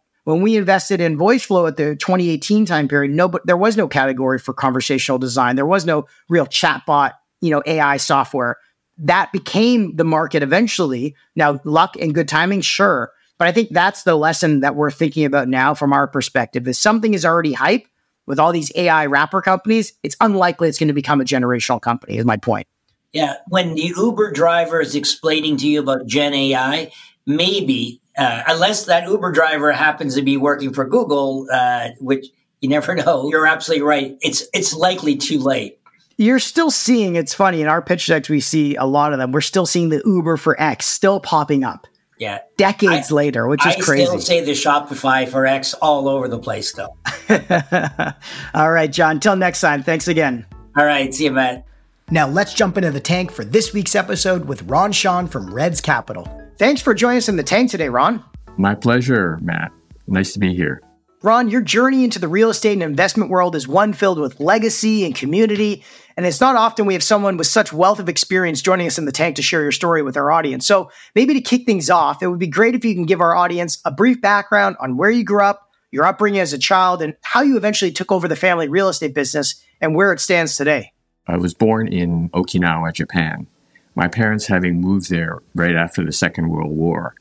we 0.42 0.56
invested 0.56 1.00
in 1.00 1.18
VoiceFlow 1.18 1.66
at 1.66 1.76
the 1.76 1.96
2018 1.96 2.66
time 2.66 2.86
period, 2.86 3.12
no, 3.12 3.26
but 3.26 3.46
there 3.46 3.56
was 3.56 3.76
no 3.76 3.88
category 3.88 4.38
for 4.38 4.52
conversational 4.52 5.18
design. 5.18 5.56
There 5.56 5.66
was 5.66 5.84
no 5.84 6.06
real 6.28 6.46
chatbot 6.46 7.12
you 7.40 7.50
know, 7.50 7.62
AI 7.66 7.96
software. 7.96 8.56
That 8.98 9.32
became 9.32 9.96
the 9.96 10.04
market 10.04 10.42
eventually. 10.42 11.16
Now, 11.34 11.60
luck 11.64 11.96
and 11.98 12.14
good 12.14 12.28
timing, 12.28 12.60
sure. 12.60 13.12
But 13.40 13.48
I 13.48 13.52
think 13.52 13.70
that's 13.70 14.02
the 14.02 14.16
lesson 14.16 14.60
that 14.60 14.76
we're 14.76 14.90
thinking 14.90 15.24
about 15.24 15.48
now 15.48 15.72
from 15.72 15.94
our 15.94 16.06
perspective 16.06 16.68
is 16.68 16.78
something 16.78 17.14
is 17.14 17.24
already 17.24 17.54
hype 17.54 17.86
with 18.26 18.38
all 18.38 18.52
these 18.52 18.70
AI 18.74 19.06
wrapper 19.06 19.40
companies. 19.40 19.94
It's 20.02 20.14
unlikely 20.20 20.68
it's 20.68 20.78
going 20.78 20.88
to 20.88 20.94
become 20.94 21.22
a 21.22 21.24
generational 21.24 21.80
company, 21.80 22.18
is 22.18 22.26
my 22.26 22.36
point. 22.36 22.66
Yeah. 23.14 23.36
When 23.48 23.76
the 23.76 23.94
Uber 23.96 24.32
driver 24.32 24.82
is 24.82 24.94
explaining 24.94 25.56
to 25.56 25.66
you 25.66 25.80
about 25.80 26.06
Gen 26.06 26.34
AI, 26.34 26.92
maybe, 27.24 28.02
uh, 28.18 28.42
unless 28.46 28.84
that 28.84 29.08
Uber 29.08 29.32
driver 29.32 29.72
happens 29.72 30.16
to 30.16 30.22
be 30.22 30.36
working 30.36 30.74
for 30.74 30.84
Google, 30.84 31.46
uh, 31.50 31.88
which 31.98 32.26
you 32.60 32.68
never 32.68 32.94
know, 33.06 33.30
you're 33.30 33.46
absolutely 33.46 33.86
right. 33.86 34.18
It's, 34.20 34.46
it's 34.52 34.74
likely 34.74 35.16
too 35.16 35.38
late 35.38 35.78
you're 36.18 36.38
still 36.38 36.70
seeing 36.70 37.16
it's 37.16 37.32
funny 37.32 37.62
in 37.62 37.66
our 37.66 37.80
pitch 37.80 38.06
decks 38.06 38.28
we 38.28 38.40
see 38.40 38.76
a 38.76 38.84
lot 38.84 39.14
of 39.14 39.18
them 39.18 39.32
we're 39.32 39.40
still 39.40 39.64
seeing 39.64 39.88
the 39.88 40.02
uber 40.04 40.36
for 40.36 40.60
x 40.60 40.84
still 40.84 41.18
popping 41.18 41.64
up 41.64 41.86
yeah. 42.20 42.38
Decades 42.58 43.10
I, 43.10 43.14
later 43.14 43.48
which 43.48 43.66
is 43.66 43.74
I 43.74 43.80
crazy. 43.80 44.02
i 44.02 44.06
still 44.06 44.20
say 44.20 44.44
the 44.44 44.52
shopify 44.52 45.26
for 45.26 45.46
x 45.46 45.74
all 45.74 46.08
over 46.08 46.28
the 46.28 46.38
place 46.38 46.72
though. 46.72 46.94
All 48.54 48.70
right 48.70 48.92
john 48.92 49.18
till 49.18 49.34
next 49.34 49.60
time. 49.60 49.82
Thanks 49.82 50.06
again. 50.06 50.46
All 50.76 50.84
right 50.84 51.12
see 51.12 51.24
you 51.24 51.32
matt. 51.32 51.66
Now 52.10 52.28
let's 52.28 52.54
jump 52.54 52.76
into 52.76 52.90
the 52.90 53.00
tank 53.00 53.32
for 53.32 53.44
this 53.44 53.72
week's 53.72 53.96
episode 53.96 54.44
with 54.44 54.62
ron 54.62 54.92
shon 54.92 55.26
from 55.26 55.52
redds 55.52 55.80
capital. 55.80 56.30
Thanks 56.58 56.82
for 56.82 56.94
joining 56.94 57.18
us 57.18 57.28
in 57.28 57.36
the 57.36 57.42
tank 57.42 57.70
today 57.70 57.88
ron. 57.88 58.22
My 58.58 58.74
pleasure 58.74 59.38
matt. 59.40 59.72
Nice 60.06 60.34
to 60.34 60.38
be 60.38 60.54
here. 60.54 60.82
Ron, 61.22 61.50
your 61.50 61.60
journey 61.60 62.04
into 62.04 62.18
the 62.18 62.28
real 62.28 62.48
estate 62.48 62.72
and 62.72 62.82
investment 62.82 63.30
world 63.30 63.54
is 63.54 63.68
one 63.68 63.92
filled 63.92 64.18
with 64.18 64.40
legacy 64.40 65.04
and 65.04 65.14
community. 65.14 65.84
And 66.20 66.26
it's 66.26 66.38
not 66.38 66.54
often 66.54 66.84
we 66.84 66.92
have 66.92 67.02
someone 67.02 67.38
with 67.38 67.46
such 67.46 67.72
wealth 67.72 67.98
of 67.98 68.10
experience 68.10 68.60
joining 68.60 68.86
us 68.86 68.98
in 68.98 69.06
the 69.06 69.10
tank 69.10 69.36
to 69.36 69.42
share 69.42 69.62
your 69.62 69.72
story 69.72 70.02
with 70.02 70.18
our 70.18 70.30
audience. 70.30 70.66
So 70.66 70.90
maybe 71.14 71.32
to 71.32 71.40
kick 71.40 71.64
things 71.64 71.88
off, 71.88 72.22
it 72.22 72.26
would 72.26 72.38
be 72.38 72.46
great 72.46 72.74
if 72.74 72.84
you 72.84 72.94
can 72.94 73.06
give 73.06 73.22
our 73.22 73.34
audience 73.34 73.80
a 73.86 73.90
brief 73.90 74.20
background 74.20 74.76
on 74.80 74.98
where 74.98 75.08
you 75.08 75.24
grew 75.24 75.42
up, 75.42 75.70
your 75.90 76.04
upbringing 76.04 76.40
as 76.40 76.52
a 76.52 76.58
child, 76.58 77.00
and 77.00 77.16
how 77.22 77.40
you 77.40 77.56
eventually 77.56 77.90
took 77.90 78.12
over 78.12 78.28
the 78.28 78.36
family 78.36 78.68
real 78.68 78.90
estate 78.90 79.14
business 79.14 79.64
and 79.80 79.94
where 79.94 80.12
it 80.12 80.20
stands 80.20 80.58
today. 80.58 80.92
I 81.26 81.38
was 81.38 81.54
born 81.54 81.88
in 81.88 82.28
Okinawa, 82.34 82.92
Japan. 82.92 83.46
My 83.94 84.06
parents 84.06 84.46
having 84.46 84.78
moved 84.78 85.08
there 85.08 85.38
right 85.54 85.74
after 85.74 86.04
the 86.04 86.12
Second 86.12 86.50
World 86.50 86.72
War. 86.72 87.14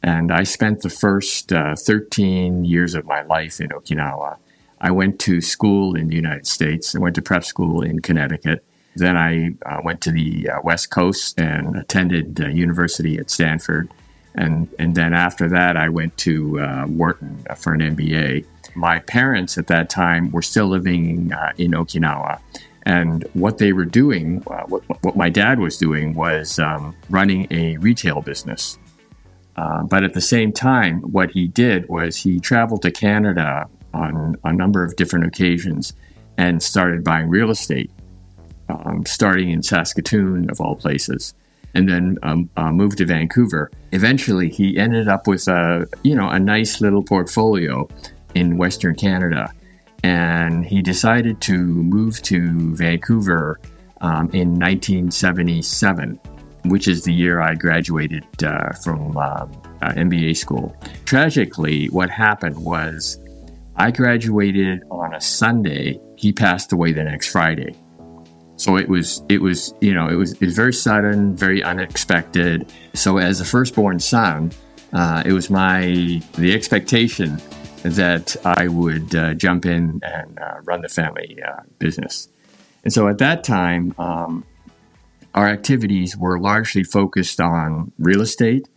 And 0.00 0.30
I 0.30 0.44
spent 0.44 0.82
the 0.82 0.90
first 0.90 1.52
uh, 1.52 1.74
13 1.74 2.64
years 2.64 2.94
of 2.94 3.04
my 3.04 3.22
life 3.22 3.60
in 3.60 3.70
Okinawa. 3.70 4.36
I 4.84 4.90
went 4.90 5.18
to 5.20 5.40
school 5.40 5.96
in 5.96 6.08
the 6.08 6.14
United 6.14 6.46
States. 6.46 6.94
I 6.94 6.98
went 6.98 7.14
to 7.14 7.22
prep 7.22 7.42
school 7.42 7.80
in 7.80 8.00
Connecticut. 8.00 8.62
Then 8.96 9.16
I 9.16 9.54
uh, 9.64 9.80
went 9.82 10.02
to 10.02 10.12
the 10.12 10.50
uh, 10.50 10.60
West 10.62 10.90
Coast 10.90 11.40
and 11.40 11.74
attended 11.74 12.38
uh, 12.38 12.48
university 12.48 13.16
at 13.16 13.30
Stanford. 13.30 13.88
And, 14.34 14.68
and 14.78 14.94
then 14.94 15.14
after 15.14 15.48
that, 15.48 15.78
I 15.78 15.88
went 15.88 16.14
to 16.18 16.60
uh, 16.60 16.84
Wharton 16.86 17.46
for 17.56 17.72
an 17.72 17.80
MBA. 17.80 18.44
My 18.74 18.98
parents 18.98 19.56
at 19.56 19.68
that 19.68 19.88
time 19.88 20.30
were 20.32 20.42
still 20.42 20.66
living 20.66 21.32
uh, 21.32 21.52
in 21.56 21.70
Okinawa. 21.70 22.38
And 22.82 23.26
what 23.32 23.56
they 23.56 23.72
were 23.72 23.86
doing, 23.86 24.40
what, 24.42 24.82
what 25.02 25.16
my 25.16 25.30
dad 25.30 25.60
was 25.60 25.78
doing, 25.78 26.12
was 26.12 26.58
um, 26.58 26.94
running 27.08 27.46
a 27.50 27.78
retail 27.78 28.20
business. 28.20 28.78
Uh, 29.56 29.84
but 29.84 30.04
at 30.04 30.12
the 30.12 30.20
same 30.20 30.52
time, 30.52 31.00
what 31.00 31.30
he 31.30 31.46
did 31.46 31.88
was 31.88 32.16
he 32.16 32.38
traveled 32.38 32.82
to 32.82 32.90
Canada 32.90 33.66
on 33.94 34.36
a 34.44 34.52
number 34.52 34.84
of 34.84 34.96
different 34.96 35.26
occasions 35.26 35.92
and 36.36 36.62
started 36.62 37.04
buying 37.04 37.28
real 37.28 37.50
estate, 37.50 37.90
um, 38.68 39.04
starting 39.06 39.50
in 39.50 39.62
Saskatoon, 39.62 40.50
of 40.50 40.60
all 40.60 40.74
places, 40.74 41.34
and 41.74 41.88
then 41.88 42.18
um, 42.22 42.50
uh, 42.56 42.70
moved 42.70 42.98
to 42.98 43.06
Vancouver. 43.06 43.70
Eventually, 43.92 44.48
he 44.48 44.76
ended 44.76 45.08
up 45.08 45.26
with 45.26 45.48
a 45.48 45.86
you 46.02 46.14
know 46.14 46.28
a 46.28 46.38
nice 46.38 46.80
little 46.80 47.02
portfolio 47.02 47.88
in 48.34 48.58
Western 48.58 48.94
Canada, 48.94 49.52
and 50.02 50.64
he 50.64 50.82
decided 50.82 51.40
to 51.42 51.56
move 51.56 52.20
to 52.22 52.74
Vancouver 52.74 53.60
um, 54.00 54.28
in 54.32 54.58
1977, 54.58 56.18
which 56.64 56.88
is 56.88 57.04
the 57.04 57.12
year 57.12 57.40
I 57.40 57.54
graduated 57.54 58.24
uh, 58.42 58.72
from 58.72 59.16
uh, 59.16 59.46
MBA 59.82 60.36
school. 60.36 60.76
Tragically, 61.04 61.86
what 61.86 62.10
happened 62.10 62.56
was 62.56 63.18
I 63.76 63.90
graduated 63.90 64.82
on 64.90 65.14
a 65.14 65.20
Sunday. 65.20 65.98
He 66.16 66.32
passed 66.32 66.72
away 66.72 66.92
the 66.92 67.04
next 67.04 67.30
Friday. 67.30 67.74
So 68.56 68.76
it 68.76 68.88
was, 68.88 69.22
it 69.28 69.40
was, 69.42 69.74
you 69.80 69.92
know, 69.94 70.08
it 70.08 70.14
was, 70.14 70.32
it 70.34 70.42
was 70.42 70.54
very 70.54 70.72
sudden, 70.72 71.36
very 71.36 71.62
unexpected. 71.62 72.72
So 72.94 73.18
as 73.18 73.40
a 73.40 73.44
firstborn 73.44 73.98
son, 73.98 74.52
uh, 74.92 75.24
it 75.26 75.32
was 75.32 75.50
my 75.50 76.22
the 76.34 76.54
expectation 76.54 77.40
that 77.82 78.36
I 78.44 78.68
would 78.68 79.14
uh, 79.14 79.34
jump 79.34 79.66
in 79.66 80.00
and 80.02 80.38
uh, 80.38 80.60
run 80.62 80.82
the 80.82 80.88
family 80.88 81.38
uh, 81.46 81.62
business. 81.80 82.28
And 82.84 82.92
so 82.92 83.08
at 83.08 83.18
that 83.18 83.42
time, 83.42 83.92
um, 83.98 84.44
our 85.34 85.48
activities 85.48 86.16
were 86.16 86.38
largely 86.38 86.84
focused 86.84 87.40
on 87.40 87.90
real 87.98 88.20
estate 88.20 88.68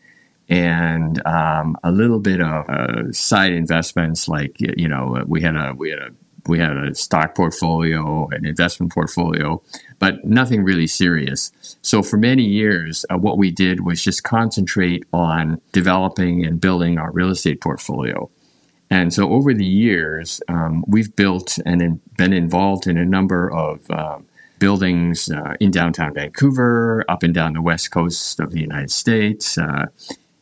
and 0.49 1.25
um, 1.25 1.77
a 1.83 1.91
little 1.91 2.19
bit 2.19 2.41
of 2.41 2.69
uh, 2.69 3.11
side 3.11 3.51
investments, 3.51 4.27
like 4.27 4.55
you 4.59 4.87
know, 4.87 5.23
we 5.27 5.41
had 5.41 5.55
a 5.55 5.73
we 5.75 5.89
had 5.89 5.99
a 5.99 6.09
we 6.47 6.59
had 6.59 6.75
a 6.77 6.95
stock 6.95 7.35
portfolio, 7.35 8.27
an 8.31 8.45
investment 8.45 8.91
portfolio, 8.93 9.61
but 9.99 10.23
nothing 10.25 10.63
really 10.63 10.87
serious. 10.87 11.51
So 11.81 12.01
for 12.01 12.17
many 12.17 12.43
years, 12.43 13.05
uh, 13.09 13.17
what 13.17 13.37
we 13.37 13.51
did 13.51 13.85
was 13.85 14.01
just 14.01 14.23
concentrate 14.23 15.03
on 15.11 15.61
developing 15.71 16.45
and 16.45 16.59
building 16.59 16.97
our 16.97 17.11
real 17.11 17.29
estate 17.29 17.61
portfolio. 17.61 18.29
And 18.89 19.13
so 19.13 19.31
over 19.31 19.53
the 19.53 19.65
years, 19.65 20.41
um, 20.47 20.85
we've 20.87 21.13
built 21.15 21.59
and 21.65 21.81
in, 21.81 22.01
been 22.17 22.31
involved 22.31 22.87
in 22.87 22.97
a 22.97 23.05
number 23.05 23.51
of 23.51 23.89
um, 23.91 24.25
buildings 24.59 25.29
uh, 25.29 25.55
in 25.59 25.71
downtown 25.71 26.13
Vancouver, 26.13 27.03
up 27.09 27.23
and 27.23 27.33
down 27.33 27.53
the 27.53 27.61
west 27.61 27.91
coast 27.91 28.39
of 28.39 28.51
the 28.51 28.61
United 28.61 28.91
States, 28.91 29.57
uh, 29.57 29.87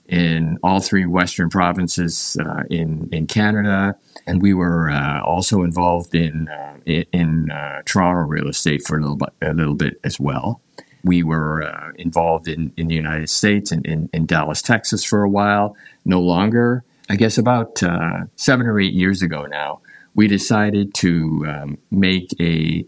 in 0.08 0.60
all 0.62 0.80
three 0.80 1.06
western 1.06 1.50
provinces 1.50 2.38
uh, 2.40 2.64
in 2.70 3.10
in 3.12 3.28
Canada, 3.28 3.96
and 4.28 4.42
we 4.42 4.54
were 4.54 4.90
uh, 4.90 5.22
also 5.22 5.64
involved 5.64 6.14
in 6.14 6.48
uh, 6.48 6.78
in 6.86 7.50
uh, 7.52 7.82
Toronto 7.86 8.22
real 8.22 8.48
estate 8.48 8.86
for 8.86 8.98
a 8.98 9.02
little 9.02 9.18
bit 9.18 9.30
a 9.42 9.54
little 9.54 9.76
bit 9.76 10.00
as 10.04 10.20
well. 10.20 10.62
We 11.04 11.22
were 11.22 11.64
uh, 11.64 11.92
involved 11.98 12.48
in, 12.48 12.74
in 12.78 12.88
the 12.88 12.96
United 12.96 13.30
States 13.30 13.72
and 13.72 13.86
in, 13.86 14.10
in, 14.12 14.26
Dallas, 14.26 14.64
Texas 14.64 15.04
for 15.04 15.22
a 15.22 15.30
while. 15.30 15.78
No 16.04 16.20
longer, 16.20 16.84
I 17.12 17.16
guess, 17.16 17.38
about 17.38 17.84
uh, 17.84 18.24
seven 18.38 18.66
or 18.66 18.80
eight 18.80 18.94
years 18.94 19.22
ago 19.22 19.46
now, 19.46 19.82
we 20.16 20.28
decided 20.28 20.96
to 20.96 21.46
um, 21.48 21.78
make 21.92 22.30
a 22.40 22.88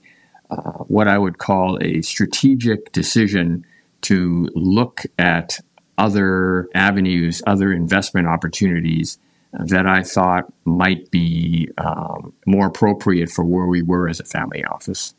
what 0.88 1.08
I 1.08 1.18
would 1.18 1.38
call 1.38 1.78
a 1.82 2.02
strategic 2.02 2.92
decision 2.92 3.66
to 4.02 4.50
look 4.56 5.04
at 5.20 5.60
other 5.98 6.68
avenues, 6.74 7.42
other 7.48 7.72
investment 7.72 8.28
opportunities 8.28 9.18
that 9.54 9.88
I 9.88 10.04
thought 10.04 10.52
might 10.66 11.10
be 11.10 11.70
um, 11.78 12.34
more 12.46 12.68
appropriate 12.68 13.30
for 13.30 13.44
where 13.44 13.66
we 13.66 13.82
were 13.82 14.08
as 14.08 14.20
a 14.20 14.26
family 14.26 14.64
office. 14.66 15.16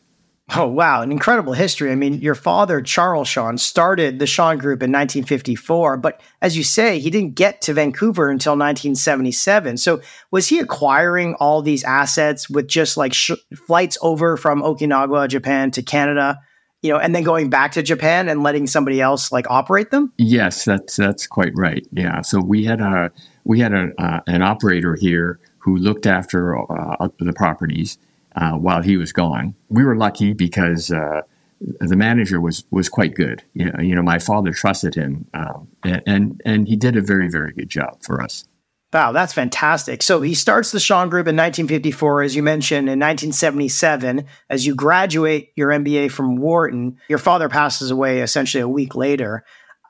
Oh, 0.55 0.67
wow. 0.67 1.03
An 1.03 1.13
incredible 1.13 1.53
history. 1.53 1.93
I 1.93 1.95
mean, 1.95 2.23
your 2.23 2.35
father, 2.35 2.81
Charles 2.81 3.29
Shon, 3.29 3.59
started 3.59 4.19
the 4.19 4.27
Shon 4.27 4.57
Group 4.57 4.83
in 4.83 4.91
1954, 4.91 5.99
but 5.99 6.23
as 6.41 6.57
you 6.57 6.65
say, 6.65 6.99
he 7.01 7.11
didn't 7.11 7.35
get 7.35 7.61
to 7.63 7.75
Vancouver 7.75 8.31
until 8.31 8.53
1977. 8.53 9.77
So, 9.77 10.01
was 10.31 10.49
he 10.49 10.59
acquiring 10.59 11.35
all 11.35 11.61
these 11.61 11.85
assets 11.85 12.49
with 12.49 12.67
just 12.67 12.97
like 12.97 13.13
sh- 13.13 13.33
flights 13.67 13.99
over 14.01 14.39
from 14.39 14.63
Okinawa, 14.63 15.29
Japan 15.29 15.71
to 15.73 15.83
Canada 15.83 16.41
you 16.83 16.93
know, 16.93 16.99
and 16.99 17.15
then 17.15 17.25
going 17.25 17.51
back 17.51 17.73
to 17.73 17.83
Japan 17.83 18.29
and 18.29 18.43
letting 18.43 18.67
somebody 18.67 19.01
else 19.01 19.33
like 19.33 19.47
operate 19.51 19.91
them? 19.91 20.13
Yes, 20.17 20.65
that's 20.65 20.97
that's 20.97 21.27
quite 21.27 21.53
right. 21.57 21.87
Yeah. 21.93 22.23
So 22.23 22.41
we 22.41 22.65
had 22.65 22.81
a 22.81 23.11
we 23.45 23.61
had 23.61 23.73
a, 23.73 23.91
uh, 23.99 24.21
an 24.27 24.43
operator 24.43 24.95
here 24.95 25.41
who 25.59 25.77
looked 25.77 26.07
after 26.07 26.57
uh, 26.57 27.09
the 27.19 27.33
properties 27.33 27.99
uh, 28.37 28.53
while 28.53 28.83
he 28.83 28.97
was 28.97 29.13
gone. 29.13 29.55
We 29.69 29.85
were 29.85 29.97
lucky 29.97 30.33
because 30.33 30.91
uh, 30.91 31.23
the 31.61 31.97
manager 31.97 32.41
was 32.41 32.65
was 32.71 32.89
quite 32.89 33.15
good. 33.15 33.43
You 33.55 33.73
know, 33.73 33.81
you 33.81 33.95
know 33.95 34.03
my 34.03 34.19
father 34.19 34.53
trusted 34.53 34.95
him, 34.95 35.27
um, 35.35 35.69
and, 35.83 36.03
and 36.07 36.43
and 36.45 36.69
he 36.69 36.77
did 36.77 36.97
a 36.97 37.03
very 37.03 37.29
very 37.29 37.53
good 37.53 37.69
job 37.69 38.03
for 38.03 38.23
us. 38.23 38.47
Wow, 38.91 39.13
that's 39.13 39.35
fantastic. 39.35 40.03
So 40.03 40.23
he 40.23 40.35
starts 40.35 40.73
the 40.73 40.81
Shon 40.81 41.11
Group 41.11 41.27
in 41.27 41.37
1954, 41.37 42.23
as 42.23 42.35
you 42.35 42.43
mentioned, 42.43 42.89
in 42.89 42.99
1977. 42.99 44.25
As 44.49 44.65
you 44.65 44.75
graduate 44.75 45.53
your 45.57 45.69
MBA 45.69 46.11
from 46.11 46.37
Wharton, 46.37 46.97
your 47.09 47.19
father 47.19 47.51
passes 47.51 47.91
away 47.91 48.23
essentially 48.23 48.63
a 48.63 48.69
week 48.69 48.95
later. 48.95 49.45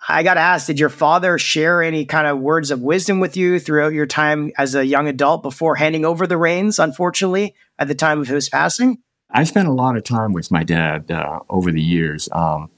I 0.08 0.24
got 0.24 0.34
to 0.34 0.40
ask, 0.40 0.66
did 0.66 0.80
your 0.80 0.88
father 0.88 1.38
share 1.38 1.82
any 1.82 2.06
kind 2.06 2.26
of 2.26 2.40
words 2.40 2.70
of 2.72 2.80
wisdom 2.80 3.20
with 3.20 3.36
you 3.36 3.60
throughout 3.60 3.92
your 3.92 4.06
time 4.06 4.50
as 4.58 4.74
a 4.74 4.84
young 4.84 5.06
adult 5.06 5.42
before 5.42 5.76
handing 5.76 6.04
over 6.04 6.26
the 6.26 6.36
reins, 6.36 6.78
unfortunately, 6.78 7.54
at 7.78 7.86
the 7.88 7.94
time 7.94 8.20
of 8.20 8.26
his 8.26 8.48
passing? 8.48 8.98
I 9.30 9.44
spent 9.44 9.68
a 9.68 9.72
lot 9.72 9.96
of 9.96 10.04
time 10.04 10.32
with 10.32 10.50
my 10.50 10.64
dad 10.64 11.10
uh, 11.10 11.40
over 11.50 11.70
the 11.70 11.82
years. 11.82 12.28
Um, 12.32 12.70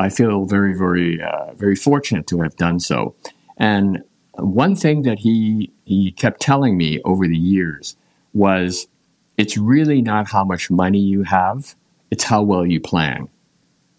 I 0.00 0.08
feel 0.08 0.46
very, 0.46 0.76
very, 0.76 1.20
uh, 1.22 1.52
very 1.54 1.76
fortunate 1.76 2.26
to 2.28 2.40
have 2.40 2.56
done 2.56 2.80
so. 2.80 3.14
And 3.56 4.02
one 4.36 4.76
thing 4.76 5.02
that 5.02 5.20
he 5.20 5.72
he 5.84 6.12
kept 6.12 6.40
telling 6.40 6.76
me 6.76 7.00
over 7.04 7.26
the 7.26 7.36
years 7.36 7.96
was 8.32 8.86
it's 9.36 9.56
really 9.56 10.02
not 10.02 10.30
how 10.30 10.44
much 10.44 10.70
money 10.70 11.00
you 11.00 11.22
have 11.22 11.74
it's 12.14 12.24
how 12.24 12.42
well 12.42 12.64
you 12.64 12.80
plan. 12.80 13.28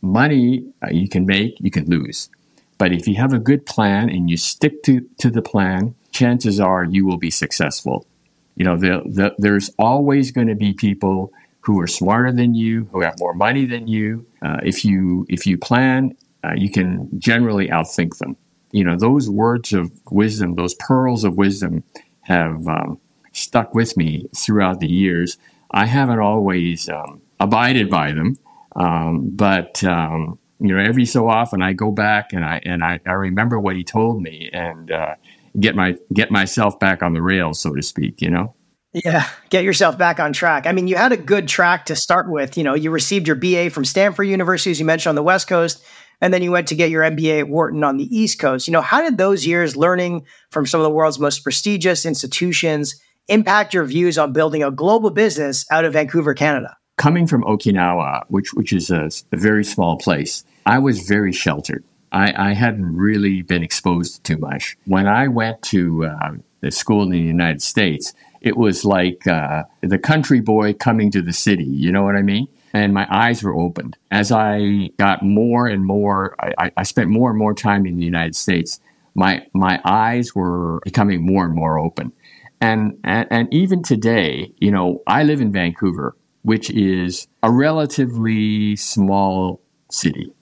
Money 0.02 0.64
uh, 0.82 0.88
you 0.90 1.10
can 1.10 1.26
make 1.26 1.58
you 1.60 1.70
can 1.70 1.86
lose. 1.86 2.30
But 2.78 2.94
if 2.94 3.10
you 3.10 3.16
have 3.16 3.34
a 3.34 3.40
good 3.40 3.66
plan 3.66 4.10
and 4.10 4.30
you 4.30 4.38
stick 4.38 4.84
to, 4.84 5.02
to 5.20 5.30
the 5.30 5.42
plan 5.42 5.96
chances 6.12 6.62
are 6.62 6.86
you 6.86 7.06
will 7.06 7.18
be 7.18 7.30
successful. 7.30 8.08
You 8.56 8.64
know 8.64 8.78
the, 8.78 9.02
the, 9.06 9.36
there's 9.38 9.70
always 9.78 10.32
going 10.32 10.48
to 10.48 10.56
be 10.56 10.72
people 10.72 11.34
who 11.60 11.78
are 11.82 11.88
smarter 11.88 12.32
than 12.32 12.54
you 12.54 12.86
who 12.94 13.02
have 13.02 13.20
more 13.20 13.34
money 13.34 13.66
than 13.66 13.90
you. 13.90 14.26
Uh, 14.42 14.60
if 14.64 14.86
you 14.86 15.26
if 15.28 15.46
you 15.46 15.58
plan 15.58 16.16
uh, 16.42 16.54
you 16.56 16.70
can 16.72 17.10
generally 17.20 17.68
outthink 17.68 18.18
them 18.20 18.38
you 18.76 18.84
know, 18.84 18.98
those 18.98 19.30
words 19.30 19.72
of 19.72 19.90
wisdom, 20.12 20.56
those 20.56 20.74
pearls 20.74 21.24
of 21.24 21.38
wisdom 21.38 21.82
have 22.24 22.68
um, 22.68 23.00
stuck 23.32 23.74
with 23.74 23.96
me 23.96 24.28
throughout 24.36 24.82
the 24.82 24.88
years. 24.88 25.38
I 25.72 25.86
haven't 25.86 26.20
always 26.20 26.90
um, 26.90 27.22
abided 27.40 27.90
by 27.90 28.12
them, 28.12 28.38
um, 28.76 29.30
but 29.30 29.82
um, 29.86 30.38
you 30.60 30.76
know, 30.76 30.84
every 30.84 31.06
so 31.06 31.30
often 31.30 31.62
I 31.62 31.72
go 31.72 31.90
back 31.90 32.34
and 32.34 32.44
I 32.44 32.62
and 32.66 32.84
I, 32.84 33.00
I 33.06 33.14
remember 33.14 33.58
what 33.62 33.78
he 33.78 33.86
told 33.86 34.22
me 34.22 34.50
and 34.52 34.92
uh, 34.92 35.16
get 35.58 35.78
my 35.78 35.96
get 36.14 36.30
myself 36.30 36.78
back 36.78 37.02
on 37.02 37.14
the 37.14 37.22
rails, 37.22 37.62
so 37.62 37.74
to 37.74 37.82
speak. 37.82 38.22
You 38.22 38.30
know. 38.30 38.56
Yeah, 38.92 39.26
get 39.50 39.64
yourself 39.64 39.98
back 39.98 40.20
on 40.20 40.34
track. 40.34 40.68
I 40.68 40.74
mean, 40.74 40.90
you 40.90 40.98
had 40.98 41.14
a 41.14 41.18
good 41.18 41.48
track 41.48 41.86
to 41.86 41.96
start 41.96 42.30
with. 42.30 42.58
You 42.58 42.66
know, 42.66 42.74
you 42.74 42.92
received 42.92 43.26
your 43.26 43.38
BA 43.38 43.70
from 43.70 43.86
Stanford 43.86 44.28
University, 44.28 44.72
as 44.72 44.80
you 44.82 44.86
mentioned, 44.86 45.12
on 45.12 45.16
the 45.16 45.24
West 45.24 45.48
Coast 45.48 45.82
and 46.22 46.34
then 46.34 46.42
you 46.42 46.52
went 46.52 46.68
to 46.68 46.76
get 46.76 46.90
your 46.90 47.04
MBA 47.04 47.40
at 47.40 47.50
Wharton 47.50 47.84
on 47.84 47.98
the 47.98 48.16
East 48.16 48.40
Coast. 48.40 48.68
You 48.68 48.72
know, 48.74 48.82
how 48.82 49.02
did 49.02 49.18
those 49.18 49.46
years 49.46 49.76
learning 49.76 50.26
from 50.50 50.66
some 50.66 50.80
of 50.80 50.84
the 50.84 50.90
world's 50.90 51.20
most 51.20 51.44
prestigious 51.44 52.06
institutions 52.06 53.00
impact 53.28 53.74
your 53.74 53.86
views 53.86 54.18
on 54.18 54.34
building 54.34 54.64
a 54.64 54.72
global 54.72 55.10
business 55.10 55.66
out 55.72 55.86
of 55.86 55.94
Vancouver, 55.94 56.34
Canada? 56.34 56.78
Coming 56.98 57.28
from 57.28 57.44
Okinawa, 57.44 58.24
which 58.30 58.54
which 58.54 58.72
is 58.72 58.90
a, 58.90 59.10
a 59.32 59.38
very 59.38 59.66
small 59.66 59.98
place, 59.98 60.44
I 60.66 60.80
was 60.80 61.08
very 61.08 61.34
sheltered. 61.34 61.84
I, 62.12 62.52
I, 62.52 62.54
hadn't 62.54 62.96
really 62.96 63.42
been 63.42 63.62
exposed 63.62 64.24
to 64.24 64.38
much. 64.38 64.78
When 64.86 65.06
I 65.06 65.28
went 65.28 65.62
to 65.64 66.06
uh, 66.06 66.32
the 66.62 66.72
school 66.72 67.04
in 67.04 67.10
the 67.10 67.20
United 67.20 67.62
States, 67.62 68.14
it 68.40 68.56
was 68.56 68.86
like 68.86 69.28
uh, 69.28 69.64
the 69.82 69.98
country 69.98 70.40
boy 70.40 70.74
coming 70.74 71.12
to 71.12 71.22
the 71.22 71.34
city. 71.34 71.66
You 71.66 71.92
know 71.92 72.04
what 72.04 72.16
I 72.16 72.22
mean? 72.22 72.48
And 72.76 72.94
my 72.94 73.08
eyes 73.10 73.42
were 73.42 73.56
opened. 73.56 73.98
As 74.12 74.34
I 74.34 74.90
got 74.98 75.24
more 75.24 75.66
and 75.66 75.86
more, 75.86 76.36
I, 76.58 76.72
I 76.76 76.84
spent 76.84 77.10
more 77.10 77.30
and 77.30 77.40
more 77.40 77.54
time 77.54 77.86
in 77.86 77.96
the 77.96 78.04
United 78.04 78.36
States. 78.36 78.82
My 79.16 79.48
my 79.54 79.80
eyes 79.86 80.36
were 80.36 80.82
becoming 80.84 81.26
more 81.26 81.46
and 81.46 81.56
more 81.56 81.80
open, 81.80 82.12
and 82.60 83.00
and, 83.06 83.28
and 83.32 83.54
even 83.54 83.82
today, 83.82 84.52
you 84.60 84.72
know, 84.72 85.02
I 85.08 85.24
live 85.24 85.40
in 85.40 85.54
Vancouver, 85.54 86.18
which 86.42 86.70
is 86.70 87.28
a 87.42 87.50
relatively 87.50 88.76
small 88.76 89.62
city, 89.90 90.34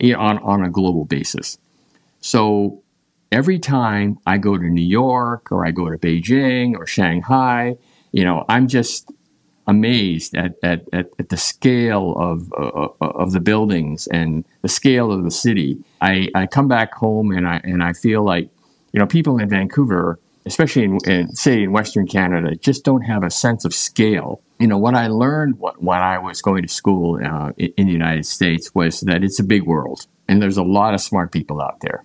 on 0.00 0.38
on 0.38 0.64
a 0.64 0.70
global 0.70 1.06
basis. 1.06 1.58
So 2.20 2.84
every 3.32 3.58
time 3.58 4.20
I 4.26 4.38
go 4.38 4.56
to 4.56 4.64
New 4.64 4.80
York 5.02 5.50
or 5.50 5.66
I 5.66 5.72
go 5.72 5.90
to 5.90 5.98
Beijing 5.98 6.76
or 6.76 6.86
Shanghai, 6.86 7.76
you 8.12 8.22
know, 8.22 8.44
I'm 8.48 8.68
just 8.68 9.10
amazed 9.70 10.36
at, 10.36 10.52
at, 10.62 10.80
at, 10.92 11.06
at 11.20 11.28
the 11.28 11.36
scale 11.36 12.14
of, 12.18 12.52
uh, 12.52 12.88
of 13.00 13.32
the 13.32 13.40
buildings 13.40 14.08
and 14.08 14.44
the 14.62 14.68
scale 14.68 15.12
of 15.12 15.22
the 15.22 15.30
city. 15.30 15.78
I, 16.00 16.28
I 16.34 16.46
come 16.46 16.68
back 16.68 16.92
home 16.94 17.30
and 17.30 17.46
I, 17.46 17.60
and 17.62 17.82
I 17.82 17.92
feel 17.92 18.22
like, 18.22 18.48
you 18.92 18.98
know, 18.98 19.06
people 19.06 19.38
in 19.38 19.48
Vancouver, 19.48 20.18
especially 20.44 20.84
in, 20.84 20.98
in, 21.06 21.28
say 21.34 21.62
in 21.62 21.70
Western 21.70 22.06
Canada, 22.06 22.56
just 22.56 22.84
don't 22.84 23.02
have 23.02 23.22
a 23.22 23.30
sense 23.30 23.64
of 23.64 23.72
scale. 23.72 24.42
You 24.58 24.66
know, 24.66 24.78
what 24.78 24.94
I 24.94 25.06
learned 25.06 25.54
when 25.58 26.00
I 26.00 26.18
was 26.18 26.42
going 26.42 26.62
to 26.62 26.68
school 26.68 27.20
uh, 27.24 27.52
in 27.56 27.86
the 27.86 27.92
United 27.92 28.26
States 28.26 28.74
was 28.74 29.00
that 29.02 29.22
it's 29.22 29.38
a 29.38 29.44
big 29.44 29.62
world, 29.62 30.06
and 30.28 30.42
there's 30.42 30.58
a 30.58 30.62
lot 30.62 30.94
of 30.94 31.00
smart 31.00 31.30
people 31.32 31.62
out 31.62 31.80
there. 31.80 32.04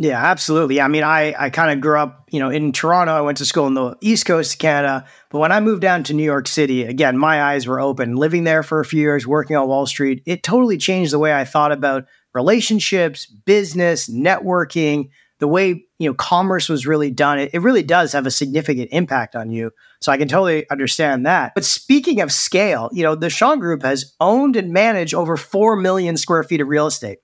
Yeah, 0.00 0.16
absolutely. 0.18 0.80
I 0.80 0.88
mean, 0.88 1.02
I, 1.02 1.34
I 1.38 1.50
kind 1.50 1.70
of 1.70 1.82
grew 1.82 1.98
up, 1.98 2.26
you 2.30 2.40
know, 2.40 2.48
in 2.48 2.72
Toronto. 2.72 3.12
I 3.12 3.20
went 3.20 3.36
to 3.36 3.44
school 3.44 3.66
in 3.66 3.74
the 3.74 3.98
East 4.00 4.24
Coast 4.24 4.54
of 4.54 4.58
Canada. 4.58 5.04
But 5.28 5.40
when 5.40 5.52
I 5.52 5.60
moved 5.60 5.82
down 5.82 6.04
to 6.04 6.14
New 6.14 6.24
York 6.24 6.48
City, 6.48 6.84
again, 6.84 7.18
my 7.18 7.42
eyes 7.42 7.66
were 7.66 7.78
open. 7.78 8.16
Living 8.16 8.44
there 8.44 8.62
for 8.62 8.80
a 8.80 8.84
few 8.86 9.02
years, 9.02 9.26
working 9.26 9.56
on 9.56 9.68
Wall 9.68 9.84
Street, 9.84 10.22
it 10.24 10.42
totally 10.42 10.78
changed 10.78 11.12
the 11.12 11.18
way 11.18 11.34
I 11.34 11.44
thought 11.44 11.70
about 11.70 12.06
relationships, 12.32 13.26
business, 13.26 14.08
networking, 14.08 15.10
the 15.38 15.48
way, 15.48 15.84
you 15.98 16.08
know, 16.08 16.14
commerce 16.14 16.70
was 16.70 16.86
really 16.86 17.10
done. 17.10 17.38
It, 17.38 17.50
it 17.52 17.60
really 17.60 17.82
does 17.82 18.14
have 18.14 18.24
a 18.24 18.30
significant 18.30 18.88
impact 18.92 19.36
on 19.36 19.50
you. 19.50 19.70
So 20.00 20.10
I 20.10 20.16
can 20.16 20.28
totally 20.28 20.68
understand 20.70 21.26
that. 21.26 21.52
But 21.54 21.66
speaking 21.66 22.22
of 22.22 22.32
scale, 22.32 22.88
you 22.94 23.02
know, 23.02 23.16
the 23.16 23.28
Shon 23.28 23.60
Group 23.60 23.82
has 23.82 24.14
owned 24.18 24.56
and 24.56 24.72
managed 24.72 25.12
over 25.12 25.36
4 25.36 25.76
million 25.76 26.16
square 26.16 26.42
feet 26.42 26.62
of 26.62 26.68
real 26.68 26.86
estate 26.86 27.18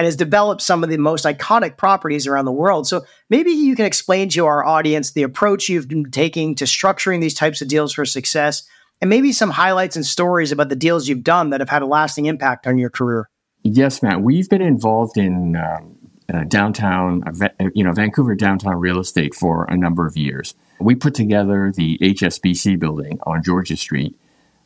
and 0.00 0.06
has 0.06 0.16
developed 0.16 0.62
some 0.62 0.82
of 0.82 0.88
the 0.88 0.96
most 0.96 1.26
iconic 1.26 1.76
properties 1.76 2.26
around 2.26 2.46
the 2.46 2.52
world. 2.52 2.88
So 2.88 3.04
maybe 3.28 3.50
you 3.50 3.76
can 3.76 3.84
explain 3.84 4.30
to 4.30 4.46
our 4.46 4.64
audience 4.64 5.10
the 5.10 5.24
approach 5.24 5.68
you've 5.68 5.88
been 5.88 6.10
taking 6.10 6.54
to 6.54 6.64
structuring 6.64 7.20
these 7.20 7.34
types 7.34 7.60
of 7.60 7.68
deals 7.68 7.92
for 7.92 8.06
success, 8.06 8.62
and 9.02 9.10
maybe 9.10 9.30
some 9.30 9.50
highlights 9.50 9.96
and 9.96 10.06
stories 10.06 10.52
about 10.52 10.70
the 10.70 10.74
deals 10.74 11.06
you've 11.06 11.22
done 11.22 11.50
that 11.50 11.60
have 11.60 11.68
had 11.68 11.82
a 11.82 11.86
lasting 11.86 12.24
impact 12.24 12.66
on 12.66 12.78
your 12.78 12.88
career. 12.88 13.28
Yes, 13.62 14.02
Matt. 14.02 14.22
We've 14.22 14.48
been 14.48 14.62
involved 14.62 15.18
in 15.18 15.54
um, 15.56 15.98
uh, 16.32 16.44
downtown, 16.44 17.22
uh, 17.26 17.48
you 17.74 17.84
know, 17.84 17.92
Vancouver 17.92 18.34
downtown 18.34 18.76
real 18.76 19.00
estate 19.00 19.34
for 19.34 19.66
a 19.66 19.76
number 19.76 20.06
of 20.06 20.16
years. 20.16 20.54
We 20.80 20.94
put 20.94 21.12
together 21.12 21.74
the 21.76 21.98
HSBC 21.98 22.78
building 22.78 23.18
on 23.24 23.42
Georgia 23.42 23.76
Street 23.76 24.16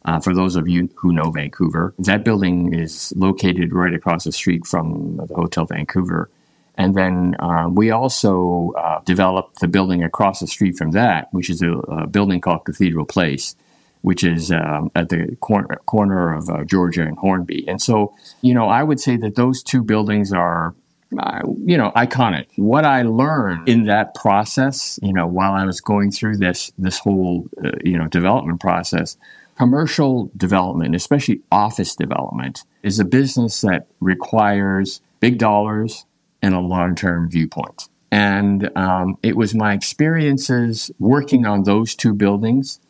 uh, 0.05 0.21
for 0.21 0.35
those 0.35 0.57
of 0.57 0.69
you 0.69 0.89
who 0.97 1.13
know 1.13 1.31
Vancouver, 1.31 1.95
that 1.99 2.25
building 2.25 2.75
is 2.75 3.13
located 3.17 3.73
right 3.73 3.95
across 3.95 4.25
the 4.25 4.33
street 4.33 4.67
from 4.67 5.17
the 5.29 5.35
Hotel 5.35 5.65
Vancouver. 5.65 6.31
And 6.77 6.95
then 6.95 7.37
uh, 7.39 7.69
we 7.71 7.91
also 7.91 8.73
uh, 8.77 9.01
developed 9.05 9.61
the 9.61 9.69
building 9.69 10.03
across 10.03 10.41
the 10.41 10.47
street 10.47 10.77
from 10.77 10.91
that, 10.91 11.33
which 11.33 11.49
is 11.49 11.63
a, 11.63 11.73
a 11.73 12.07
building 12.07 12.41
called 12.41 12.65
Cathedral 12.65 13.07
Place, 13.07 13.55
which 14.03 14.25
is 14.25 14.51
um, 14.51 14.91
at 14.95 15.09
the 15.09 15.37
cor- 15.41 15.81
corner 15.87 16.35
of 16.35 16.51
uh, 16.51 16.65
Georgia 16.65 17.03
and 17.03 17.17
Hornby. 17.17 17.67
And 17.69 17.81
so, 17.81 18.15
you 18.43 18.55
know, 18.55 18.69
I 18.69 18.83
would 18.83 19.01
say 19.01 19.17
that 19.19 19.37
those 19.37 19.63
two 19.63 19.83
buildings 19.83 20.33
are 20.33 20.75
uh, 21.19 21.43
you 21.65 21.77
know, 21.77 21.93
iconic. 21.95 22.47
What 22.57 22.85
I 22.85 23.03
learned 23.03 23.69
in 23.69 23.85
that 23.85 24.15
process, 24.15 24.99
you 25.01 25.13
know, 25.13 25.29
while 25.29 25.53
I 25.53 25.65
was 25.65 25.81
going 25.81 26.11
through 26.11 26.39
this 26.39 26.73
this 26.77 26.99
whole, 26.99 27.47
uh, 27.65 27.71
you 27.85 27.97
know, 27.97 28.09
development 28.09 28.61
process, 28.61 29.17
Commercial 29.57 30.31
development, 30.37 30.95
especially 30.95 31.41
office 31.51 31.95
development, 31.95 32.65
is 32.83 32.99
a 32.99 33.05
business 33.05 33.61
that 33.61 33.87
requires 34.01 35.01
big 35.21 35.39
dollars 35.39 36.07
and 36.43 36.55
a 36.55 36.61
long 36.61 36.95
term 36.95 37.31
viewpoint. 37.31 37.89
And 38.11 38.71
um, 38.77 39.17
it 39.23 39.37
was 39.37 39.55
my 39.55 39.73
experiences 39.73 40.91
working 40.99 41.47
on 41.47 41.65
those 41.65 41.95
two 41.95 42.15
buildings 42.15 42.81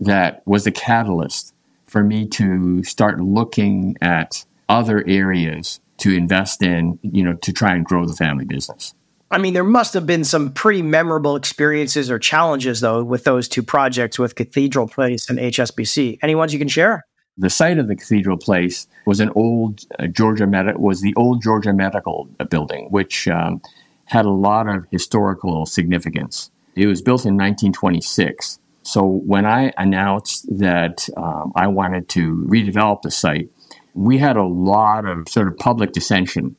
that 0.00 0.42
was 0.46 0.64
the 0.64 0.70
catalyst 0.70 1.54
for 1.86 2.04
me 2.04 2.26
to 2.28 2.84
start 2.84 3.20
looking 3.20 3.96
at 4.00 4.44
other 4.68 5.02
areas 5.06 5.80
to 5.98 6.12
invest 6.12 6.62
in, 6.62 6.98
you 7.02 7.24
know, 7.24 7.34
to 7.34 7.52
try 7.52 7.74
and 7.74 7.84
grow 7.84 8.06
the 8.06 8.14
family 8.14 8.44
business. 8.44 8.94
I 9.30 9.38
mean, 9.38 9.52
there 9.52 9.64
must 9.64 9.92
have 9.94 10.06
been 10.06 10.24
some 10.24 10.52
pretty 10.52 10.80
memorable 10.80 11.36
experiences 11.36 12.10
or 12.10 12.18
challenges, 12.18 12.80
though, 12.80 13.04
with 13.04 13.24
those 13.24 13.46
two 13.46 13.62
projects 13.62 14.18
with 14.18 14.34
Cathedral 14.34 14.88
Place 14.88 15.28
and 15.28 15.38
HSBC. 15.38 16.18
Any 16.22 16.34
ones 16.34 16.52
you 16.52 16.58
can 16.58 16.68
share? 16.68 17.04
The 17.36 17.50
site 17.50 17.78
of 17.78 17.88
the 17.88 17.94
Cathedral 17.94 18.38
Place 18.38 18.86
was 19.06 19.20
an 19.20 19.30
old 19.34 19.84
uh, 19.98 20.06
Georgia 20.06 20.46
Med- 20.46 20.78
was 20.78 21.02
the 21.02 21.14
old 21.14 21.42
Georgia 21.42 21.72
Medical 21.72 22.28
Building, 22.48 22.88
which 22.90 23.28
um, 23.28 23.60
had 24.06 24.24
a 24.24 24.30
lot 24.30 24.66
of 24.66 24.86
historical 24.90 25.66
significance. 25.66 26.50
It 26.74 26.86
was 26.86 27.02
built 27.02 27.26
in 27.26 27.34
1926. 27.34 28.58
So 28.82 29.04
when 29.04 29.44
I 29.44 29.72
announced 29.76 30.46
that 30.58 31.06
um, 31.16 31.52
I 31.54 31.66
wanted 31.66 32.08
to 32.10 32.46
redevelop 32.48 33.02
the 33.02 33.10
site, 33.10 33.50
we 33.92 34.16
had 34.16 34.36
a 34.36 34.44
lot 34.44 35.04
of 35.04 35.28
sort 35.28 35.48
of 35.48 35.58
public 35.58 35.92
dissension 35.92 36.56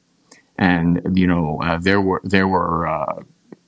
and 0.59 1.01
you 1.17 1.25
know 1.25 1.59
uh, 1.63 1.79
there 1.79 2.01
were 2.01 2.21
there 2.23 2.47
were 2.47 2.85
uh, 2.85 3.23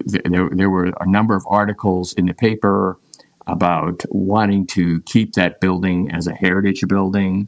there, 0.05 0.49
there 0.51 0.69
were 0.69 0.91
a 0.99 1.07
number 1.07 1.35
of 1.35 1.43
articles 1.49 2.13
in 2.13 2.27
the 2.27 2.33
paper 2.33 2.99
about 3.47 4.03
wanting 4.09 4.67
to 4.67 5.01
keep 5.01 5.33
that 5.33 5.59
building 5.59 6.11
as 6.11 6.27
a 6.27 6.33
heritage 6.33 6.83
building, 6.87 7.47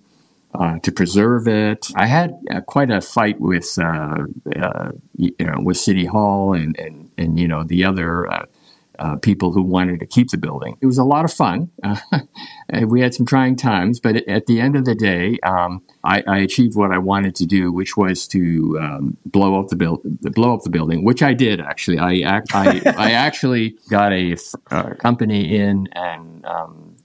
uh, 0.56 0.79
to 0.79 0.91
preserve 0.91 1.47
it. 1.47 1.88
I 1.95 2.08
had 2.08 2.39
uh, 2.49 2.62
quite 2.62 2.89
a 2.89 3.01
fight 3.01 3.39
with 3.39 3.77
uh, 3.77 4.25
uh, 4.56 4.91
you 5.17 5.36
know 5.39 5.60
with 5.62 5.77
City 5.77 6.06
Hall 6.06 6.53
and 6.53 6.77
and 6.79 7.12
and 7.17 7.38
you 7.38 7.47
know 7.47 7.63
the 7.63 7.84
other 7.84 8.47
uh, 8.99 9.15
people 9.17 9.51
who 9.51 9.63
wanted 9.63 9.99
to 9.99 10.06
keep 10.06 10.29
the 10.29 10.38
building. 10.38 10.77
It 10.82 10.86
was 10.86 10.97
a 10.97 11.03
lot 11.03 11.25
of 11.25 11.34
fun. 11.34 11.71
Uh, 11.82 11.97
we 12.88 13.01
had 13.01 13.13
some 13.13 13.25
trying 13.25 13.56
times, 13.56 13.99
but 13.99 14.17
at 14.27 14.45
the 14.45 14.60
end 14.60 14.75
of 14.75 14.86
the 14.86 14.95
day, 14.95 15.39
um, 15.43 15.82
I, 16.03 16.23
I, 16.27 16.38
achieved 16.39 16.75
what 16.75 16.91
I 16.91 16.99
wanted 16.99 17.36
to 17.36 17.45
do, 17.45 17.71
which 17.71 17.97
was 17.97 18.27
to 18.27 18.77
um, 18.79 19.17
blow 19.25 19.60
up 19.60 19.69
the 19.69 19.75
build, 19.75 20.01
blow 20.21 20.53
up 20.53 20.63
the 20.63 20.69
building, 20.69 21.03
which 21.03 21.23
I 21.23 21.34
did 21.34 21.60
actually. 21.60 21.97
I 21.99 22.41
I, 22.53 22.82
I 22.97 23.12
actually 23.13 23.77
got 23.89 24.12
a, 24.13 24.36
a, 24.69 24.95
company 24.95 25.56
in 25.56 25.88
and 25.93 26.45
um, 26.45 26.95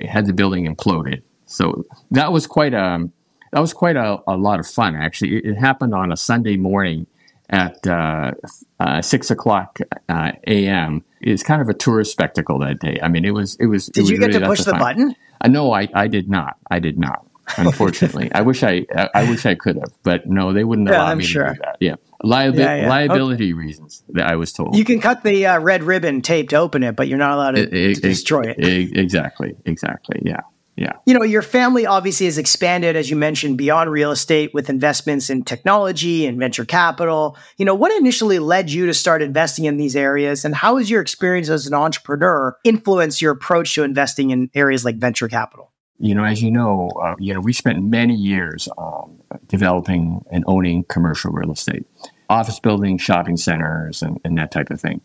had 0.00 0.26
the 0.26 0.32
building 0.32 0.72
imploded. 0.72 1.22
So 1.46 1.84
that 2.12 2.32
was 2.32 2.46
quite 2.46 2.72
a 2.72 3.08
that 3.52 3.60
was 3.60 3.72
quite 3.72 3.96
a, 3.96 4.20
a 4.26 4.36
lot 4.36 4.58
of 4.58 4.66
fun. 4.66 4.96
Actually, 4.96 5.36
it, 5.36 5.44
it 5.44 5.54
happened 5.56 5.94
on 5.94 6.12
a 6.12 6.16
Sunday 6.16 6.56
morning 6.56 7.06
at 7.50 7.86
uh, 7.86 8.32
uh, 8.80 9.02
six 9.02 9.30
o'clock 9.30 9.78
uh, 10.08 10.32
a.m. 10.46 11.04
is 11.20 11.42
kind 11.42 11.62
of 11.62 11.68
a 11.68 11.74
tourist 11.74 12.12
spectacle 12.12 12.58
that 12.60 12.80
day. 12.80 12.98
I 13.02 13.08
mean, 13.08 13.24
it 13.24 13.32
was 13.32 13.56
it 13.56 13.66
was. 13.66 13.86
Did 13.86 14.00
it 14.00 14.02
was 14.02 14.10
you 14.10 14.18
get 14.18 14.28
really 14.28 14.40
to 14.40 14.46
push 14.46 14.64
the 14.64 14.72
button? 14.72 15.14
Uh, 15.40 15.48
no, 15.48 15.72
I, 15.72 15.88
I 15.94 16.08
did 16.08 16.28
not. 16.28 16.56
I 16.70 16.78
did 16.78 16.98
not. 16.98 17.26
Unfortunately, 17.58 18.28
I 18.34 18.40
wish 18.40 18.64
I 18.64 18.86
I 19.14 19.30
wish 19.30 19.46
I 19.46 19.54
could 19.54 19.76
have, 19.76 19.92
but 20.02 20.26
no, 20.26 20.52
they 20.52 20.64
wouldn't 20.64 20.88
allow 20.88 21.06
I'm 21.06 21.18
me 21.18 21.24
sure. 21.24 21.44
to 21.44 21.54
do 21.54 21.60
that. 21.60 21.76
Yeah, 21.78 21.94
Liabi- 22.24 22.58
yeah, 22.58 22.74
yeah. 22.74 22.88
liability 22.88 23.52
okay. 23.52 23.52
reasons 23.52 24.02
that 24.08 24.26
I 24.26 24.34
was 24.34 24.52
told. 24.52 24.76
You 24.76 24.84
can 24.84 25.00
cut 25.00 25.22
the 25.22 25.46
uh, 25.46 25.60
red 25.60 25.84
ribbon 25.84 26.22
tape 26.22 26.48
to 26.48 26.56
open 26.56 26.82
it, 26.82 26.96
but 26.96 27.06
you're 27.06 27.18
not 27.18 27.34
allowed 27.34 27.52
to, 27.52 27.62
it, 27.62 27.72
it, 27.72 27.94
to 27.96 28.00
destroy 28.00 28.52
it. 28.56 28.58
Exactly. 28.58 29.54
Exactly. 29.64 30.22
Yeah. 30.24 30.40
Yeah. 30.76 30.92
You 31.06 31.14
know, 31.14 31.24
your 31.24 31.40
family 31.40 31.86
obviously 31.86 32.26
has 32.26 32.36
expanded, 32.36 32.96
as 32.96 33.08
you 33.08 33.16
mentioned, 33.16 33.56
beyond 33.56 33.90
real 33.90 34.10
estate 34.10 34.52
with 34.52 34.68
investments 34.68 35.30
in 35.30 35.42
technology 35.42 36.26
and 36.26 36.38
venture 36.38 36.66
capital. 36.66 37.36
You 37.56 37.64
know, 37.64 37.74
what 37.74 37.92
initially 37.98 38.38
led 38.38 38.70
you 38.70 38.84
to 38.84 38.92
start 38.92 39.22
investing 39.22 39.64
in 39.64 39.78
these 39.78 39.96
areas? 39.96 40.44
And 40.44 40.54
how 40.54 40.76
has 40.76 40.90
your 40.90 41.00
experience 41.00 41.48
as 41.48 41.66
an 41.66 41.72
entrepreneur 41.72 42.58
influenced 42.62 43.22
your 43.22 43.32
approach 43.32 43.74
to 43.74 43.84
investing 43.84 44.30
in 44.30 44.50
areas 44.54 44.84
like 44.84 44.96
venture 44.96 45.28
capital? 45.28 45.72
You 45.98 46.14
know, 46.14 46.24
as 46.24 46.42
you 46.42 46.50
know, 46.50 46.90
uh, 47.02 47.14
you 47.18 47.32
know, 47.32 47.40
we 47.40 47.54
spent 47.54 47.82
many 47.82 48.14
years 48.14 48.68
um, 48.76 49.18
developing 49.46 50.22
and 50.30 50.44
owning 50.46 50.84
commercial 50.84 51.32
real 51.32 51.52
estate, 51.52 51.86
office 52.28 52.60
buildings, 52.60 53.00
shopping 53.00 53.38
centers, 53.38 54.02
and, 54.02 54.20
and 54.24 54.36
that 54.36 54.50
type 54.50 54.68
of 54.68 54.78
thing. 54.78 55.00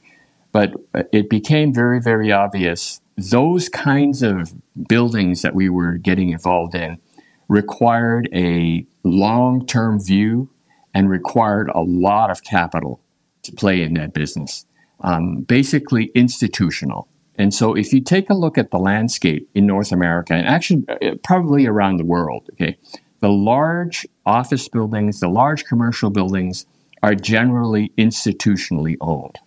But 0.51 0.73
uh, 0.93 1.03
it 1.13 1.29
became 1.29 1.73
very, 1.73 2.01
very 2.01 2.34
obvious 2.34 2.99
those 3.17 3.69
kinds 3.69 4.24
of 4.24 4.54
buildings 4.88 5.41
that 5.41 5.56
we 5.56 5.69
were 5.69 5.93
getting 5.93 6.30
involved 6.30 6.76
in 6.76 7.00
required 7.47 8.30
a 8.34 8.86
long 9.04 9.65
term 9.65 10.00
view 10.04 10.50
and 10.93 11.10
required 11.10 11.69
a 11.74 11.82
lot 11.82 12.32
of 12.32 12.43
capital 12.43 13.02
to 13.43 13.52
play 13.52 13.82
in 13.82 13.93
that 13.95 14.13
business. 14.13 14.65
Um, 15.02 15.41
basically, 15.41 16.12
institutional. 16.13 17.08
And 17.36 17.54
so, 17.54 17.74
if 17.74 17.91
you 17.91 18.02
take 18.02 18.30
a 18.30 18.36
look 18.36 18.58
at 18.58 18.71
the 18.71 18.78
landscape 18.78 19.50
in 19.56 19.65
North 19.65 19.91
America, 19.91 20.34
and 20.34 20.47
actually 20.47 20.86
uh, 20.89 21.15
probably 21.24 21.65
around 21.65 21.97
the 21.97 22.06
world, 22.06 22.50
okay, 22.54 22.78
the 23.19 23.30
large 23.30 24.06
office 24.26 24.67
buildings, 24.67 25.19
the 25.19 25.30
large 25.30 25.65
commercial 25.65 26.10
buildings 26.10 26.65
are 27.04 27.15
generally 27.15 27.91
institutionally 27.97 28.95
owned. 29.02 29.39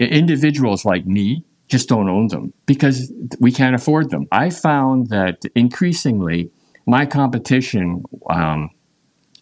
Individuals 0.00 0.84
like 0.84 1.06
me 1.06 1.44
just 1.70 1.88
don't 1.88 2.08
own 2.08 2.28
them 2.28 2.52
because 2.66 3.12
we 3.38 3.52
can't 3.52 3.74
afford 3.74 4.10
them. 4.10 4.26
I 4.32 4.50
found 4.50 5.08
that 5.08 5.42
increasingly 5.54 6.50
my 6.86 7.06
competition 7.06 8.02
um, 8.28 8.70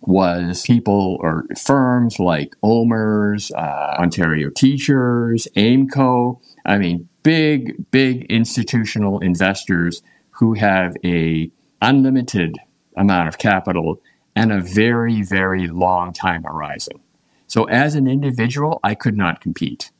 was 0.02 0.62
people 0.62 1.18
or 1.20 1.44
firms 1.56 2.18
like 2.18 2.54
OMERS, 2.62 3.50
uh, 3.52 4.00
Ontario 4.00 4.50
Teachers, 4.50 5.48
AIMCO. 5.56 6.40
I 6.66 6.78
mean, 6.78 7.08
big, 7.22 7.90
big 7.90 8.24
institutional 8.30 9.20
investors 9.20 10.02
who 10.30 10.54
have 10.54 10.96
a 11.04 11.50
unlimited 11.80 12.56
amount 12.96 13.28
of 13.28 13.38
capital 13.38 14.00
and 14.36 14.52
a 14.52 14.60
very, 14.60 15.22
very 15.22 15.66
long 15.66 16.12
time 16.12 16.44
horizon. 16.44 17.00
So 17.46 17.64
as 17.64 17.94
an 17.94 18.06
individual, 18.06 18.78
I 18.84 18.94
could 18.94 19.16
not 19.16 19.40
compete. 19.40 19.90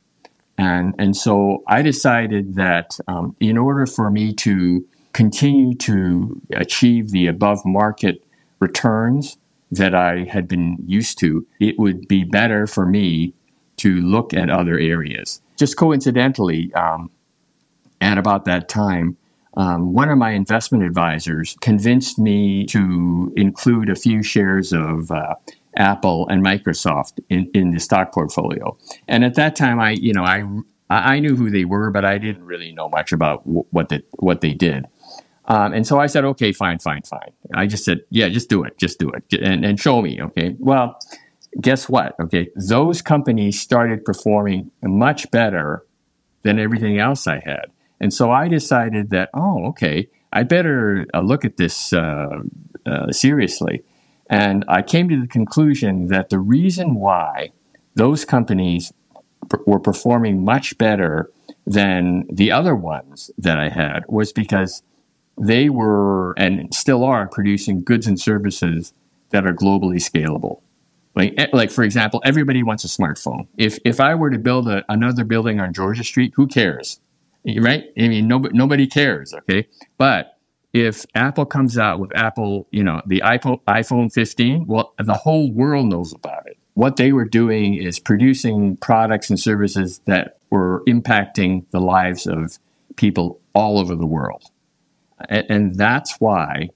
And, 0.59 0.93
and 0.99 1.15
so 1.15 1.63
I 1.67 1.81
decided 1.81 2.55
that 2.55 2.99
um, 3.07 3.33
in 3.39 3.57
order 3.57 3.85
for 3.85 4.11
me 4.11 4.33
to 4.33 4.85
continue 5.13 5.73
to 5.75 6.41
achieve 6.51 7.11
the 7.11 7.27
above 7.27 7.65
market 7.65 8.21
returns 8.59 9.37
that 9.71 9.95
I 9.95 10.25
had 10.25 10.49
been 10.49 10.75
used 10.85 11.17
to, 11.19 11.47
it 11.61 11.79
would 11.79 12.09
be 12.09 12.25
better 12.25 12.67
for 12.67 12.85
me 12.85 13.33
to 13.77 14.01
look 14.01 14.33
at 14.33 14.49
other 14.49 14.77
areas. 14.77 15.41
Just 15.55 15.77
coincidentally, 15.77 16.73
um, 16.73 17.09
at 18.01 18.17
about 18.17 18.43
that 18.43 18.67
time, 18.67 19.15
um, 19.55 19.93
one 19.93 20.09
of 20.09 20.17
my 20.17 20.31
investment 20.31 20.83
advisors 20.83 21.55
convinced 21.61 22.19
me 22.19 22.65
to 22.65 23.31
include 23.37 23.89
a 23.89 23.95
few 23.95 24.23
shares 24.23 24.73
of 24.73 25.09
uh, 25.09 25.35
Apple 25.75 26.27
and 26.29 26.43
Microsoft 26.43 27.19
in, 27.29 27.49
in 27.53 27.71
the 27.71 27.79
stock 27.79 28.13
portfolio. 28.13 28.77
And 29.07 29.23
at 29.23 29.35
that 29.35 29.55
time, 29.55 29.79
I 29.79 29.91
you 29.91 30.13
know 30.13 30.23
I 30.23 30.43
I 30.89 31.19
knew 31.19 31.35
who 31.35 31.49
they 31.49 31.65
were, 31.65 31.91
but 31.91 32.03
I 32.03 32.17
didn't 32.17 32.45
really 32.45 32.71
know 32.71 32.89
much 32.89 33.11
about 33.11 33.45
w- 33.45 33.65
what 33.69 33.89
the, 33.89 34.03
what 34.17 34.41
they 34.41 34.53
did. 34.53 34.85
Um, 35.45 35.73
and 35.73 35.85
so 35.85 35.99
I 35.99 36.07
said, 36.07 36.25
okay, 36.25 36.51
fine, 36.51 36.79
fine, 36.79 37.01
fine. 37.03 37.31
I 37.53 37.67
just 37.67 37.83
said, 37.83 38.01
yeah, 38.09 38.29
just 38.29 38.49
do 38.49 38.63
it, 38.63 38.77
just 38.77 38.99
do 38.99 39.09
it, 39.09 39.39
and, 39.39 39.65
and 39.65 39.79
show 39.79 40.01
me. 40.01 40.21
Okay. 40.21 40.55
Well, 40.59 40.99
guess 41.59 41.89
what? 41.89 42.19
Okay, 42.19 42.49
those 42.55 43.01
companies 43.01 43.59
started 43.59 44.05
performing 44.05 44.71
much 44.83 45.29
better 45.31 45.85
than 46.43 46.59
everything 46.59 46.99
else 46.99 47.27
I 47.27 47.39
had. 47.43 47.65
And 47.99 48.13
so 48.13 48.31
I 48.31 48.47
decided 48.47 49.09
that, 49.09 49.29
oh, 49.33 49.65
okay, 49.69 50.07
I 50.31 50.43
better 50.43 51.05
uh, 51.13 51.21
look 51.21 51.43
at 51.45 51.57
this 51.57 51.93
uh, 51.93 52.39
uh, 52.85 53.11
seriously. 53.11 53.83
And 54.29 54.63
I 54.67 54.81
came 54.81 55.09
to 55.09 55.19
the 55.19 55.27
conclusion 55.27 56.07
that 56.07 56.29
the 56.29 56.39
reason 56.39 56.95
why 56.95 57.51
those 57.95 58.25
companies 58.25 58.93
were 59.65 59.79
performing 59.79 60.45
much 60.45 60.77
better 60.77 61.31
than 61.65 62.25
the 62.31 62.51
other 62.51 62.75
ones 62.75 63.31
that 63.37 63.57
I 63.57 63.69
had 63.69 64.03
was 64.07 64.31
because 64.31 64.83
they 65.39 65.69
were 65.69 66.33
and 66.33 66.73
still 66.73 67.03
are 67.03 67.27
producing 67.27 67.83
goods 67.83 68.05
and 68.05 68.19
services 68.19 68.93
that 69.29 69.45
are 69.47 69.53
globally 69.53 69.95
scalable. 69.95 70.61
Like, 71.15 71.33
eh, 71.37 71.47
like 71.51 71.71
for 71.71 71.83
example, 71.83 72.21
everybody 72.23 72.61
wants 72.61 72.83
a 72.83 72.87
smartphone. 72.87 73.47
If 73.57 73.79
if 73.83 73.99
I 73.99 74.15
were 74.15 74.29
to 74.29 74.37
build 74.37 74.67
a, 74.67 74.83
another 74.89 75.23
building 75.23 75.59
on 75.59 75.73
Georgia 75.73 76.03
Street, 76.03 76.33
who 76.35 76.47
cares? 76.47 76.99
right? 77.57 77.85
I 77.97 78.07
mean, 78.09 78.27
nobody, 78.27 78.57
nobody 78.57 78.85
cares, 78.85 79.33
okay? 79.33 79.67
But 79.97 80.37
if 80.73 81.05
Apple 81.15 81.45
comes 81.45 81.77
out 81.77 81.99
with 81.99 82.15
Apple, 82.15 82.67
you 82.71 82.83
know, 82.83 83.01
the 83.05 83.21
iPhone, 83.25 83.61
iPhone 83.63 84.11
15, 84.11 84.67
well, 84.67 84.93
the 84.99 85.13
whole 85.13 85.51
world 85.51 85.87
knows 85.87 86.13
about 86.13 86.45
it. 86.47 86.57
What 86.75 86.95
they 86.95 87.11
were 87.11 87.25
doing 87.25 87.75
is 87.75 87.99
producing 87.99 88.77
products 88.77 89.29
and 89.29 89.39
services 89.39 89.99
that 90.05 90.37
were 90.49 90.83
impacting 90.87 91.65
the 91.71 91.81
lives 91.81 92.27
of 92.27 92.59
people 92.95 93.39
all 93.53 93.79
over 93.79 93.95
the 93.95 94.05
world. 94.05 94.43
And, 95.27 95.45
and 95.49 95.75
that's 95.75 96.19
why 96.19 96.69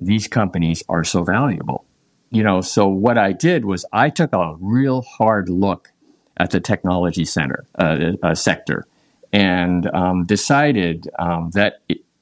these 0.00 0.28
companies 0.28 0.82
are 0.88 1.04
so 1.04 1.24
valuable. 1.24 1.84
You 2.30 2.44
know, 2.44 2.60
so 2.60 2.86
what 2.86 3.18
I 3.18 3.32
did 3.32 3.64
was 3.64 3.84
I 3.92 4.10
took 4.10 4.32
a 4.32 4.54
real 4.60 5.02
hard 5.02 5.48
look 5.48 5.90
at 6.36 6.50
the 6.50 6.60
technology 6.60 7.24
center 7.24 7.66
uh, 7.78 8.12
uh, 8.22 8.34
sector 8.34 8.86
and 9.32 9.88
um, 9.92 10.24
decided 10.26 11.08
um, 11.18 11.50
that 11.54 11.80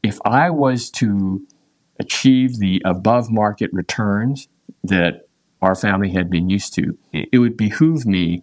if 0.08 0.18
I 0.24 0.48
was 0.48 0.90
to 0.92 1.46
achieve 2.00 2.58
the 2.58 2.80
above 2.84 3.30
market 3.30 3.70
returns 3.72 4.48
that 4.82 5.28
our 5.60 5.74
family 5.74 6.10
had 6.10 6.30
been 6.30 6.48
used 6.48 6.72
to, 6.74 6.96
it 7.12 7.38
would 7.38 7.56
behoove 7.56 8.06
me 8.06 8.42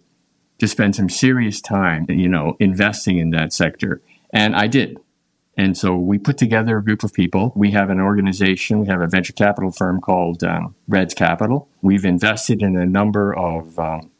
to 0.58 0.68
spend 0.68 0.94
some 0.94 1.08
serious 1.08 1.60
time, 1.60 2.06
you 2.08 2.28
know, 2.28 2.56
investing 2.60 3.18
in 3.18 3.30
that 3.30 3.52
sector. 3.52 4.00
And 4.32 4.54
I 4.54 4.68
did. 4.68 4.98
And 5.56 5.76
so 5.76 5.96
we 5.96 6.18
put 6.18 6.38
together 6.38 6.76
a 6.78 6.84
group 6.84 7.02
of 7.02 7.12
people. 7.12 7.52
We 7.56 7.72
have 7.72 7.90
an 7.90 8.00
organization, 8.00 8.78
we 8.78 8.86
have 8.86 9.00
a 9.00 9.08
venture 9.08 9.32
capital 9.32 9.72
firm 9.72 10.00
called 10.00 10.44
um, 10.44 10.76
REDDS 10.86 11.14
Capital. 11.14 11.68
We've 11.82 12.04
invested 12.04 12.62
in 12.62 12.76
a 12.76 12.86
number 12.86 13.34
of 13.34 13.78
um, 13.78 14.10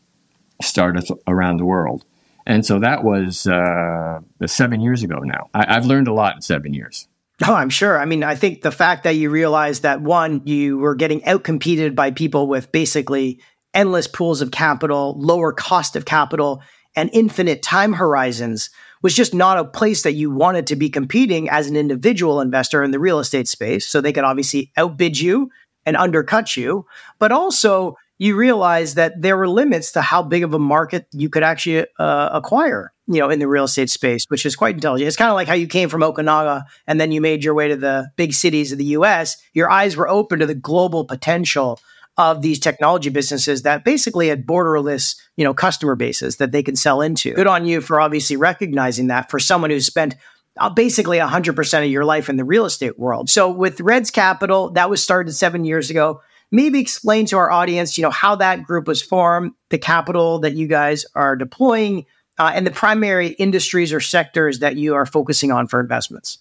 startups 0.60 1.12
around 1.28 1.58
the 1.58 1.66
world. 1.66 2.04
And 2.46 2.64
so 2.64 2.78
that 2.78 3.04
was 3.04 3.46
uh, 3.46 4.20
seven 4.46 4.80
years 4.80 5.02
ago 5.02 5.18
now. 5.18 5.50
I, 5.52 5.74
have 5.74 5.86
learned 5.86 6.08
a 6.08 6.14
lot 6.14 6.36
in 6.36 6.42
seven 6.42 6.74
years. 6.74 7.06
Oh, 7.44 7.54
I'm 7.54 7.68
sure. 7.68 7.98
I 7.98 8.06
mean, 8.06 8.22
I 8.22 8.34
think 8.34 8.62
the 8.62 8.70
fact 8.70 9.04
that 9.04 9.16
you 9.16 9.28
realized 9.28 9.82
that 9.82 10.00
one, 10.00 10.40
you 10.46 10.78
were 10.78 10.94
getting 10.94 11.20
outcompeted 11.22 11.94
by 11.94 12.10
people 12.10 12.46
with 12.46 12.72
basically 12.72 13.40
endless 13.74 14.06
pools 14.06 14.40
of 14.40 14.50
capital, 14.50 15.14
lower 15.18 15.52
cost 15.52 15.96
of 15.96 16.06
capital, 16.06 16.62
and 16.94 17.10
infinite 17.12 17.62
time 17.62 17.92
horizons 17.92 18.70
was 19.02 19.14
just 19.14 19.34
not 19.34 19.58
a 19.58 19.64
place 19.64 20.02
that 20.02 20.12
you 20.12 20.30
wanted 20.30 20.66
to 20.68 20.76
be 20.76 20.88
competing 20.88 21.50
as 21.50 21.66
an 21.66 21.76
individual 21.76 22.40
investor 22.40 22.82
in 22.82 22.90
the 22.90 22.98
real 22.98 23.18
estate 23.18 23.46
space. 23.46 23.86
So 23.86 24.00
they 24.00 24.14
could 24.14 24.24
obviously 24.24 24.72
outbid 24.78 25.20
you 25.20 25.50
and 25.84 25.94
undercut 25.94 26.56
you, 26.56 26.86
but 27.18 27.32
also 27.32 27.96
you 28.18 28.34
realize 28.34 28.94
that 28.94 29.20
there 29.20 29.36
were 29.36 29.48
limits 29.48 29.92
to 29.92 30.00
how 30.00 30.22
big 30.22 30.42
of 30.42 30.54
a 30.54 30.58
market 30.58 31.06
you 31.12 31.28
could 31.28 31.42
actually 31.42 31.86
uh, 31.98 32.30
acquire, 32.32 32.92
you 33.06 33.20
know, 33.20 33.30
in 33.30 33.38
the 33.38 33.48
real 33.48 33.64
estate 33.64 33.90
space, 33.90 34.24
which 34.28 34.44
is 34.44 34.56
quite 34.56 34.74
intelligent. 34.74 35.06
It's 35.06 35.16
kind 35.16 35.30
of 35.30 35.34
like 35.34 35.48
how 35.48 35.54
you 35.54 35.66
came 35.66 35.88
from 35.88 36.02
Okanagan 36.02 36.64
and 36.86 37.00
then 37.00 37.12
you 37.12 37.20
made 37.20 37.44
your 37.44 37.54
way 37.54 37.68
to 37.68 37.76
the 37.76 38.10
big 38.16 38.32
cities 38.32 38.72
of 38.72 38.78
the 38.78 38.84
US. 38.84 39.36
Your 39.52 39.70
eyes 39.70 39.96
were 39.96 40.08
open 40.08 40.40
to 40.40 40.46
the 40.46 40.54
global 40.54 41.04
potential 41.04 41.80
of 42.18 42.42
these 42.42 42.58
technology 42.58 43.10
businesses 43.10 43.62
that 43.62 43.84
basically 43.84 44.28
had 44.28 44.46
borderless, 44.46 45.16
you 45.36 45.44
know, 45.44 45.52
customer 45.52 45.94
bases 45.94 46.36
that 46.36 46.50
they 46.50 46.62
can 46.62 46.74
sell 46.74 47.00
into. 47.00 47.32
Good 47.34 47.46
on 47.46 47.66
you 47.66 47.80
for 47.80 48.00
obviously 48.00 48.36
recognizing 48.36 49.08
that 49.08 49.30
for 49.30 49.38
someone 49.38 49.70
who's 49.70 49.86
spent 49.86 50.16
uh, 50.58 50.70
basically 50.70 51.18
100% 51.18 51.84
of 51.84 51.90
your 51.90 52.06
life 52.06 52.30
in 52.30 52.36
the 52.36 52.44
real 52.44 52.64
estate 52.64 52.98
world. 52.98 53.28
So 53.28 53.50
with 53.50 53.80
REDDS 53.80 54.10
Capital, 54.10 54.70
that 54.70 54.88
was 54.88 55.02
started 55.02 55.32
7 55.32 55.64
years 55.64 55.90
ago 55.90 56.22
maybe 56.50 56.80
explain 56.80 57.26
to 57.26 57.36
our 57.36 57.50
audience, 57.50 57.98
you 57.98 58.02
know, 58.02 58.10
how 58.10 58.36
that 58.36 58.62
group 58.62 58.86
was 58.86 59.02
formed, 59.02 59.52
the 59.70 59.78
capital 59.78 60.40
that 60.40 60.54
you 60.54 60.66
guys 60.66 61.04
are 61.14 61.36
deploying, 61.36 62.06
uh, 62.38 62.52
and 62.54 62.66
the 62.66 62.70
primary 62.70 63.28
industries 63.28 63.92
or 63.92 64.00
sectors 64.00 64.58
that 64.60 64.76
you 64.76 64.94
are 64.94 65.06
focusing 65.06 65.50
on 65.50 65.66
for 65.66 65.80
investments. 65.80 66.38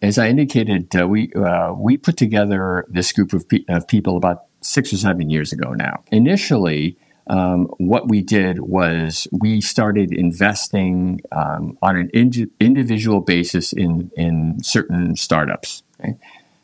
As 0.00 0.18
I 0.18 0.28
indicated, 0.28 0.94
uh, 0.94 1.08
we 1.08 1.32
uh, 1.32 1.72
we 1.72 1.96
put 1.96 2.16
together 2.16 2.84
this 2.88 3.12
group 3.12 3.32
of, 3.32 3.48
pe- 3.48 3.64
of, 3.68 3.88
people 3.88 4.16
about 4.16 4.44
six 4.60 4.92
or 4.92 4.96
seven 4.96 5.28
years 5.28 5.52
ago 5.52 5.72
now. 5.72 6.04
Initially, 6.12 6.96
um, 7.26 7.64
what 7.78 8.08
we 8.08 8.22
did 8.22 8.60
was 8.60 9.26
we 9.32 9.60
started 9.60 10.12
investing 10.12 11.20
um, 11.32 11.76
on 11.82 11.96
an 11.96 12.10
ind- 12.14 12.50
individual 12.60 13.20
basis 13.20 13.72
in 13.72 14.12
in 14.16 14.62
certain 14.62 15.16
startups. 15.16 15.82
Okay? 15.98 16.16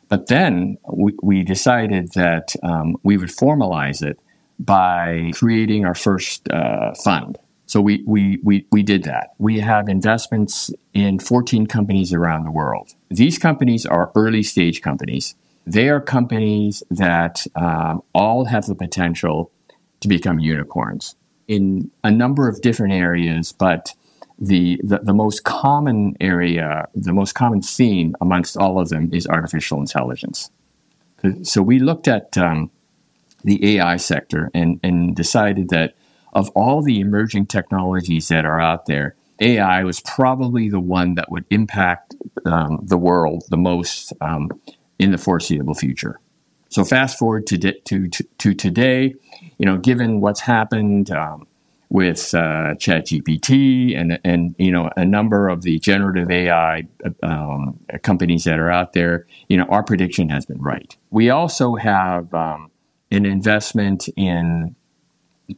But 0.07 0.27
then 0.27 0.77
we, 0.87 1.13
we 1.21 1.43
decided 1.43 2.13
that 2.13 2.55
um, 2.63 2.95
we 3.03 3.17
would 3.17 3.29
formalize 3.29 4.01
it 4.01 4.19
by 4.59 5.31
creating 5.33 5.85
our 5.85 5.95
first 5.95 6.49
uh, 6.49 6.93
fund. 7.03 7.37
So 7.67 7.81
we, 7.81 8.03
we, 8.05 8.39
we, 8.43 8.65
we 8.71 8.83
did 8.83 9.03
that. 9.03 9.33
We 9.37 9.59
have 9.59 9.89
investments 9.89 10.71
in 10.93 11.19
14 11.19 11.65
companies 11.67 12.13
around 12.13 12.43
the 12.43 12.51
world. 12.51 12.91
These 13.09 13.37
companies 13.39 13.85
are 13.85 14.11
early 14.15 14.43
stage 14.43 14.81
companies. 14.81 15.35
They 15.65 15.89
are 15.89 15.99
companies 15.99 16.83
that 16.91 17.47
um, 17.55 18.03
all 18.13 18.45
have 18.45 18.67
the 18.67 18.75
potential 18.75 19.51
to 20.01 20.07
become 20.07 20.39
unicorns 20.39 21.15
in 21.47 21.91
a 22.03 22.11
number 22.11 22.47
of 22.47 22.61
different 22.61 22.93
areas, 22.93 23.51
but 23.51 23.93
the, 24.37 24.79
the, 24.83 24.99
the 24.99 25.13
most 25.13 25.43
common 25.43 26.15
area, 26.19 26.87
the 26.93 27.13
most 27.13 27.33
common 27.33 27.61
theme 27.61 28.15
amongst 28.19 28.57
all 28.57 28.79
of 28.79 28.89
them 28.89 29.09
is 29.13 29.27
artificial 29.27 29.79
intelligence. 29.79 30.51
So 31.43 31.61
we 31.61 31.79
looked 31.79 32.07
at 32.07 32.37
um, 32.37 32.69
the 33.43 33.77
AI 33.77 33.97
sector 33.97 34.51
and, 34.53 34.79
and 34.83 35.15
decided 35.15 35.69
that 35.69 35.95
of 36.35 36.49
all 36.51 36.81
the 36.81 36.99
emerging 36.99 37.47
technologies 37.47 38.27
that 38.27 38.45
are 38.45 38.59
out 38.59 38.85
there, 38.85 39.15
AI 39.39 39.83
was 39.83 40.01
probably 40.01 40.69
the 40.69 40.79
one 40.79 41.15
that 41.15 41.31
would 41.31 41.45
impact 41.49 42.15
um, 42.45 42.79
the 42.83 42.97
world 42.97 43.43
the 43.49 43.57
most 43.57 44.13
um, 44.21 44.51
in 44.99 45.11
the 45.11 45.17
foreseeable 45.17 45.73
future. 45.73 46.19
So 46.69 46.83
fast 46.83 47.17
forward 47.17 47.47
to, 47.47 47.57
to, 47.57 48.07
to, 48.09 48.23
to, 48.37 48.53
today, 48.53 49.15
you 49.57 49.65
know, 49.65 49.77
given 49.77 50.19
what's 50.19 50.41
happened, 50.41 51.09
um, 51.09 51.47
with 51.89 52.33
uh, 52.33 52.73
ChatGPT 52.75 53.95
and 53.97 54.19
and 54.23 54.55
you 54.57 54.71
know 54.71 54.89
a 54.97 55.05
number 55.05 55.47
of 55.47 55.61
the 55.61 55.79
generative 55.79 56.29
AI 56.31 56.87
um, 57.23 57.79
companies 58.01 58.43
that 58.45 58.59
are 58.59 58.71
out 58.71 58.93
there. 58.93 59.27
You 59.47 59.57
know, 59.57 59.65
our 59.65 59.83
prediction 59.83 60.29
has 60.29 60.45
been 60.45 60.61
right. 60.61 60.95
We 61.11 61.29
also 61.29 61.75
have 61.75 62.33
um, 62.33 62.71
an 63.11 63.25
investment 63.25 64.09
in 64.17 64.75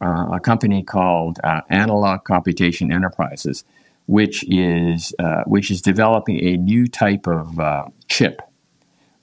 uh, 0.01 0.29
a 0.33 0.39
company 0.39 0.83
called 0.83 1.39
uh, 1.43 1.61
Analog 1.69 2.23
Computation 2.23 2.91
Enterprises, 2.91 3.63
which 4.05 4.43
is 4.47 5.13
uh, 5.19 5.43
which 5.45 5.71
is 5.71 5.81
developing 5.81 6.43
a 6.43 6.57
new 6.57 6.87
type 6.87 7.27
of 7.27 7.59
uh, 7.59 7.85
chip. 8.07 8.41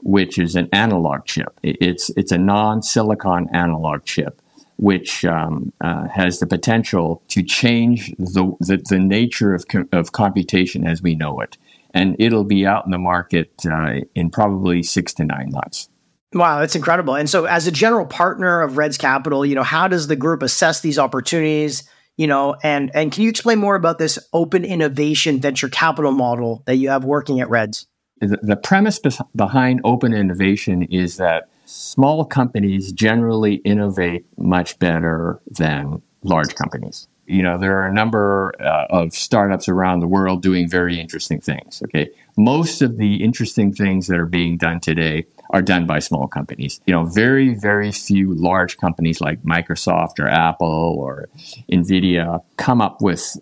Which 0.07 0.39
is 0.39 0.55
an 0.55 0.69
analog 0.71 1.25
chip. 1.25 1.59
It's 1.63 2.11
it's 2.11 2.31
a 2.31 2.37
non-silicon 2.37 3.49
analog 3.55 4.05
chip 4.05 4.43
which 4.77 5.25
um, 5.25 5.73
uh, 5.81 6.09
has 6.09 6.41
the 6.41 6.47
potential 6.47 7.23
to 7.29 7.43
change 7.43 8.15
the, 8.19 8.57
the, 8.61 8.83
the 8.89 8.99
nature 8.99 9.55
of, 9.55 9.69
co- 9.69 9.89
of 9.93 10.13
computation 10.13 10.87
as 10.87 11.03
we 11.03 11.15
know 11.15 11.41
it. 11.41 11.57
And 11.93 12.17
it'll 12.19 12.45
be 12.45 12.67
out 12.67 12.85
in 12.85 12.91
the 12.91 12.99
market 12.99 13.53
uh, 13.65 14.01
in 14.15 14.31
probably 14.31 14.83
six 14.83 15.15
to 15.15 15.25
nine 15.25 15.51
months. 15.53 15.89
Wow, 16.35 16.61
that's 16.61 16.75
incredible. 16.75 17.15
And 17.15 17.31
so, 17.31 17.45
as 17.45 17.67
a 17.67 17.73
general 17.73 18.07
partner 18.07 18.61
of 18.61 18.77
REDDS 18.77 18.99
Capital, 18.99 19.47
you 19.47 19.55
know, 19.55 19.63
how 19.63 19.87
does 19.87 20.09
the 20.09 20.17
group 20.17 20.43
assess 20.43 20.81
these 20.81 20.99
opportunities? 20.99 21.85
You 22.17 22.27
know, 22.27 22.57
and 22.63 22.91
and 22.95 23.13
can 23.13 23.23
you 23.23 23.31
explain 23.31 23.59
more 23.59 23.77
about 23.77 23.99
this 23.99 24.19
open 24.33 24.65
innovation 24.65 25.41
venture 25.41 25.69
capital 25.69 26.13
model 26.13 26.63
that 26.67 26.77
you 26.77 26.89
have 26.89 27.05
working 27.05 27.41
at 27.41 27.49
REDDS? 27.49 27.87
The, 28.21 28.57
premise 28.57 29.01
behind 29.37 29.81
open 29.85 30.15
innovation 30.15 30.85
is 30.85 31.19
that 31.19 31.49
small 31.67 32.25
companies 32.25 32.93
generally 32.93 33.57
innovate 33.57 34.25
much 34.39 34.79
better 34.79 35.41
than 35.47 36.01
large 36.23 36.55
companies. 36.55 37.07
You 37.27 37.43
know, 37.43 37.59
there 37.59 37.79
are 37.79 37.87
a 37.87 37.93
number 37.93 38.55
uh, 38.61 38.87
of 38.91 39.13
startups 39.13 39.69
around 39.69 40.01
the 40.01 40.07
world 40.07 40.43
doing 40.43 40.69
very 40.69 40.99
interesting 40.99 41.41
things. 41.41 41.83
Okay. 41.85 42.11
Most 42.37 42.83
of 42.83 42.97
the 42.97 43.23
interesting 43.23 43.73
things 43.73 44.07
that 44.09 44.19
are 44.19 44.27
being 44.27 44.57
done 44.57 44.81
today 44.81 45.27
are 45.51 45.63
done 45.63 45.87
by 45.87 45.99
small 45.99 46.27
companies. 46.27 46.81
You 46.87 46.95
know, 46.95 47.05
very, 47.05 47.55
very 47.55 47.93
few 47.93 48.35
large 48.35 48.77
companies 48.79 49.21
like 49.21 49.43
Microsoft 49.43 50.19
or 50.19 50.29
Apple 50.29 50.97
or 50.99 51.29
Nvidia 51.71 52.43
come 52.57 52.81
up 52.81 53.01
with, 53.01 53.37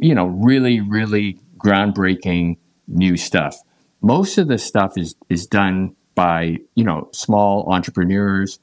you 0.00 0.14
know, 0.14 0.26
really, 0.26 0.80
really 0.80 1.38
groundbreaking 1.58 2.58
new 2.86 3.16
stuff. 3.16 3.62
Most 4.02 4.36
of 4.36 4.48
the 4.48 4.58
stuff 4.58 4.98
is, 4.98 5.14
is 5.30 5.46
done 5.46 5.96
by 6.14 6.58
you 6.74 6.84
know 6.84 7.08
small 7.12 7.70
entrepreneurs 7.72 8.58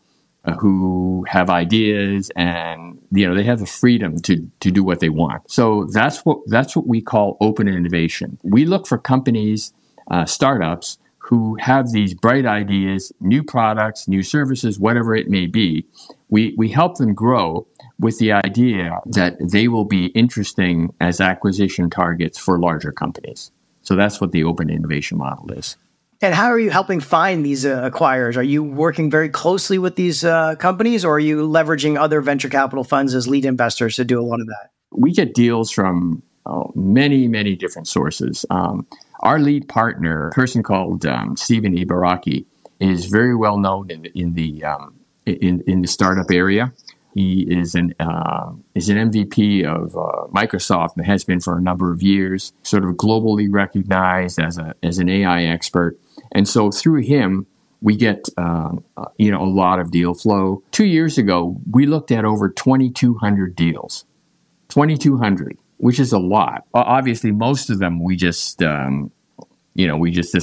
who 0.59 1.25
have 1.27 1.49
ideas 1.49 2.31
and 2.35 2.99
you 3.11 3.27
know 3.27 3.35
they 3.35 3.43
have 3.43 3.59
the 3.59 3.65
freedom 3.65 4.17
to 4.17 4.49
to 4.59 4.71
do 4.71 4.83
what 4.83 4.99
they 4.99 5.09
want. 5.09 5.49
So 5.49 5.85
that's 5.91 6.25
what 6.25 6.39
that's 6.47 6.75
what 6.75 6.87
we 6.87 7.01
call 7.01 7.37
open 7.41 7.67
innovation. 7.67 8.39
We 8.43 8.65
look 8.65 8.87
for 8.87 8.97
companies, 8.97 9.73
uh, 10.09 10.25
startups 10.25 10.97
who 11.19 11.55
have 11.59 11.91
these 11.91 12.13
bright 12.13 12.45
ideas, 12.45 13.11
new 13.21 13.43
products, 13.43 14.07
new 14.07 14.23
services, 14.23 14.79
whatever 14.79 15.15
it 15.15 15.29
may 15.29 15.45
be. 15.45 15.85
We 16.29 16.55
we 16.57 16.69
help 16.69 16.97
them 16.97 17.13
grow 17.13 17.67
with 17.99 18.17
the 18.17 18.31
idea 18.31 18.99
that 19.05 19.37
they 19.39 19.67
will 19.67 19.85
be 19.85 20.07
interesting 20.07 20.93
as 20.99 21.21
acquisition 21.21 21.89
targets 21.89 22.39
for 22.39 22.59
larger 22.59 22.91
companies. 22.91 23.51
So 23.83 23.95
that's 23.95 24.19
what 24.19 24.31
the 24.31 24.43
open 24.43 24.69
innovation 24.69 25.17
model 25.19 25.51
is. 25.51 25.77
And 26.23 26.35
how 26.35 26.51
are 26.51 26.59
you 26.59 26.69
helping 26.69 26.99
find 26.99 27.43
these 27.43 27.65
uh, 27.65 27.89
acquirers? 27.89 28.37
Are 28.37 28.43
you 28.43 28.63
working 28.63 29.09
very 29.09 29.27
closely 29.27 29.79
with 29.79 29.95
these 29.95 30.23
uh, 30.23 30.55
companies 30.55 31.03
or 31.03 31.15
are 31.15 31.19
you 31.19 31.47
leveraging 31.47 31.99
other 31.99 32.21
venture 32.21 32.49
capital 32.49 32.83
funds 32.83 33.15
as 33.15 33.27
lead 33.27 33.43
investors 33.43 33.95
to 33.95 34.05
do 34.05 34.21
a 34.21 34.23
lot 34.23 34.39
of 34.39 34.45
that? 34.45 34.69
We 34.91 35.13
get 35.13 35.33
deals 35.33 35.71
from 35.71 36.21
oh, 36.45 36.71
many, 36.75 37.27
many 37.27 37.55
different 37.55 37.87
sources. 37.87 38.45
Um, 38.51 38.85
our 39.21 39.39
lead 39.39 39.67
partner, 39.67 40.27
a 40.27 40.31
person 40.31 40.61
called 40.61 41.07
um, 41.07 41.35
Stephen 41.37 41.75
Ibaraki, 41.75 42.45
is 42.79 43.05
very 43.05 43.35
well 43.35 43.57
known 43.57 43.89
in, 43.89 44.05
in 44.13 44.33
the 44.35 44.63
um, 44.63 44.99
in, 45.25 45.63
in 45.65 45.81
the 45.81 45.87
startup 45.87 46.29
area. 46.29 46.71
He 47.13 47.41
is 47.41 47.75
an 47.75 47.93
uh, 47.99 48.51
is 48.73 48.89
an 48.89 49.11
MVP 49.11 49.65
of 49.65 49.95
uh, 49.95 50.27
Microsoft 50.33 50.95
and 50.97 51.05
has 51.05 51.23
been 51.23 51.39
for 51.39 51.57
a 51.57 51.61
number 51.61 51.91
of 51.91 52.01
years. 52.01 52.53
Sort 52.63 52.85
of 52.85 52.91
globally 52.91 53.47
recognized 53.49 54.39
as 54.39 54.57
a 54.57 54.75
as 54.81 54.97
an 54.97 55.09
AI 55.09 55.43
expert. 55.43 55.99
And 56.31 56.47
so 56.47 56.71
through 56.71 57.01
him, 57.01 57.47
we 57.81 57.95
get 57.95 58.27
uh, 58.37 58.71
you 59.17 59.31
know 59.31 59.41
a 59.41 59.49
lot 59.49 59.79
of 59.79 59.91
deal 59.91 60.13
flow. 60.13 60.63
Two 60.71 60.85
years 60.85 61.17
ago, 61.17 61.57
we 61.69 61.85
looked 61.85 62.11
at 62.11 62.25
over 62.25 62.49
2,200 62.49 63.55
deals, 63.55 64.05
2,200, 64.69 65.57
which 65.77 65.99
is 65.99 66.13
a 66.13 66.19
lot. 66.19 66.65
Obviously, 66.73 67.31
most 67.31 67.69
of 67.69 67.79
them 67.79 68.03
we 68.03 68.15
just 68.15 68.61
um, 68.61 69.11
you 69.73 69.87
know 69.87 69.97
we 69.97 70.11
just 70.11 70.35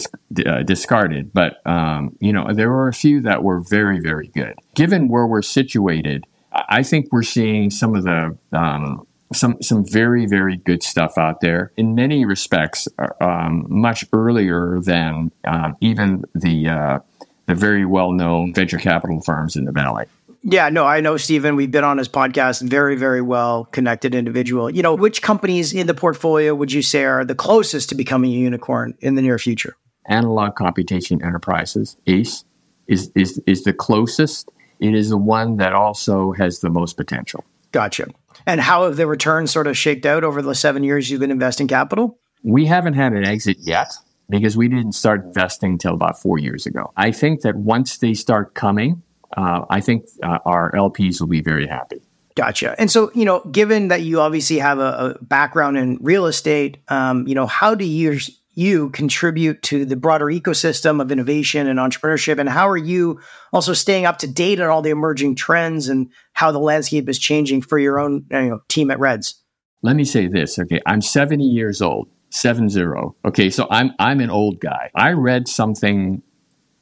uh, 0.46 0.62
discarded, 0.64 1.32
but 1.32 1.64
um, 1.64 2.16
you 2.20 2.32
know 2.32 2.52
there 2.52 2.70
were 2.70 2.88
a 2.88 2.92
few 2.92 3.20
that 3.22 3.42
were 3.42 3.60
very 3.60 4.00
very 4.00 4.28
good. 4.28 4.54
Given 4.74 5.08
where 5.08 5.26
we're 5.26 5.42
situated, 5.42 6.26
I 6.52 6.82
think 6.82 7.12
we're 7.12 7.22
seeing 7.22 7.70
some 7.70 7.94
of 7.94 8.02
the 8.02 8.36
um, 8.52 9.06
some 9.32 9.60
some 9.62 9.84
very 9.84 10.26
very 10.26 10.56
good 10.56 10.82
stuff 10.82 11.18
out 11.18 11.40
there 11.40 11.72
in 11.76 11.94
many 11.94 12.24
respects 12.24 12.88
um, 13.20 13.66
much 13.68 14.04
earlier 14.12 14.80
than 14.80 15.30
um, 15.44 15.76
even 15.80 16.24
the 16.34 16.68
uh, 16.68 16.98
the 17.46 17.54
very 17.54 17.84
well 17.84 18.12
known 18.12 18.54
venture 18.54 18.78
capital 18.78 19.20
firms 19.20 19.56
in 19.56 19.64
the 19.64 19.72
valley. 19.72 20.06
Yeah, 20.42 20.68
no, 20.68 20.84
I 20.84 21.00
know 21.00 21.16
Stephen. 21.16 21.56
We've 21.56 21.70
been 21.70 21.84
on 21.84 21.98
his 21.98 22.08
podcast. 22.08 22.62
Very, 22.62 22.94
very 22.94 23.20
well 23.20 23.64
connected 23.64 24.14
individual. 24.14 24.70
You 24.70 24.82
know, 24.82 24.94
which 24.94 25.20
companies 25.20 25.72
in 25.72 25.86
the 25.86 25.94
portfolio 25.94 26.54
would 26.54 26.72
you 26.72 26.80
say 26.82 27.04
are 27.04 27.24
the 27.24 27.34
closest 27.34 27.88
to 27.88 27.94
becoming 27.94 28.30
a 28.30 28.36
unicorn 28.36 28.96
in 29.00 29.16
the 29.16 29.22
near 29.22 29.38
future? 29.38 29.76
Analog 30.06 30.54
Computation 30.54 31.22
Enterprises, 31.22 31.96
ACE, 32.06 32.44
is 32.86 33.10
is 33.14 33.42
is 33.46 33.64
the 33.64 33.72
closest. 33.72 34.50
It 34.80 34.94
is 34.94 35.10
the 35.10 35.18
one 35.18 35.56
that 35.56 35.72
also 35.72 36.32
has 36.32 36.60
the 36.60 36.70
most 36.70 36.96
potential. 36.96 37.44
Gotcha. 37.72 38.06
And 38.46 38.60
how 38.60 38.84
have 38.84 38.96
the 38.96 39.06
returns 39.06 39.50
sort 39.50 39.66
of 39.66 39.76
shaked 39.76 40.06
out 40.06 40.24
over 40.24 40.42
the 40.42 40.54
seven 40.54 40.84
years 40.84 41.10
you've 41.10 41.20
been 41.20 41.30
investing 41.30 41.68
capital? 41.68 42.18
We 42.42 42.66
haven't 42.66 42.94
had 42.94 43.12
an 43.12 43.24
exit 43.24 43.58
yet 43.60 43.92
because 44.30 44.56
we 44.56 44.68
didn't 44.68 44.92
start 44.92 45.24
investing 45.24 45.72
until 45.72 45.94
about 45.94 46.20
four 46.20 46.38
years 46.38 46.66
ago. 46.66 46.92
I 46.96 47.10
think 47.12 47.42
that 47.42 47.56
once 47.56 47.98
they 47.98 48.14
start 48.14 48.54
coming, 48.54 49.02
uh, 49.36 49.64
I 49.70 49.80
think 49.80 50.06
uh, 50.22 50.38
our 50.44 50.72
LPs 50.72 51.20
will 51.20 51.28
be 51.28 51.40
very 51.40 51.66
happy. 51.66 52.00
Gotcha. 52.34 52.76
And 52.78 52.88
so, 52.88 53.10
you 53.14 53.24
know, 53.24 53.40
given 53.50 53.88
that 53.88 54.02
you 54.02 54.20
obviously 54.20 54.58
have 54.58 54.78
a, 54.78 55.16
a 55.20 55.24
background 55.24 55.76
in 55.76 55.98
real 56.00 56.26
estate, 56.26 56.78
um, 56.86 57.26
you 57.26 57.34
know, 57.34 57.46
how 57.46 57.74
do 57.74 57.84
you 57.84 58.20
you 58.58 58.90
contribute 58.90 59.62
to 59.62 59.84
the 59.84 59.94
broader 59.94 60.26
ecosystem 60.26 61.00
of 61.00 61.12
innovation 61.12 61.68
and 61.68 61.78
entrepreneurship? 61.78 62.40
And 62.40 62.48
how 62.48 62.68
are 62.68 62.76
you 62.76 63.20
also 63.52 63.72
staying 63.72 64.04
up 64.04 64.18
to 64.18 64.26
date 64.26 64.60
on 64.60 64.68
all 64.68 64.82
the 64.82 64.90
emerging 64.90 65.36
trends 65.36 65.88
and 65.88 66.10
how 66.32 66.50
the 66.50 66.58
landscape 66.58 67.08
is 67.08 67.20
changing 67.20 67.62
for 67.62 67.78
your 67.78 68.00
own 68.00 68.26
you 68.32 68.42
know, 68.42 68.60
team 68.66 68.90
at 68.90 68.98
REDDS? 68.98 69.34
Let 69.82 69.94
me 69.94 70.04
say 70.04 70.26
this. 70.26 70.58
Okay. 70.58 70.80
I'm 70.86 71.00
70 71.00 71.44
years 71.44 71.80
old, 71.80 72.08
seven 72.30 72.68
zero. 72.68 73.14
Okay. 73.24 73.48
So 73.48 73.68
I'm, 73.70 73.92
I'm 74.00 74.20
an 74.20 74.30
old 74.30 74.58
guy. 74.58 74.90
I 74.92 75.12
read 75.12 75.46
something 75.46 76.20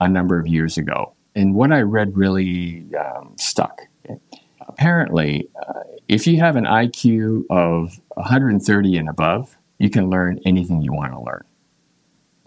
a 0.00 0.08
number 0.08 0.38
of 0.38 0.46
years 0.46 0.78
ago, 0.78 1.14
and 1.34 1.54
what 1.54 1.72
I 1.72 1.80
read 1.80 2.16
really 2.16 2.86
um, 2.98 3.34
stuck. 3.38 3.80
Apparently, 4.66 5.48
uh, 5.68 5.80
if 6.08 6.26
you 6.26 6.38
have 6.40 6.56
an 6.56 6.64
IQ 6.64 7.44
of 7.50 8.00
130 8.14 8.96
and 8.96 9.08
above, 9.08 9.56
you 9.78 9.90
can 9.90 10.08
learn 10.08 10.40
anything 10.46 10.80
you 10.80 10.92
want 10.92 11.12
to 11.12 11.20
learn 11.20 11.44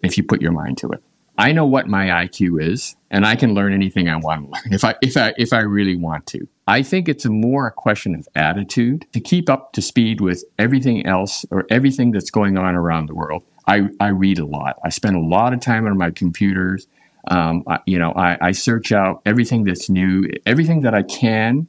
if 0.03 0.17
you 0.17 0.23
put 0.23 0.41
your 0.41 0.51
mind 0.51 0.77
to 0.79 0.89
it. 0.91 1.03
I 1.39 1.53
know 1.53 1.65
what 1.65 1.87
my 1.87 2.07
IQ 2.07 2.61
is, 2.61 2.97
and 3.09 3.25
I 3.25 3.37
can 3.37 3.53
learn 3.53 3.73
anything 3.73 4.09
I 4.09 4.17
want 4.17 4.43
to 4.43 4.51
learn 4.51 4.61
if 4.73 4.83
I 4.83 4.95
if 5.01 5.15
I 5.15 5.33
if 5.37 5.53
I 5.53 5.59
really 5.59 5.95
want 5.95 6.27
to. 6.27 6.47
I 6.67 6.83
think 6.83 7.07
it's 7.07 7.25
more 7.25 7.67
a 7.67 7.71
question 7.71 8.13
of 8.13 8.27
attitude 8.35 9.07
to 9.13 9.21
keep 9.21 9.49
up 9.49 9.71
to 9.73 9.81
speed 9.81 10.19
with 10.19 10.43
everything 10.59 11.05
else 11.05 11.45
or 11.49 11.65
everything 11.69 12.11
that's 12.11 12.29
going 12.29 12.57
on 12.57 12.75
around 12.75 13.07
the 13.07 13.15
world. 13.15 13.43
I, 13.65 13.87
I 13.99 14.09
read 14.09 14.37
a 14.37 14.45
lot. 14.45 14.77
I 14.83 14.89
spend 14.89 15.15
a 15.15 15.19
lot 15.19 15.53
of 15.53 15.61
time 15.61 15.87
on 15.87 15.97
my 15.97 16.11
computers. 16.11 16.87
Um, 17.27 17.63
I, 17.67 17.79
you 17.85 17.97
know, 17.97 18.11
I, 18.11 18.37
I, 18.41 18.51
search 18.51 18.91
out 18.91 19.21
everything 19.25 19.63
that's 19.63 19.89
new, 19.89 20.29
everything 20.45 20.81
that 20.81 20.93
I 20.93 21.03
can 21.03 21.67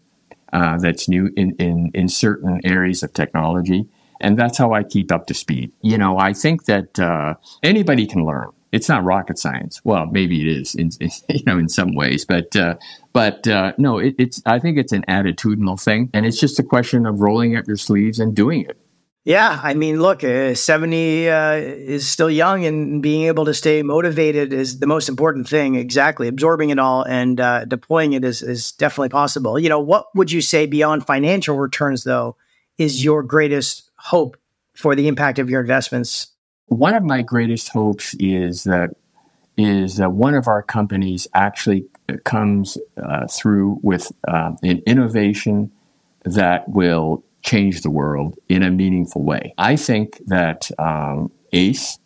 uh, 0.53 0.79
that's 0.79 1.09
new 1.09 1.31
in, 1.37 1.55
in 1.57 1.91
in 1.95 2.09
certain 2.09 2.61
areas 2.65 3.03
of 3.03 3.13
technology 3.13 3.89
and 4.21 4.39
that's 4.39 4.59
how 4.59 4.73
I 4.73 4.83
keep 4.83 5.11
up 5.13 5.27
to 5.27 5.35
speed. 5.35 5.73
You 5.83 5.99
know, 5.99 6.19
I 6.19 6.33
think 6.33 6.65
that 6.65 6.99
uh, 6.99 7.35
anybody 7.63 8.07
can 8.07 8.25
learn. 8.25 8.49
It's 8.73 8.89
not 8.89 9.03
rocket 9.03 9.39
science. 9.39 9.81
Well, 9.85 10.07
maybe 10.07 10.41
it 10.43 10.61
is, 10.61 10.75
in, 10.75 10.91
you 11.29 11.43
know, 11.47 11.59
in 11.59 11.69
some 11.69 11.95
ways, 11.95 12.25
but 12.25 12.55
uh, 12.55 12.77
but 13.13 13.47
uh, 13.49 13.73
no, 13.79 13.99
it, 13.99 14.15
it's. 14.19 14.43
I 14.47 14.59
think 14.59 14.79
it's 14.79 14.93
an 14.93 15.05
attitudinal 15.09 15.83
thing, 15.83 16.11
and 16.15 16.25
it's 16.25 16.39
just 16.39 16.59
a 16.59 16.63
question 16.63 17.07
of 17.07 17.21
rolling 17.21 17.57
up 17.57 17.67
your 17.67 17.77
sleeves 17.77 18.19
and 18.19 18.35
doing 18.35 18.63
it. 18.63 18.79
Yeah, 19.25 19.61
I 19.63 19.75
mean, 19.75 20.01
look, 20.01 20.25
uh, 20.25 20.55
70 20.55 21.29
uh, 21.29 21.53
is 21.53 22.09
still 22.09 22.31
young, 22.31 22.65
and 22.65 23.03
being 23.03 23.25
able 23.25 23.45
to 23.45 23.53
stay 23.53 23.83
motivated 23.83 24.55
is 24.55 24.79
the 24.79 24.87
most 24.87 25.11
important 25.11 25.47
thing. 25.47 25.75
Exactly. 25.75 26.27
Absorbing 26.27 26.71
it 26.71 26.79
all 26.79 27.03
and 27.03 27.39
uh, 27.39 27.67
deploying 27.67 28.15
it 28.15 28.25
is, 28.25 28.41
is 28.41 28.73
definitely 28.73 29.11
possible. 29.11 29.59
You 29.59 29.69
know, 29.69 29.79
what 29.79 30.07
would 30.15 30.33
you 30.33 30.41
say 30.41 30.65
beyond 30.65 31.07
financial 31.07 31.59
returns, 31.59 32.05
though, 32.05 32.37
is 32.79 33.05
your 33.05 33.23
greatest 33.23 33.90
hope 34.01 34.37
for 34.75 34.95
the 34.95 35.09
impact 35.09 35.39
of 35.39 35.51
your 35.51 35.61
investments? 35.61 36.29
One 36.67 36.95
of 36.95 37.03
my 37.03 37.23
greatest 37.23 37.69
hopes 37.69 38.15
is 38.19 38.65
that 38.65 38.91
is 39.57 39.97
that 39.97 40.13
one 40.13 40.35
of 40.35 40.49
our 40.49 40.63
companies 40.63 41.29
actually 41.35 41.85
comes 42.25 42.79
uh, 42.97 43.27
through 43.27 43.79
with 43.83 44.11
uh, 44.27 44.53
an 44.63 44.83
innovation 44.87 45.71
that 46.25 46.67
will 46.69 47.23
change 47.43 47.83
the 47.83 47.91
world 47.91 48.39
in 48.49 48.63
a 48.63 48.71
meaningful 48.71 49.23
way. 49.23 49.53
I 49.59 49.77
think 49.77 50.21
that 50.27 50.71
um, 50.79 51.31
ACE, 51.53 51.99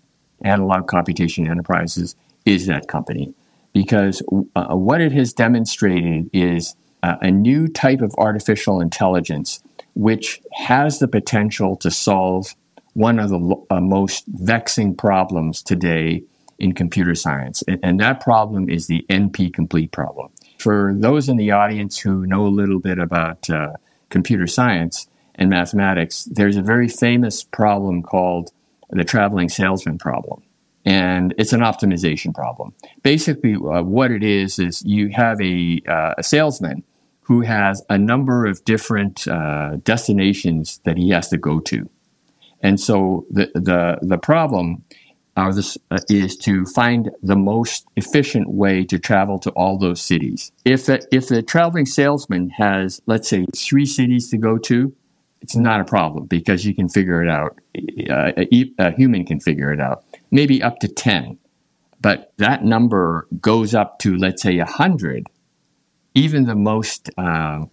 Analog 0.43 0.89
Computation 0.89 1.49
Enterprises, 1.49 2.17
is 2.45 2.67
that 2.67 2.89
company 2.89 3.35
because 3.73 4.23
uh, 4.57 4.75
what 4.75 5.01
it 5.01 5.13
has 5.13 5.33
demonstrated 5.33 6.31
is 6.33 6.75
a 7.03 7.31
new 7.31 7.69
type 7.69 8.01
of 8.01 8.15
artificial 8.17 8.81
intelligence 8.81 9.61
which 9.95 10.41
has 10.53 10.99
the 10.99 11.09
potential 11.09 11.77
to 11.77 11.91
solve 11.91 12.55
one 12.95 13.19
of 13.19 13.31
the 13.31 13.55
uh, 13.71 13.81
most 13.81 14.25
vexing 14.29 14.95
problems 14.95 15.63
today 15.63 16.23
in 16.59 16.73
computer 16.73 17.15
science. 17.15 17.63
And, 17.67 17.81
and, 17.83 18.01
that 18.01 18.21
problem 18.21 18.71
is 18.71 18.87
the 18.87 19.05
NP 19.11 19.53
complete 19.53 19.91
problem. 19.91 20.31
For 20.59 20.95
those 20.97 21.29
in 21.29 21.37
the 21.37 21.51
audience 21.51 21.99
who 21.99 22.27
know 22.27 22.47
a 22.47 22.49
little 22.49 22.79
bit 22.79 22.99
about 22.99 23.51
uh, 23.51 23.73
computer 24.11 24.47
science 24.47 25.09
and 25.35 25.51
mathematics, 25.51 26.25
there's 26.25 26.57
a 26.57 26.63
very 26.63 26.89
famous 26.89 27.43
problem 27.43 28.03
called 28.03 28.53
the 28.91 29.05
traveling 29.05 29.49
salesman 29.49 29.99
problem. 29.99 30.43
And 30.85 31.35
it's 31.39 31.53
an 31.53 31.61
optimization 31.61 32.35
problem. 32.35 32.75
Basically, 33.03 33.55
uh, 33.55 33.83
what 33.83 34.11
it 34.11 34.23
is 34.23 34.59
is 34.59 34.83
you 34.85 35.09
have 35.09 35.41
a, 35.41 35.83
uh, 35.89 36.15
a 36.19 36.23
salesman 36.23 36.85
who 37.25 37.41
has 37.41 37.83
a 37.89 37.99
number 37.99 38.47
of 38.47 38.64
different 38.64 39.27
uh, 39.27 39.77
destinations 39.83 40.81
that 40.85 40.97
he 40.97 41.11
has 41.11 41.29
to 41.29 41.39
go 41.39 41.59
to. 41.61 41.89
And 42.62 42.79
so 42.79 43.27
the, 43.31 43.51
the, 43.55 43.99
the 44.03 44.18
problem 44.18 44.85
uh, 45.37 45.53
this, 45.53 45.77
uh, 45.91 45.99
is 46.09 46.37
to 46.37 46.64
find 46.66 47.11
the 47.22 47.37
most 47.37 47.87
efficient 47.97 48.49
way 48.51 48.85
to 48.85 48.99
travel 48.99 49.39
to 49.41 49.51
all 49.51 49.79
those 49.79 50.01
cities. 50.01 50.53
If 50.64 50.87
the, 50.87 51.07
if 51.11 51.29
the 51.29 51.43
traveling 51.43 51.87
salesman 51.87 52.51
has, 52.51 53.01
let's 53.07 53.29
say, 53.29 53.47
three 53.57 53.87
cities 53.87 54.31
to 54.31 54.39
go 54.39 54.59
to, 54.59 54.95
it's 55.41 55.57
not 55.57 55.81
a 55.81 55.85
problem 55.85 56.27
because 56.27 56.64
you 56.64 56.75
can 56.75 56.89
figure 56.89 57.22
it 57.22 57.29
out. 57.29 57.59
Uh, 57.77 58.33
a, 58.37 58.72
a, 58.79 58.93
human 58.93 59.27
can 59.27 59.41
figure 59.41 59.72
it 59.72 59.81
out. 59.81 60.05
Maybe 60.31 60.62
up 60.62 60.79
to 60.81 60.89
10. 60.89 61.39
But 62.01 62.33
that 62.37 62.64
number 62.64 63.27
goes 63.41 63.75
up 63.75 63.99
to, 64.01 64.16
let's 64.16 64.43
say, 64.43 64.59
100 64.59 65.27
even 66.15 66.45
the 66.45 66.55
most 66.55 67.11
uh, 67.19 67.65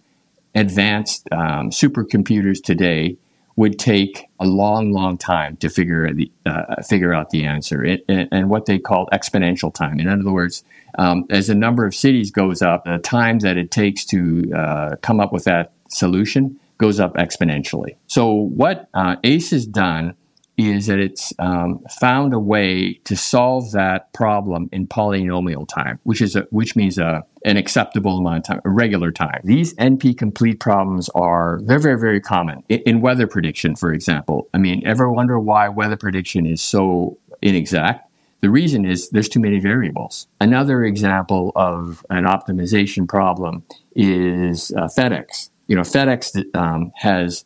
advanced 0.54 1.28
um, 1.32 1.70
supercomputers 1.70 2.62
today 2.62 3.16
would 3.56 3.78
take 3.78 4.26
a 4.40 4.46
long, 4.46 4.92
long 4.92 5.18
time 5.18 5.56
to 5.58 5.68
figure 5.68 6.12
the 6.12 6.30
uh, 6.46 6.82
figure 6.82 7.12
out 7.12 7.30
the 7.30 7.44
answer, 7.44 7.84
it, 7.84 8.04
it, 8.08 8.28
and 8.32 8.48
what 8.48 8.66
they 8.66 8.78
call 8.78 9.06
exponential 9.12 9.72
time. 9.72 10.00
In 10.00 10.08
other 10.08 10.30
words, 10.30 10.64
um, 10.98 11.26
as 11.30 11.48
the 11.48 11.54
number 11.54 11.84
of 11.84 11.94
cities 11.94 12.30
goes 12.30 12.62
up, 12.62 12.84
the 12.84 12.98
time 12.98 13.40
that 13.40 13.56
it 13.56 13.70
takes 13.70 14.04
to 14.06 14.50
uh, 14.54 14.96
come 15.02 15.20
up 15.20 15.32
with 15.32 15.44
that 15.44 15.72
solution 15.88 16.58
goes 16.78 16.98
up 16.98 17.14
exponentially. 17.14 17.96
So, 18.06 18.32
what 18.32 18.88
uh, 18.94 19.16
ACE 19.22 19.50
has 19.50 19.66
done 19.66 20.14
is 20.56 20.86
that 20.86 20.98
it's 20.98 21.32
um, 21.38 21.80
found 22.00 22.34
a 22.34 22.38
way 22.38 22.94
to 23.04 23.16
solve 23.16 23.72
that 23.72 24.12
problem 24.12 24.68
in 24.72 24.86
polynomial 24.86 25.66
time, 25.66 25.98
which 26.02 26.20
is 26.20 26.36
a, 26.36 26.42
which 26.50 26.76
means 26.76 26.98
a, 26.98 27.24
an 27.44 27.56
acceptable 27.56 28.18
amount 28.18 28.38
of 28.38 28.44
time, 28.44 28.60
a 28.64 28.70
regular 28.70 29.10
time. 29.10 29.40
These 29.44 29.74
NP 29.74 30.18
complete 30.18 30.60
problems 30.60 31.08
are 31.10 31.60
they're 31.64 31.78
very 31.78 31.98
very 31.98 32.20
common 32.20 32.62
in, 32.68 32.80
in 32.80 33.00
weather 33.00 33.26
prediction, 33.26 33.76
for 33.76 33.92
example. 33.92 34.48
I 34.52 34.58
mean, 34.58 34.86
ever 34.86 35.10
wonder 35.10 35.38
why 35.38 35.68
weather 35.68 35.96
prediction 35.96 36.46
is 36.46 36.60
so 36.60 37.18
inexact? 37.40 38.08
The 38.42 38.50
reason 38.50 38.84
is 38.84 39.08
there's 39.10 39.28
too 39.28 39.40
many 39.40 39.60
variables. 39.60 40.26
Another 40.40 40.84
example 40.84 41.52
of 41.54 42.04
an 42.10 42.24
optimization 42.24 43.08
problem 43.08 43.62
is 43.94 44.72
uh, 44.72 44.88
FedEx. 44.88 45.50
You 45.68 45.76
know, 45.76 45.82
FedEx 45.82 46.44
um, 46.56 46.92
has 46.96 47.44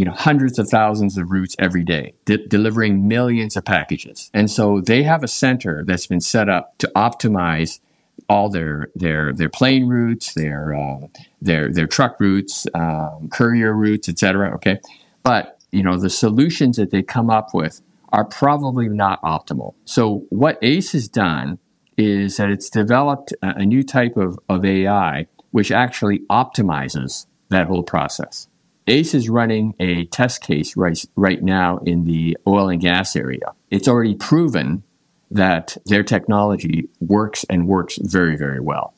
you 0.00 0.06
know 0.06 0.12
hundreds 0.12 0.58
of 0.58 0.66
thousands 0.66 1.18
of 1.18 1.30
routes 1.30 1.54
every 1.58 1.84
day, 1.84 2.14
de- 2.24 2.46
delivering 2.46 3.06
millions 3.06 3.54
of 3.54 3.66
packages. 3.66 4.30
And 4.32 4.50
so 4.50 4.80
they 4.80 5.02
have 5.02 5.22
a 5.22 5.28
center 5.28 5.84
that's 5.86 6.06
been 6.06 6.22
set 6.22 6.48
up 6.48 6.78
to 6.78 6.90
optimize 6.96 7.80
all 8.26 8.48
their 8.48 8.88
their 8.94 9.34
their 9.34 9.50
plane 9.50 9.88
routes, 9.88 10.32
their 10.32 10.74
uh, 10.74 11.06
their 11.42 11.70
their 11.70 11.86
truck 11.86 12.18
routes, 12.18 12.66
um, 12.72 13.28
courier 13.30 13.74
routes, 13.74 14.08
etc. 14.08 14.54
Okay, 14.54 14.80
but 15.22 15.58
you 15.70 15.82
know 15.82 15.98
the 15.98 16.08
solutions 16.08 16.78
that 16.78 16.92
they 16.92 17.02
come 17.02 17.28
up 17.28 17.52
with 17.52 17.82
are 18.10 18.24
probably 18.24 18.88
not 18.88 19.20
optimal. 19.20 19.74
So 19.84 20.24
what 20.30 20.58
ACE 20.62 20.92
has 20.92 21.08
done 21.08 21.58
is 21.98 22.38
that 22.38 22.48
it's 22.48 22.70
developed 22.70 23.34
a, 23.42 23.48
a 23.56 23.66
new 23.66 23.82
type 23.82 24.16
of, 24.16 24.38
of 24.48 24.64
AI 24.64 25.26
which 25.50 25.70
actually 25.70 26.20
optimizes 26.30 27.26
that 27.50 27.66
whole 27.66 27.82
process. 27.82 28.48
ACE 28.90 29.14
is 29.14 29.30
running 29.30 29.74
a 29.78 30.04
test 30.06 30.42
case 30.42 30.76
right, 30.76 31.02
right 31.14 31.42
now 31.42 31.78
in 31.78 32.04
the 32.04 32.36
oil 32.46 32.68
and 32.68 32.80
gas 32.80 33.14
area. 33.14 33.54
It's 33.70 33.86
already 33.86 34.16
proven 34.16 34.82
that 35.30 35.76
their 35.86 36.02
technology 36.02 36.88
works 37.00 37.44
and 37.48 37.68
works 37.68 37.98
very, 38.02 38.36
very 38.36 38.58
well. 38.58 38.94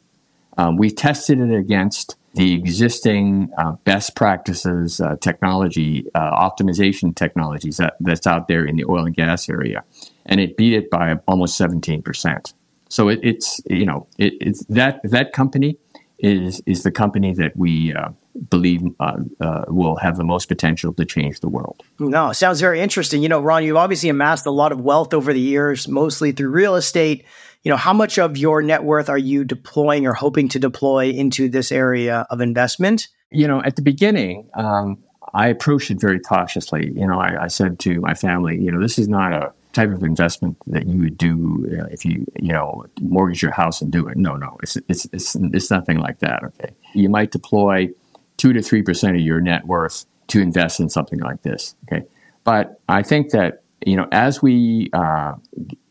Um, 0.56 0.76
we 0.76 0.90
tested 0.90 1.40
it 1.40 1.54
against 1.54 2.16
the 2.34 2.54
existing 2.54 3.50
uh, 3.58 3.72
best 3.84 4.16
practices 4.16 4.98
uh, 4.98 5.16
technology, 5.20 6.06
uh, 6.14 6.48
optimization 6.50 7.14
technologies 7.14 7.76
that, 7.76 7.96
that's 8.00 8.26
out 8.26 8.48
there 8.48 8.64
in 8.64 8.76
the 8.76 8.84
oil 8.88 9.04
and 9.04 9.14
gas 9.14 9.50
area, 9.50 9.84
and 10.24 10.40
it 10.40 10.56
beat 10.56 10.72
it 10.72 10.88
by 10.88 11.16
almost 11.28 11.60
17%. 11.60 12.54
So 12.88 13.08
it, 13.08 13.20
it's, 13.22 13.60
you 13.68 13.84
know, 13.84 14.06
it, 14.16 14.34
it's 14.40 14.64
that, 14.66 15.00
that 15.04 15.34
company 15.34 15.76
is, 16.22 16.62
is 16.66 16.84
the 16.84 16.90
company 16.90 17.34
that 17.34 17.56
we 17.56 17.92
uh, 17.92 18.10
believe 18.48 18.82
uh, 19.00 19.16
uh, 19.40 19.64
will 19.68 19.96
have 19.96 20.16
the 20.16 20.24
most 20.24 20.46
potential 20.46 20.94
to 20.94 21.04
change 21.04 21.40
the 21.40 21.48
world. 21.48 21.82
No, 21.98 22.32
sounds 22.32 22.60
very 22.60 22.80
interesting. 22.80 23.22
You 23.22 23.28
know, 23.28 23.40
Ron, 23.40 23.64
you've 23.64 23.76
obviously 23.76 24.08
amassed 24.08 24.46
a 24.46 24.50
lot 24.50 24.72
of 24.72 24.80
wealth 24.80 25.12
over 25.12 25.32
the 25.32 25.40
years, 25.40 25.88
mostly 25.88 26.32
through 26.32 26.50
real 26.50 26.76
estate. 26.76 27.24
You 27.64 27.70
know, 27.70 27.76
how 27.76 27.92
much 27.92 28.18
of 28.18 28.36
your 28.36 28.62
net 28.62 28.84
worth 28.84 29.08
are 29.08 29.18
you 29.18 29.44
deploying 29.44 30.06
or 30.06 30.14
hoping 30.14 30.48
to 30.50 30.58
deploy 30.58 31.10
into 31.10 31.48
this 31.48 31.70
area 31.72 32.26
of 32.30 32.40
investment? 32.40 33.08
You 33.30 33.48
know, 33.48 33.62
at 33.62 33.76
the 33.76 33.82
beginning, 33.82 34.48
um, 34.54 34.98
I 35.34 35.48
approached 35.48 35.90
it 35.90 36.00
very 36.00 36.20
cautiously. 36.20 36.92
You 36.94 37.06
know, 37.06 37.20
I, 37.20 37.44
I 37.44 37.46
said 37.48 37.78
to 37.80 38.00
my 38.00 38.14
family, 38.14 38.58
you 38.60 38.70
know, 38.70 38.80
this 38.80 38.98
is 38.98 39.08
not 39.08 39.32
a 39.32 39.52
type 39.72 39.90
of 39.90 40.02
investment 40.02 40.56
that 40.66 40.86
you 40.86 40.98
would 40.98 41.16
do 41.16 41.66
if 41.90 42.04
you 42.04 42.26
you 42.40 42.52
know 42.52 42.84
mortgage 43.00 43.42
your 43.42 43.52
house 43.52 43.80
and 43.80 43.90
do 43.90 44.06
it. 44.06 44.16
No, 44.16 44.36
no, 44.36 44.56
it's 44.62 44.76
it's 44.88 45.06
it's, 45.12 45.34
it's 45.34 45.70
nothing 45.70 45.98
like 45.98 46.18
that. 46.20 46.42
Okay, 46.44 46.74
you 46.94 47.08
might 47.08 47.30
deploy 47.30 47.88
two 48.36 48.52
to 48.52 48.62
three 48.62 48.82
percent 48.82 49.16
of 49.16 49.22
your 49.22 49.40
net 49.40 49.66
worth 49.66 50.04
to 50.28 50.40
invest 50.40 50.80
in 50.80 50.88
something 50.88 51.20
like 51.20 51.42
this. 51.42 51.74
Okay, 51.84 52.06
but 52.44 52.80
I 52.88 53.02
think 53.02 53.30
that 53.30 53.62
you 53.84 53.96
know 53.96 54.06
as 54.12 54.42
we 54.42 54.90
uh, 54.92 55.34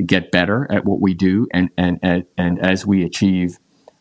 get 0.06 0.32
better 0.32 0.68
at 0.72 0.86
what 0.86 1.02
we 1.02 1.14
do, 1.14 1.48
and 1.52 1.70
and 1.78 2.00
and, 2.04 2.26
and 2.38 2.60
as 2.60 2.86
we 2.86 3.04
achieve 3.04 3.58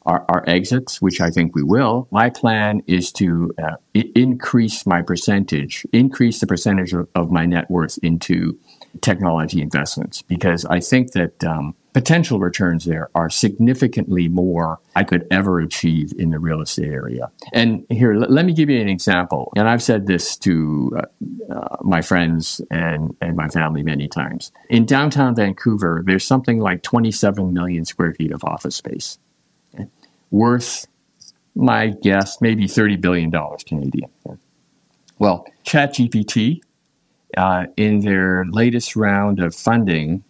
our, 0.07 0.25
our, 0.31 0.43
exits, 0.47 1.03
which 1.03 1.21
I 1.21 1.29
think 1.29 1.55
we 1.55 1.63
will, 1.63 2.09
my 2.11 2.31
plan 2.31 2.81
is 2.87 3.13
to 3.13 3.53
uh, 3.63 3.77
I- 3.95 4.11
increase 4.15 4.87
my 4.87 5.03
percentage, 5.03 5.87
increase 5.93 6.41
the 6.41 6.47
percentage 6.47 6.95
of, 6.95 7.07
of 7.15 7.31
my 7.31 7.45
net 7.45 7.71
worth 7.71 7.99
into 8.03 8.59
technology 9.01 9.63
investments 9.63 10.23
because 10.23 10.65
I 10.65 10.81
think 10.81 11.13
that 11.13 11.45
um, 11.45 11.75
potential 11.93 12.39
returns 12.39 12.85
there 12.85 13.11
are 13.15 13.29
significantly 13.31 14.29
more 14.29 14.81
I 14.95 15.05
could 15.05 15.27
ever 15.31 15.61
achieve 15.61 16.13
in 16.19 16.31
the 16.31 16.39
real 16.39 16.61
estate 16.61 16.89
area. 16.89 17.31
And 17.53 17.87
here, 17.89 18.13
l- 18.13 18.29
let 18.29 18.45
me 18.45 18.53
give 18.53 18.69
you 18.71 18.81
an 18.81 18.89
example. 18.89 19.53
And 19.57 19.69
I've 19.69 19.83
said 19.83 20.07
this 20.07 20.37
to 20.39 20.93
uh, 20.97 21.53
uh, 21.53 21.77
my 21.83 22.03
friends 22.03 22.61
and, 22.71 23.17
and 23.21 23.37
my 23.37 23.49
family 23.49 23.83
many 23.83 24.09
times. 24.09 24.53
In 24.69 24.87
downtown 24.87 25.35
Vancouver, 25.35 26.03
there's 26.05 26.25
something 26.25 26.59
like 26.59 26.83
27 26.83 27.53
million 27.53 27.85
square 27.85 28.15
feet 28.15 28.33
of 28.33 28.45
office 28.45 28.77
space, 28.77 29.19
okay? 29.75 29.87
worth, 30.31 30.87
my 31.55 31.89
guess, 32.03 32.41
maybe 32.41 32.67
$30 32.67 33.01
billion 33.01 33.33
Canadian. 33.67 34.11
Well, 35.19 35.47
ChatGPT 35.65 36.63
uh, 37.37 37.67
in 37.77 38.01
their 38.01 38.45
latest 38.47 38.97
round 38.97 39.41
of 39.41 39.55
funding, 39.55 40.25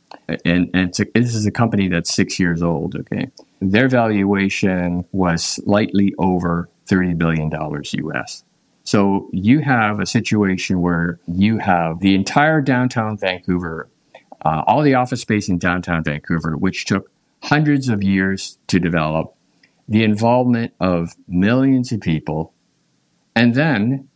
and, 0.45 0.71
and 0.75 0.99
a, 1.01 1.21
this 1.21 1.35
is 1.35 1.47
a 1.47 1.51
company 1.51 1.89
that's 1.89 2.13
six 2.13 2.39
years 2.39 2.63
old, 2.63 2.97
okay, 2.97 3.31
their 3.61 3.89
valuation 3.89 5.05
was 5.13 5.45
slightly 5.45 6.15
over 6.19 6.69
$30 6.89 7.17
billion 7.17 7.51
US. 7.53 8.45
So 8.85 9.29
you 9.33 9.61
have 9.61 10.01
a 10.01 10.07
situation 10.07 10.81
where 10.81 11.21
you 11.27 11.59
have 11.59 12.01
the 12.01 12.15
entire 12.15 12.61
downtown 12.61 13.17
Vancouver, 13.19 13.89
uh, 14.45 14.63
all 14.67 14.83
the 14.83 14.95
office 14.95 15.21
space 15.21 15.49
in 15.49 15.59
downtown 15.59 16.03
Vancouver, 16.03 16.57
which 16.57 16.87
took 16.87 17.11
hundreds 17.43 17.89
of 17.89 18.03
years 18.03 18.59
to 18.67 18.79
develop, 18.79 19.35
the 19.89 20.05
involvement 20.05 20.73
of 20.81 21.15
millions 21.29 21.93
of 21.93 22.01
people, 22.01 22.53
and 23.35 23.55
then 23.55 24.09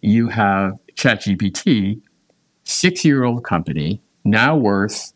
you 0.00 0.28
have 0.28 0.78
ChatGPT, 0.94 2.00
six 2.70 3.04
year 3.04 3.24
old 3.24 3.44
company 3.44 4.00
now 4.24 4.56
worth 4.56 5.12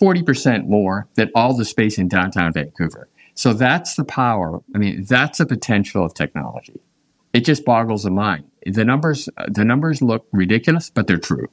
40% 0.00 0.66
more 0.66 1.08
than 1.14 1.30
all 1.34 1.56
the 1.56 1.64
space 1.64 1.98
in 1.98 2.08
downtown 2.08 2.52
Vancouver. 2.52 3.08
So 3.34 3.52
that's 3.52 3.94
the 3.94 4.04
power. 4.04 4.60
I 4.74 4.78
mean, 4.78 5.04
that's 5.04 5.38
the 5.38 5.46
potential 5.46 6.04
of 6.04 6.14
technology. 6.14 6.80
It 7.32 7.44
just 7.44 7.64
boggles 7.64 8.04
the 8.04 8.10
mind. 8.10 8.44
The 8.64 8.84
numbers, 8.84 9.28
the 9.48 9.64
numbers 9.64 10.02
look 10.02 10.26
ridiculous, 10.32 10.90
but 10.90 11.06
they're 11.06 11.18
true. 11.18 11.48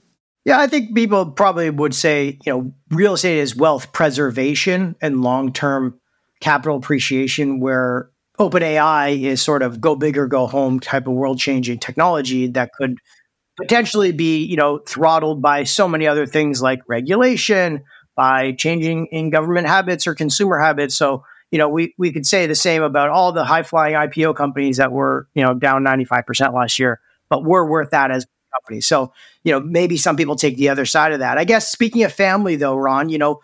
Yeah, 0.45 0.59
I 0.59 0.67
think 0.67 0.93
people 0.93 1.31
probably 1.31 1.69
would 1.69 1.95
say, 1.95 2.37
you 2.45 2.53
know, 2.53 2.73
real 2.91 3.15
estate 3.15 3.39
is 3.39 3.55
wealth 3.55 3.91
preservation 3.93 4.95
and 5.01 5.21
long 5.21 5.53
term 5.53 5.99
capital 6.39 6.77
appreciation, 6.77 7.59
where 7.59 8.09
OpenAI 8.39 9.23
is 9.23 9.41
sort 9.41 9.63
of 9.63 9.81
go 9.81 9.95
big 9.95 10.17
or 10.17 10.27
go 10.27 10.45
home 10.45 10.79
type 10.79 11.07
of 11.07 11.13
world 11.13 11.39
changing 11.39 11.79
technology 11.79 12.47
that 12.47 12.71
could 12.73 12.99
potentially 13.57 14.11
be, 14.11 14.43
you 14.45 14.55
know, 14.57 14.79
throttled 14.79 15.41
by 15.41 15.63
so 15.63 15.87
many 15.87 16.07
other 16.07 16.25
things 16.25 16.61
like 16.61 16.81
regulation, 16.87 17.83
by 18.15 18.53
changing 18.53 19.07
in 19.07 19.29
government 19.29 19.67
habits 19.67 20.07
or 20.07 20.15
consumer 20.15 20.59
habits. 20.59 20.95
So, 20.95 21.23
you 21.51 21.57
know, 21.57 21.69
we, 21.69 21.93
we 21.97 22.11
could 22.11 22.25
say 22.25 22.47
the 22.47 22.55
same 22.55 22.83
about 22.83 23.09
all 23.09 23.31
the 23.31 23.45
high 23.45 23.63
flying 23.63 23.95
IPO 23.95 24.35
companies 24.35 24.77
that 24.77 24.91
were, 24.91 25.27
you 25.33 25.43
know, 25.43 25.53
down 25.53 25.83
95% 25.83 26.53
last 26.53 26.79
year, 26.79 26.99
but 27.29 27.43
we're 27.43 27.65
worth 27.65 27.91
that 27.91 28.11
as 28.11 28.25
companies. 28.53 28.85
So, 28.85 29.13
you 29.43 29.51
know, 29.51 29.59
maybe 29.59 29.97
some 29.97 30.15
people 30.15 30.35
take 30.35 30.57
the 30.57 30.69
other 30.69 30.85
side 30.85 31.11
of 31.11 31.19
that. 31.19 31.37
I 31.37 31.43
guess 31.43 31.71
speaking 31.71 32.03
of 32.03 32.13
family 32.13 32.55
though, 32.55 32.75
Ron, 32.75 33.09
you 33.09 33.17
know, 33.17 33.41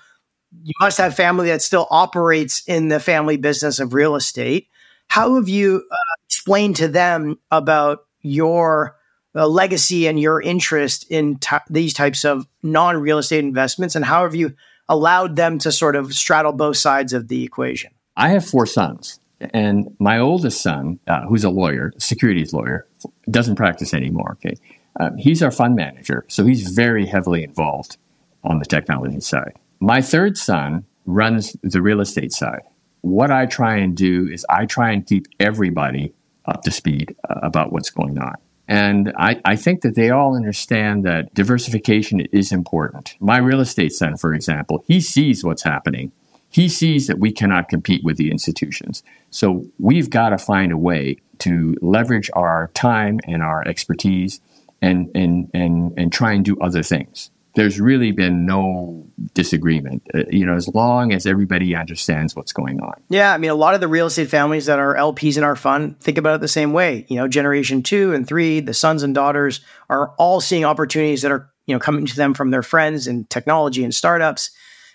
you 0.63 0.73
must 0.79 0.97
have 0.97 1.15
family 1.15 1.47
that 1.47 1.61
still 1.61 1.87
operates 1.89 2.63
in 2.67 2.89
the 2.89 2.99
family 2.99 3.37
business 3.37 3.79
of 3.79 3.93
real 3.93 4.15
estate. 4.15 4.67
How 5.07 5.35
have 5.35 5.47
you 5.49 5.83
uh, 5.91 5.95
explained 6.27 6.77
to 6.77 6.87
them 6.87 7.39
about 7.51 8.05
your 8.21 8.97
uh, 9.35 9.47
legacy 9.47 10.07
and 10.07 10.19
your 10.19 10.41
interest 10.41 11.05
in 11.09 11.37
t- 11.37 11.57
these 11.69 11.93
types 11.93 12.25
of 12.25 12.45
non 12.63 12.97
real 12.97 13.17
estate 13.17 13.43
investments? 13.43 13.95
And 13.95 14.05
how 14.05 14.23
have 14.23 14.35
you 14.35 14.55
allowed 14.89 15.35
them 15.35 15.57
to 15.59 15.71
sort 15.71 15.95
of 15.95 16.13
straddle 16.13 16.51
both 16.53 16.77
sides 16.77 17.13
of 17.13 17.27
the 17.27 17.43
equation? 17.43 17.91
I 18.15 18.29
have 18.29 18.45
four 18.45 18.65
sons. 18.65 19.19
And 19.53 19.95
my 19.99 20.19
oldest 20.19 20.61
son, 20.61 20.99
uh, 21.07 21.25
who's 21.25 21.43
a 21.43 21.49
lawyer, 21.49 21.93
securities 21.97 22.53
lawyer, 22.53 22.87
doesn't 23.29 23.55
practice 23.55 23.93
anymore. 23.93 24.33
Okay, 24.33 24.55
uh, 24.99 25.11
he's 25.17 25.41
our 25.41 25.51
fund 25.51 25.75
manager, 25.75 26.25
so 26.27 26.45
he's 26.45 26.69
very 26.71 27.07
heavily 27.07 27.43
involved 27.43 27.97
on 28.43 28.59
the 28.59 28.65
technology 28.65 29.19
side. 29.19 29.53
My 29.79 30.01
third 30.01 30.37
son 30.37 30.85
runs 31.05 31.55
the 31.63 31.81
real 31.81 32.01
estate 32.01 32.31
side. 32.31 32.61
What 33.01 33.31
I 33.31 33.47
try 33.47 33.77
and 33.77 33.97
do 33.97 34.27
is 34.27 34.45
I 34.47 34.67
try 34.67 34.91
and 34.91 35.05
keep 35.05 35.25
everybody 35.39 36.13
up 36.45 36.61
to 36.63 36.71
speed 36.71 37.15
uh, 37.27 37.39
about 37.41 37.71
what's 37.71 37.89
going 37.89 38.19
on. 38.19 38.35
And 38.67 39.11
I, 39.17 39.41
I, 39.43 39.55
think 39.55 39.81
that 39.81 39.95
they 39.95 40.11
all 40.11 40.35
understand 40.35 41.03
that 41.03 41.33
diversification 41.33 42.21
is 42.31 42.51
important. 42.51 43.15
My 43.19 43.37
real 43.37 43.59
estate 43.59 43.91
son, 43.91 44.17
for 44.17 44.33
example, 44.33 44.83
he 44.87 45.01
sees 45.01 45.43
what's 45.43 45.63
happening. 45.63 46.11
He 46.49 46.69
sees 46.69 47.07
that 47.07 47.19
we 47.19 47.31
cannot 47.31 47.69
compete 47.69 48.03
with 48.03 48.17
the 48.17 48.31
institutions. 48.31 49.03
So 49.29 49.65
we've 49.79 50.09
got 50.09 50.29
to 50.29 50.37
find 50.37 50.71
a 50.71 50.77
way 50.77 51.17
to 51.39 51.75
leverage 51.81 52.29
our 52.33 52.69
time 52.73 53.19
and 53.25 53.41
our 53.41 53.67
expertise 53.67 54.39
and, 54.81 55.09
and, 55.15 55.49
and, 55.53 55.93
and 55.97 56.13
try 56.13 56.33
and 56.33 56.45
do 56.45 56.57
other 56.59 56.83
things 56.83 57.31
there's 57.55 57.79
really 57.79 58.11
been 58.11 58.45
no 58.45 59.05
disagreement. 59.33 60.03
Uh, 60.13 60.23
you 60.29 60.45
know, 60.45 60.55
as 60.55 60.67
long 60.69 61.13
as 61.13 61.25
everybody 61.25 61.75
understands 61.75 62.35
what's 62.35 62.53
going 62.53 62.79
on. 62.79 62.93
Yeah, 63.09 63.33
I 63.33 63.37
mean, 63.37 63.51
a 63.51 63.55
lot 63.55 63.75
of 63.75 63.81
the 63.81 63.87
real 63.87 64.07
estate 64.07 64.29
families 64.29 64.65
that 64.67 64.79
are 64.79 64.95
LPs 64.95 65.37
in 65.37 65.43
our 65.43 65.55
fund 65.55 65.99
think 65.99 66.17
about 66.17 66.35
it 66.35 66.41
the 66.41 66.47
same 66.47 66.73
way. 66.73 67.05
You 67.09 67.17
know, 67.17 67.27
generation 67.27 67.83
two 67.83 68.13
and 68.13 68.27
three, 68.27 68.59
the 68.59 68.73
sons 68.73 69.03
and 69.03 69.13
daughters 69.13 69.61
are 69.89 70.13
all 70.17 70.39
seeing 70.41 70.65
opportunities 70.65 71.21
that 71.23 71.31
are 71.31 71.51
you 71.65 71.75
know 71.75 71.79
coming 71.79 72.05
to 72.05 72.15
them 72.15 72.33
from 72.33 72.51
their 72.51 72.63
friends 72.63 73.07
and 73.07 73.29
technology 73.29 73.83
and 73.83 73.93
startups, 73.93 74.51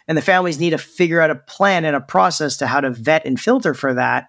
and 0.08 0.16
the 0.16 0.22
families 0.22 0.58
need 0.58 0.70
to 0.70 0.78
figure 0.78 1.20
out 1.20 1.30
a 1.30 1.36
plan 1.36 1.84
and 1.84 1.96
a 1.96 2.00
process 2.00 2.56
to 2.58 2.66
how 2.66 2.80
to 2.80 2.90
vet 2.90 3.26
and 3.26 3.40
filter 3.40 3.74
for 3.74 3.94
that 3.94 4.28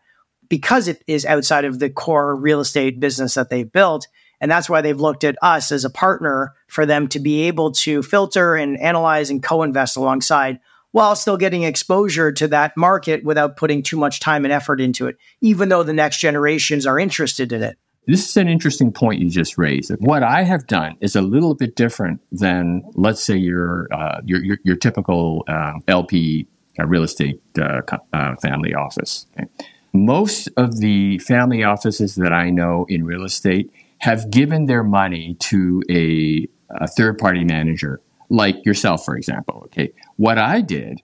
because 0.50 0.88
it 0.88 1.04
is 1.08 1.26
outside 1.26 1.66
of 1.66 1.80
the 1.80 1.90
core 1.90 2.36
real 2.36 2.60
estate 2.60 3.00
business 3.00 3.34
that 3.34 3.50
they've 3.50 3.72
built 3.72 4.08
and 4.40 4.52
that's 4.52 4.70
why 4.70 4.82
they've 4.82 5.00
looked 5.00 5.24
at 5.24 5.38
us 5.42 5.72
as 5.72 5.86
a 5.86 5.90
partner 5.90 6.54
for 6.68 6.86
them 6.86 7.08
to 7.10 7.20
be 7.20 7.44
able 7.44 7.72
to 7.72 8.04
filter 8.04 8.56
and 8.56 8.80
analyze 8.80 9.30
and 9.30 9.42
co 9.44 9.64
invest 9.64 9.98
alongside 9.98 10.60
while 10.92 11.16
still 11.16 11.38
getting 11.38 11.64
exposure 11.64 12.32
to 12.32 12.48
that 12.48 12.76
market 12.78 13.24
without 13.24 13.58
putting 13.58 13.84
too 13.84 13.98
much 13.98 14.20
time 14.20 14.46
and 14.46 14.52
effort 14.52 14.82
into 14.82 15.08
it, 15.08 15.18
even 15.42 15.70
though 15.70 15.84
the 15.84 15.94
next 15.94 16.20
generations 16.20 16.86
are 16.86 16.98
interested 16.98 17.52
in 17.52 17.62
it. 17.62 17.78
This 18.08 18.30
is 18.30 18.38
an 18.38 18.48
interesting 18.48 18.94
point 18.94 19.20
you 19.20 19.30
just 19.30 19.58
raised. 19.58 19.92
What 20.00 20.24
I 20.24 20.44
have 20.44 20.66
done 20.66 20.96
is 21.02 21.16
a 21.16 21.22
little 21.22 21.56
bit 21.56 21.76
different 21.76 22.22
than, 22.32 22.84
let's 22.94 23.22
say, 23.22 23.36
your 23.36 23.88
uh, 23.94 24.22
your, 24.24 24.44
your, 24.44 24.58
your, 24.64 24.76
typical 24.78 25.44
uh, 25.50 25.74
LP 25.90 26.48
uh, 26.80 26.88
real 26.88 27.04
estate 27.04 27.42
uh, 27.60 27.82
uh, 28.14 28.36
family 28.38 28.74
office. 28.74 29.28
Okay? 29.38 29.50
Most 29.92 30.48
of 30.56 30.80
the 30.80 31.20
family 31.20 31.66
offices 31.66 32.16
that 32.16 32.32
I 32.32 32.50
know 32.50 32.86
in 32.88 33.04
real 33.04 33.26
estate 33.26 33.70
have 34.00 34.30
given 34.30 34.66
their 34.66 34.84
money 34.84 35.36
to 35.40 35.82
a, 35.90 36.48
a 36.70 36.88
third 36.88 37.18
party 37.18 37.44
manager, 37.44 38.02
like 38.30 38.66
yourself, 38.66 39.04
for 39.06 39.16
example. 39.16 39.62
Okay. 39.66 39.92
What 40.18 40.38
I 40.38 40.62
did 40.62 41.02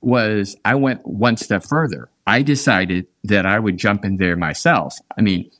was 0.00 0.56
I 0.64 0.74
went 0.74 1.06
one 1.06 1.36
step 1.36 1.64
further. 1.64 2.08
I 2.26 2.42
decided 2.42 3.06
that 3.24 3.46
I 3.46 3.58
would 3.58 3.76
jump 3.76 4.04
in 4.04 4.16
there 4.16 4.36
myself. 4.36 4.96
I 5.18 5.22
mean, 5.22 5.50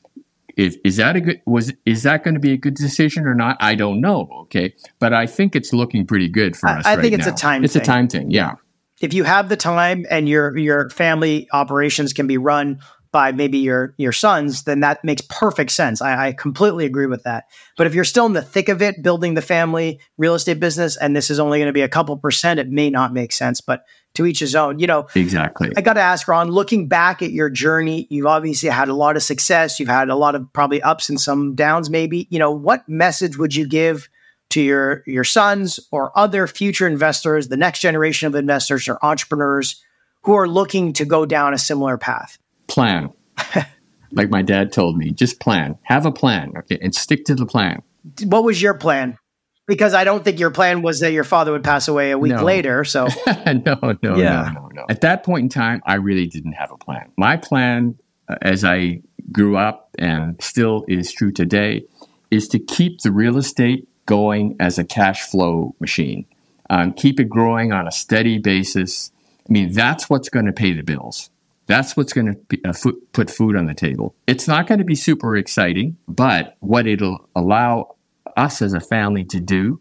if, 0.57 0.77
is 0.85 0.97
that 0.97 1.17
a 1.17 1.21
good 1.21 1.41
was 1.47 1.73
is 1.87 2.03
that 2.03 2.25
going 2.25 2.35
to 2.35 2.41
be 2.41 2.53
a 2.53 2.57
good 2.57 2.75
decision 2.75 3.27
or 3.27 3.35
not? 3.35 3.57
I 3.61 3.75
don't 3.75 4.01
know. 4.01 4.29
Okay, 4.43 4.75
but 4.99 5.13
I 5.13 5.27
think 5.27 5.57
it's 5.57 5.73
looking 5.73 6.07
pretty 6.07 6.29
good 6.29 6.57
for 6.57 6.69
I, 6.69 6.79
us. 6.79 6.87
I 6.87 6.95
right 6.95 7.03
think 7.03 7.15
it's 7.15 7.27
now. 7.27 7.33
a 7.33 7.37
time. 7.37 7.65
It's 7.65 7.73
thing. 7.73 7.83
a 7.83 7.85
time 7.85 8.09
thing. 8.09 8.31
Yeah. 8.31 8.55
If 9.01 9.15
you 9.15 9.25
have 9.25 9.49
the 9.49 9.57
time 9.57 10.05
and 10.11 10.29
your 10.29 10.57
your 10.59 10.91
family 10.91 11.49
operations 11.53 12.13
can 12.13 12.27
be 12.27 12.37
run 12.37 12.81
by 13.13 13.33
maybe 13.33 13.59
your 13.59 13.95
your 13.97 14.13
sons, 14.13 14.65
then 14.65 14.81
that 14.81 15.03
makes 15.05 15.23
perfect 15.23 15.73
sense. 15.73 16.01
I, 16.01 16.29
I, 16.29 16.33
completely 16.33 16.87
agree 16.87 17.07
with 17.07 17.25
that. 17.25 17.45
But 17.77 17.87
if 17.87 17.95
you're 17.95 18.05
still 18.05 18.27
in 18.27 18.35
the 18.35 18.43
thick 18.43 18.69
of 18.69 18.83
it, 18.83 19.03
building 19.03 19.35
the 19.35 19.43
family 19.43 20.01
real 20.17 20.35
estate 20.35 20.61
business, 20.61 20.97
and 20.97 21.17
this 21.17 21.31
is 21.31 21.41
only 21.41 21.59
going 21.59 21.69
to 21.69 21.73
be 21.73 21.81
a 21.81 21.89
couple 21.89 22.17
percent, 22.17 22.61
it 22.61 22.69
may 22.69 22.89
not 22.91 23.13
make 23.13 23.33
sense. 23.33 23.61
But 23.61 23.85
to 24.15 24.27
each 24.27 24.41
his 24.41 24.55
own. 24.55 24.79
You 24.79 24.87
know, 24.87 25.07
exactly. 25.15 25.71
I 25.77 25.81
got 25.81 25.95
to 25.95 26.01
ask 26.01 26.27
Ron. 26.27 26.51
Looking 26.51 26.89
back 26.89 27.23
at 27.23 27.33
your 27.33 27.51
journey, 27.51 28.07
you've 28.11 28.27
obviously 28.27 28.69
had 28.69 28.89
a 28.89 28.95
lot 28.95 29.17
of 29.17 29.23
success. 29.23 29.79
You've 29.79 29.89
had 29.89 30.09
a 30.09 30.17
lot 30.17 30.35
of 30.35 30.53
probably 30.53 30.83
ups 30.83 31.09
and 31.09 31.21
some 31.21 31.55
downs. 31.55 31.91
Maybe 31.91 32.27
you 32.31 32.39
know 32.39 32.51
what 32.51 32.89
message 32.89 33.39
would 33.39 33.55
you 33.55 33.67
give? 33.67 34.09
To 34.51 34.61
your 34.61 35.05
your 35.07 35.23
sons 35.23 35.79
or 35.93 36.11
other 36.19 36.49
future 36.49 36.89
investors, 36.89 37.47
the 37.47 37.57
next 37.57 37.79
generation 37.79 38.27
of 38.27 38.35
investors 38.35 38.89
or 38.89 38.99
entrepreneurs 39.01 39.81
who 40.23 40.35
are 40.35 40.49
looking 40.49 40.93
to 40.95 41.05
go 41.05 41.25
down 41.25 41.55
a 41.55 41.59
similar 41.59 41.97
path 41.97 42.37
plan. 42.71 43.11
like 44.13 44.31
my 44.31 44.43
dad 44.43 44.73
told 44.73 44.97
me, 44.97 45.11
just 45.11 45.41
plan. 45.41 45.79
Have 45.83 46.07
a 46.07 46.13
plan, 46.13 46.53
okay, 46.59 46.79
and 46.81 46.95
stick 46.95 47.25
to 47.27 47.35
the 47.35 47.47
plan. 47.47 47.83
What 48.25 48.45
was 48.45 48.61
your 48.61 48.75
plan? 48.75 49.19
Because 49.67 49.95
I 49.95 50.05
don't 50.05 50.25
think 50.25 50.41
your 50.41 50.51
plan 50.51 50.83
was 50.83 51.01
that 51.01 51.13
your 51.13 51.23
father 51.23 51.53
would 51.53 51.63
pass 51.63 51.87
away 51.87 52.11
a 52.11 52.19
week 52.19 52.33
no. 52.33 52.43
later. 52.43 52.85
So 52.85 53.07
no, 53.47 53.97
no, 54.03 54.17
yeah. 54.17 54.53
no, 54.55 54.63
no, 54.63 54.69
no. 54.73 54.87
At 54.89 55.03
that 55.03 55.23
point 55.23 55.45
in 55.45 55.49
time, 55.49 55.81
I 55.87 55.95
really 55.95 56.27
didn't 56.27 56.53
have 56.53 56.73
a 56.73 56.77
plan. 56.77 57.13
My 57.17 57.37
plan, 57.37 57.97
uh, 58.29 58.37
as 58.43 58.65
I 58.65 59.03
grew 59.31 59.57
up 59.57 59.91
and 59.99 60.43
still 60.43 60.85
is 60.89 61.13
true 61.13 61.31
today, 61.31 61.85
is 62.31 62.49
to 62.49 62.59
keep 62.59 63.03
the 63.03 63.13
real 63.13 63.37
estate 63.37 63.89
going 64.07 64.57
as 64.59 64.79
a 64.79 64.85
cash 64.85 65.23
flow 65.23 65.77
machine. 65.79 66.27
Um, 66.69 66.93
keep 66.93 67.21
it 67.21 67.29
growing 67.29 67.73
on 67.73 67.87
a 67.87 67.93
steady 67.93 68.39
basis. 68.39 69.13
I 69.49 69.53
mean, 69.53 69.73
that's 69.73 70.11
what's 70.11 70.29
going 70.29 70.47
to 70.47 70.53
pay 70.53 70.73
the 70.73 70.83
bills. 70.83 71.31
That's 71.71 71.97
what's 71.97 72.13
going 72.13 72.35
to 72.35 72.69
uh, 72.69 72.73
put 73.13 73.31
food 73.31 73.55
on 73.55 73.67
the 73.67 73.75
table. 73.75 74.17
It's 74.27 74.49
not 74.49 74.67
going 74.67 74.81
to 74.81 74.85
be 74.85 74.97
super 74.97 75.37
exciting, 75.37 75.97
but 76.09 76.57
what 76.59 76.89
it'll 76.89 77.29
allow 77.37 77.95
us 78.37 78.61
as 78.61 78.73
a 78.73 78.81
family 78.81 79.25
to 79.27 79.39
do 79.39 79.81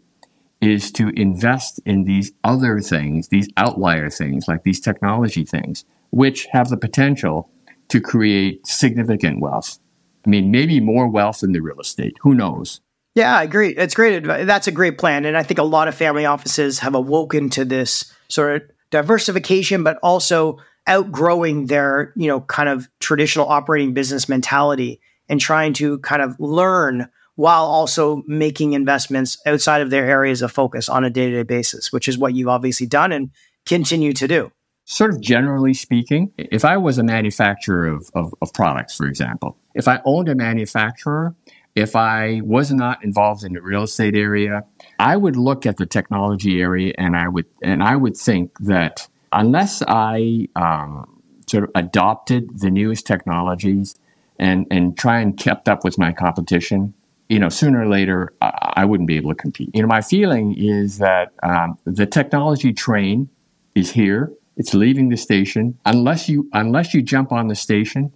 is 0.60 0.92
to 0.92 1.08
invest 1.16 1.80
in 1.84 2.04
these 2.04 2.30
other 2.44 2.78
things, 2.78 3.28
these 3.28 3.48
outlier 3.56 4.08
things, 4.08 4.46
like 4.46 4.62
these 4.62 4.78
technology 4.78 5.44
things, 5.44 5.84
which 6.10 6.46
have 6.52 6.68
the 6.68 6.76
potential 6.76 7.50
to 7.88 8.00
create 8.00 8.64
significant 8.68 9.40
wealth. 9.40 9.80
I 10.24 10.30
mean, 10.30 10.52
maybe 10.52 10.78
more 10.78 11.08
wealth 11.08 11.40
than 11.40 11.50
the 11.50 11.60
real 11.60 11.80
estate. 11.80 12.14
Who 12.20 12.34
knows? 12.34 12.80
Yeah, 13.16 13.36
I 13.36 13.42
agree. 13.42 13.70
It's 13.70 13.94
great. 13.94 14.22
That's 14.22 14.68
a 14.68 14.72
great 14.72 14.96
plan. 14.96 15.24
And 15.24 15.36
I 15.36 15.42
think 15.42 15.58
a 15.58 15.64
lot 15.64 15.88
of 15.88 15.96
family 15.96 16.24
offices 16.24 16.78
have 16.80 16.94
awoken 16.94 17.50
to 17.50 17.64
this 17.64 18.14
sort 18.28 18.62
of 18.62 18.70
diversification, 18.90 19.82
but 19.82 19.98
also 20.04 20.58
outgrowing 20.90 21.66
their, 21.66 22.12
you 22.16 22.26
know, 22.26 22.40
kind 22.40 22.68
of 22.68 22.88
traditional 22.98 23.48
operating 23.48 23.94
business 23.94 24.28
mentality 24.28 25.00
and 25.28 25.40
trying 25.40 25.72
to 25.74 25.98
kind 26.00 26.20
of 26.20 26.34
learn 26.38 27.08
while 27.36 27.64
also 27.64 28.22
making 28.26 28.74
investments 28.74 29.38
outside 29.46 29.80
of 29.80 29.88
their 29.88 30.04
areas 30.04 30.42
of 30.42 30.52
focus 30.52 30.88
on 30.88 31.04
a 31.04 31.10
day-to-day 31.10 31.44
basis, 31.44 31.92
which 31.92 32.08
is 32.08 32.18
what 32.18 32.34
you've 32.34 32.48
obviously 32.48 32.86
done 32.86 33.12
and 33.12 33.30
continue 33.64 34.12
to 34.12 34.28
do. 34.28 34.50
Sort 34.84 35.10
of 35.14 35.20
generally 35.20 35.72
speaking, 35.72 36.32
if 36.36 36.64
I 36.64 36.76
was 36.76 36.98
a 36.98 37.04
manufacturer 37.04 37.86
of, 37.86 38.10
of, 38.14 38.34
of 38.42 38.52
products, 38.52 38.96
for 38.96 39.06
example, 39.06 39.56
if 39.74 39.86
I 39.86 40.00
owned 40.04 40.28
a 40.28 40.34
manufacturer, 40.34 41.34
if 41.76 41.94
I 41.94 42.40
was 42.42 42.72
not 42.72 43.02
involved 43.04 43.44
in 43.44 43.52
the 43.52 43.62
real 43.62 43.84
estate 43.84 44.16
area, 44.16 44.64
I 44.98 45.16
would 45.16 45.36
look 45.36 45.64
at 45.64 45.76
the 45.76 45.86
technology 45.86 46.60
area 46.60 46.92
and 46.98 47.16
I 47.16 47.28
would 47.28 47.46
and 47.62 47.82
I 47.82 47.94
would 47.94 48.16
think 48.16 48.58
that 48.58 49.06
unless 49.32 49.82
I 49.86 50.48
um, 50.56 51.22
sort 51.46 51.64
of 51.64 51.70
adopted 51.74 52.60
the 52.60 52.70
newest 52.70 53.06
technologies 53.06 53.94
and 54.38 54.66
and 54.70 54.96
try 54.96 55.20
and 55.20 55.36
kept 55.36 55.68
up 55.68 55.84
with 55.84 55.98
my 55.98 56.12
competition, 56.12 56.94
you 57.28 57.38
know, 57.38 57.48
sooner 57.48 57.82
or 57.82 57.88
later 57.88 58.32
I, 58.40 58.72
I 58.76 58.84
wouldn't 58.84 59.06
be 59.06 59.16
able 59.16 59.30
to 59.30 59.36
compete. 59.36 59.70
You 59.74 59.82
know, 59.82 59.88
my 59.88 60.00
feeling 60.00 60.54
is 60.56 60.98
that 60.98 61.32
um, 61.42 61.78
the 61.84 62.06
technology 62.06 62.72
train 62.72 63.28
is 63.74 63.92
here. 63.92 64.32
It's 64.56 64.74
leaving 64.74 65.08
the 65.08 65.16
station. 65.16 65.78
Unless 65.84 66.28
you 66.28 66.48
unless 66.52 66.94
you 66.94 67.02
jump 67.02 67.32
on 67.32 67.48
the 67.48 67.54
station, 67.54 68.12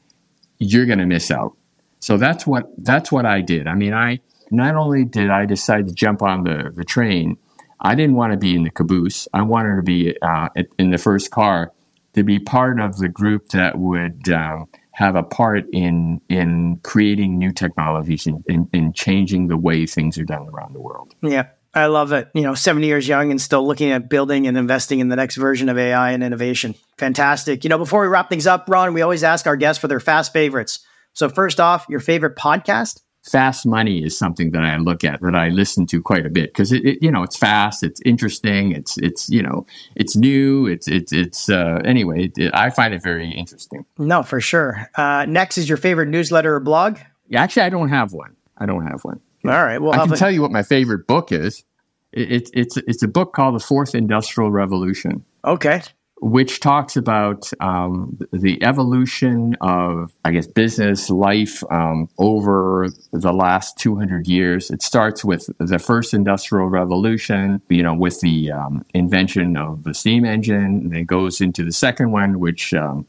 you're 0.58 0.86
going 0.86 0.98
to 0.98 1.06
miss 1.06 1.30
out. 1.30 1.56
So 2.00 2.16
that's 2.16 2.46
what 2.46 2.70
that's 2.78 3.10
what 3.10 3.26
I 3.26 3.40
did. 3.40 3.66
I 3.66 3.74
mean, 3.74 3.94
I 3.94 4.20
not 4.50 4.76
only 4.76 5.04
did 5.04 5.30
I 5.30 5.46
decide 5.46 5.88
to 5.88 5.94
jump 5.94 6.22
on 6.22 6.44
the 6.44 6.72
the 6.74 6.84
train, 6.84 7.38
I 7.84 7.94
didn't 7.94 8.16
want 8.16 8.32
to 8.32 8.38
be 8.38 8.56
in 8.56 8.64
the 8.64 8.70
caboose. 8.70 9.28
I 9.34 9.42
wanted 9.42 9.76
to 9.76 9.82
be 9.82 10.16
uh, 10.22 10.48
in 10.78 10.90
the 10.90 10.98
first 10.98 11.30
car 11.30 11.72
to 12.14 12.22
be 12.24 12.38
part 12.38 12.80
of 12.80 12.96
the 12.96 13.08
group 13.08 13.50
that 13.50 13.78
would 13.78 14.28
um, 14.30 14.68
have 14.92 15.16
a 15.16 15.22
part 15.22 15.64
in 15.72 16.20
in 16.28 16.80
creating 16.82 17.38
new 17.38 17.52
technologies 17.52 18.26
and 18.26 18.42
in, 18.48 18.68
in, 18.72 18.92
changing 18.92 19.48
the 19.48 19.56
way 19.56 19.86
things 19.86 20.16
are 20.16 20.24
done 20.24 20.48
around 20.48 20.74
the 20.74 20.80
world. 20.80 21.14
Yeah. 21.22 21.48
I 21.76 21.86
love 21.86 22.12
it. 22.12 22.28
You 22.34 22.42
know, 22.42 22.54
70 22.54 22.86
years 22.86 23.08
young 23.08 23.32
and 23.32 23.40
still 23.40 23.66
looking 23.66 23.90
at 23.90 24.08
building 24.08 24.46
and 24.46 24.56
investing 24.56 25.00
in 25.00 25.08
the 25.08 25.16
next 25.16 25.34
version 25.34 25.68
of 25.68 25.76
AI 25.76 26.12
and 26.12 26.22
innovation. 26.22 26.76
Fantastic. 26.98 27.64
You 27.64 27.70
know, 27.70 27.78
before 27.78 28.02
we 28.02 28.06
wrap 28.06 28.28
things 28.28 28.46
up, 28.46 28.66
Ron, 28.68 28.94
we 28.94 29.02
always 29.02 29.24
ask 29.24 29.48
our 29.48 29.56
guests 29.56 29.80
for 29.80 29.88
their 29.88 29.98
fast 29.98 30.32
favorites. 30.32 30.86
So, 31.14 31.28
first 31.28 31.58
off, 31.58 31.86
your 31.88 31.98
favorite 31.98 32.36
podcast? 32.36 33.00
Fast 33.30 33.64
money 33.64 34.04
is 34.04 34.16
something 34.16 34.50
that 34.50 34.62
I 34.62 34.76
look 34.76 35.02
at 35.02 35.20
that 35.22 35.34
I 35.34 35.48
listen 35.48 35.86
to 35.86 36.02
quite 36.02 36.26
a 36.26 36.28
bit 36.28 36.52
because 36.52 36.72
it, 36.72 36.84
it, 36.84 36.98
you 37.02 37.10
know, 37.10 37.22
it's 37.22 37.36
fast, 37.36 37.82
it's 37.82 38.00
interesting, 38.04 38.72
it's 38.72 38.98
it's 38.98 39.30
you 39.30 39.42
know, 39.42 39.66
it's 39.96 40.14
new, 40.14 40.66
it's 40.66 40.86
it's 40.88 41.12
it's 41.12 41.48
uh, 41.48 41.80
anyway. 41.84 42.30
It, 42.36 42.54
I 42.54 42.70
find 42.70 42.92
it 42.92 43.02
very 43.02 43.30
interesting. 43.30 43.86
No, 43.98 44.22
for 44.22 44.40
sure. 44.40 44.90
Uh, 44.94 45.24
next 45.26 45.56
is 45.56 45.68
your 45.68 45.78
favorite 45.78 46.08
newsletter 46.08 46.54
or 46.54 46.60
blog? 46.60 46.98
Yeah, 47.28 47.42
actually, 47.42 47.62
I 47.62 47.70
don't 47.70 47.88
have 47.88 48.12
one. 48.12 48.36
I 48.58 48.66
don't 48.66 48.86
have 48.86 49.04
one. 49.04 49.20
All 49.44 49.50
right. 49.50 49.78
Well, 49.78 49.92
I 49.92 50.06
can 50.06 50.16
tell 50.16 50.30
you 50.30 50.42
what 50.42 50.50
my 50.50 50.62
favorite 50.62 51.06
book 51.06 51.32
is. 51.32 51.64
It's 52.12 52.50
it's 52.54 52.76
it's 52.76 53.02
a 53.02 53.08
book 53.08 53.32
called 53.32 53.54
The 53.56 53.60
Fourth 53.60 53.94
Industrial 53.94 54.50
Revolution. 54.50 55.24
Okay. 55.44 55.82
Which 56.20 56.60
talks 56.60 56.96
about 56.96 57.50
um, 57.60 58.18
the 58.32 58.62
evolution 58.62 59.56
of, 59.60 60.12
I 60.24 60.30
guess, 60.30 60.46
business 60.46 61.10
life 61.10 61.62
um, 61.70 62.08
over 62.18 62.88
the 63.12 63.32
last 63.32 63.76
200 63.78 64.26
years. 64.26 64.70
It 64.70 64.80
starts 64.80 65.24
with 65.24 65.50
the 65.58 65.78
first 65.78 66.14
industrial 66.14 66.68
revolution, 66.68 67.60
you 67.68 67.82
know, 67.82 67.94
with 67.94 68.20
the 68.20 68.52
um, 68.52 68.86
invention 68.94 69.56
of 69.56 69.82
the 69.82 69.92
steam 69.92 70.24
engine, 70.24 70.64
and 70.64 70.92
then 70.92 71.04
goes 71.04 71.40
into 71.40 71.64
the 71.64 71.72
second 71.72 72.12
one, 72.12 72.40
which 72.40 72.72
um, 72.72 73.06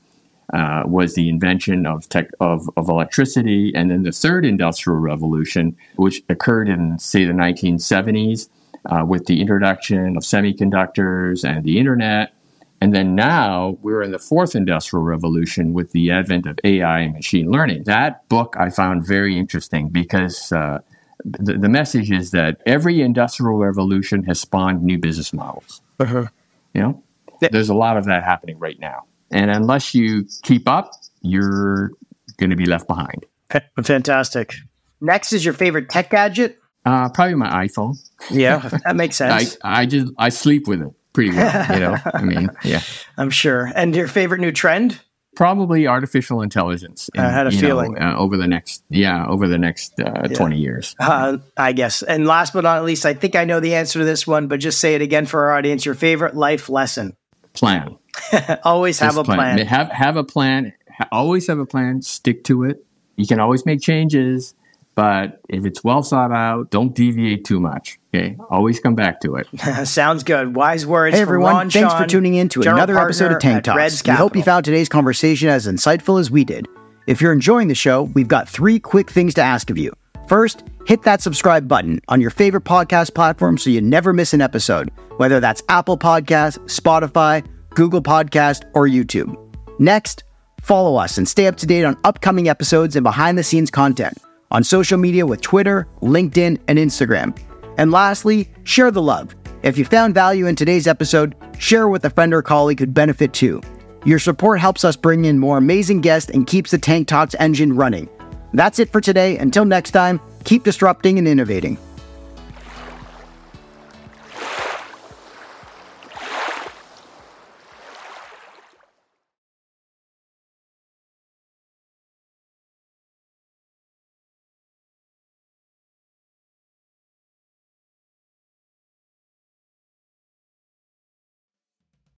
uh, 0.54 0.84
was 0.86 1.16
the 1.16 1.30
invention 1.30 1.86
of 1.86 2.08
tech 2.10 2.30
of, 2.40 2.70
of 2.78 2.90
electricity, 2.90 3.72
and 3.76 3.90
then 3.92 4.04
the 4.04 4.12
third 4.12 4.46
industrial 4.46 5.00
revolution, 5.00 5.76
which 5.96 6.24
occurred 6.30 6.70
in 6.70 7.00
say 7.00 7.26
the 7.26 7.34
1970s, 7.34 8.50
uh, 8.86 9.04
with 9.06 9.26
the 9.26 9.42
introduction 9.42 10.16
of 10.16 10.24
semiconductors 10.24 11.44
and 11.44 11.64
the 11.64 11.80
internet, 11.80 12.34
and 12.82 12.94
then 12.94 13.16
now 13.16 13.78
we're 13.82 14.02
in 14.02 14.12
the 14.12 14.20
fourth 14.20 14.56
industrial 14.56 15.04
revolution 15.04 15.74
with 15.74 15.92
the 15.92 16.12
advent 16.12 16.46
of 16.46 16.60
AI 16.64 17.00
and 17.00 17.14
machine 17.14 17.52
learning. 17.52 17.84
That 17.84 18.28
book 18.30 18.56
I 18.60 18.70
found 18.70 19.06
very 19.06 19.38
interesting 19.38 19.90
because. 19.90 20.52
Uh, 20.52 20.80
the, 21.24 21.54
the 21.54 21.70
message 21.70 22.12
is 22.12 22.32
that 22.32 22.62
every 22.68 23.02
industrial 23.02 23.58
revolution 23.58 24.24
has 24.26 24.40
spawned 24.40 24.84
new 24.84 25.00
business 25.00 25.34
models. 25.34 25.82
Uh-huh. 26.00 26.28
You 26.76 26.82
know, 26.82 27.04
there's 27.40 27.70
a 27.70 27.74
lot 27.74 27.98
of 27.98 28.06
that 28.06 28.24
happening 28.24 28.60
right 28.60 28.80
now. 28.80 29.06
And 29.32 29.50
unless 29.50 29.96
you 29.96 30.28
keep 30.44 30.68
up, 30.68 30.92
you're 31.22 31.92
going 32.38 32.52
to 32.52 32.56
be 32.56 32.66
left 32.66 32.88
behind. 32.88 33.26
Fantastic. 33.84 34.54
Next 35.02 35.34
is 35.34 35.44
your 35.44 35.54
favorite 35.54 35.90
tech 35.90 36.10
gadget? 36.10 36.60
Uh, 36.86 37.10
probably 37.10 37.36
my 37.36 37.66
iPhone. 37.66 37.98
Yeah, 38.30 38.58
that 38.86 38.96
makes 38.96 39.16
sense. 39.16 39.58
I, 39.64 39.82
I 39.82 39.86
just 39.88 40.14
I 40.18 40.30
sleep 40.30 40.68
with 40.68 40.82
it 40.82 40.94
pretty 41.16 41.36
well. 41.36 41.74
You 41.74 41.80
know, 41.80 41.98
I 42.14 42.22
mean, 42.22 42.50
yeah, 42.64 42.82
I'm 43.18 43.32
sure. 43.32 43.72
And 43.74 43.96
your 43.96 44.08
favorite 44.08 44.42
new 44.42 44.52
trend? 44.52 45.00
Probably 45.36 45.88
artificial 45.88 46.42
intelligence. 46.42 47.10
In, 47.14 47.22
I 47.22 47.30
had 47.30 47.48
a 47.48 47.52
feeling 47.52 47.94
know, 47.94 48.02
uh, 48.02 48.16
over 48.18 48.38
the 48.38 48.48
next 48.48 48.84
yeah 48.90 49.26
over 49.28 49.48
the 49.48 49.58
next 49.58 50.00
uh, 50.00 50.28
yeah. 50.30 50.36
20 50.36 50.58
years. 50.58 50.96
Uh, 51.00 51.38
I 51.58 51.74
guess. 51.74 52.04
And 52.04 52.28
last 52.28 52.54
but 52.54 52.64
not 52.64 52.84
least, 52.84 53.06
I 53.06 53.16
think 53.16 53.36
I 53.36 53.44
know 53.46 53.60
the 53.60 53.76
answer 53.76 54.00
to 54.00 54.06
this 54.06 54.28
one, 54.28 54.48
but 54.48 54.60
just 54.60 54.80
say 54.80 54.96
it 54.96 55.02
again 55.02 55.26
for 55.26 55.46
our 55.46 55.58
audience. 55.58 55.86
Your 55.86 55.96
favorite 55.96 56.36
life 56.36 56.70
lesson? 56.70 57.18
Plan. 57.54 57.98
always 58.64 59.00
have 59.00 59.18
a 59.18 59.24
plan. 59.24 59.58
plan. 59.58 59.68
Have 59.68 59.90
have 59.90 60.18
a 60.18 60.24
plan. 60.24 60.74
always 61.12 61.48
have 61.48 61.60
a 61.60 61.66
plan. 61.66 62.02
Stick 62.02 62.44
to 62.46 62.64
it. 62.64 62.86
You 63.18 63.26
can 63.26 63.40
always 63.40 63.66
make 63.66 63.82
changes, 63.82 64.54
but 64.96 65.42
if 65.50 65.66
it's 65.66 65.84
well 65.84 66.02
thought 66.02 66.32
out, 66.32 66.72
don't 66.72 66.96
deviate 66.96 67.44
too 67.44 67.60
much. 67.60 68.00
Okay, 68.14 68.38
always 68.50 68.80
come 68.80 68.96
back 68.96 69.20
to 69.22 69.36
it. 69.36 69.48
Sounds 69.88 70.24
good. 70.24 70.56
Wise 70.56 70.86
words. 70.86 71.16
Hey 71.16 71.22
everyone, 71.22 71.54
Ron 71.54 71.70
thanks 71.70 71.92
Sean, 71.92 72.02
for 72.02 72.08
tuning 72.08 72.36
in 72.36 72.48
to 72.50 72.62
another 72.62 72.98
episode 72.98 73.34
of 73.34 73.40
Tank 73.40 73.66
Talks. 73.66 74.04
We 74.06 74.14
hope 74.14 74.36
you 74.36 74.44
found 74.44 74.64
today's 74.66 74.90
conversation 74.90 75.50
as 75.50 75.68
insightful 75.68 76.20
as 76.20 76.32
we 76.32 76.46
did. 76.46 76.68
If 77.08 77.22
you're 77.22 77.34
enjoying 77.34 77.68
the 77.68 77.76
show, 77.76 78.04
we've 78.16 78.28
got 78.28 78.50
three 78.50 78.80
quick 78.80 79.12
things 79.12 79.34
to 79.36 79.42
ask 79.42 79.70
of 79.70 79.78
you. 79.78 79.94
First, 80.28 80.64
hit 80.88 81.04
that 81.04 81.22
subscribe 81.22 81.68
button 81.68 82.00
on 82.08 82.20
your 82.20 82.32
favorite 82.32 82.64
podcast 82.64 83.14
platform 83.14 83.58
so 83.58 83.70
you 83.70 83.82
never 83.82 84.12
miss 84.14 84.34
an 84.34 84.42
episode, 84.42 84.92
whether 85.18 85.40
that's 85.40 85.62
Apple 85.70 85.98
Podcasts, 85.98 86.58
Spotify, 86.66 87.46
Google 87.72 88.02
Podcast, 88.02 88.64
or 88.74 88.88
YouTube. 88.88 89.38
Next, 89.78 90.24
follow 90.62 90.96
us 90.96 91.18
and 91.18 91.28
stay 91.28 91.46
up 91.46 91.58
to 91.58 91.68
date 91.68 91.84
on 91.84 91.98
upcoming 92.06 92.48
episodes 92.48 92.96
and 92.96 93.04
behind 93.04 93.38
the 93.38 93.44
scenes 93.44 93.70
content 93.70 94.18
on 94.52 94.64
social 94.64 94.98
media 94.98 95.26
with 95.26 95.42
Twitter, 95.42 95.88
LinkedIn, 96.02 96.60
and 96.68 96.80
Instagram. 96.80 97.38
And 97.78 97.92
lastly, 97.92 98.50
share 98.64 98.92
the 98.92 99.02
love. 99.02 99.36
If 99.64 99.78
you 99.78 99.86
found 99.86 100.14
value 100.14 100.48
in 100.48 100.56
today's 100.56 100.88
episode, 100.88 101.36
share 101.58 101.88
with 101.88 102.06
a 102.06 102.10
friend 102.10 102.34
or 102.34 102.42
colleague 102.42 102.80
who'd 102.80 102.94
benefit 102.94 103.34
too. 103.34 103.62
Your 104.06 104.20
support 104.20 104.60
helps 104.60 104.86
us 104.86 104.96
bring 104.96 105.26
in 105.26 105.40
more 105.40 105.58
amazing 105.58 106.02
guests 106.02 106.30
and 106.30 106.46
keeps 106.46 106.72
the 106.72 106.78
Tank 106.78 107.08
Talks 107.08 107.36
engine 107.40 107.76
running. 107.76 108.08
That's 108.54 108.80
it 108.80 108.92
for 108.92 109.02
today. 109.02 109.38
Until 109.38 109.66
next 109.66 109.92
time, 109.92 110.22
keep 110.44 110.64
disrupting 110.64 111.18
and 111.18 111.28
innovating. 111.28 111.78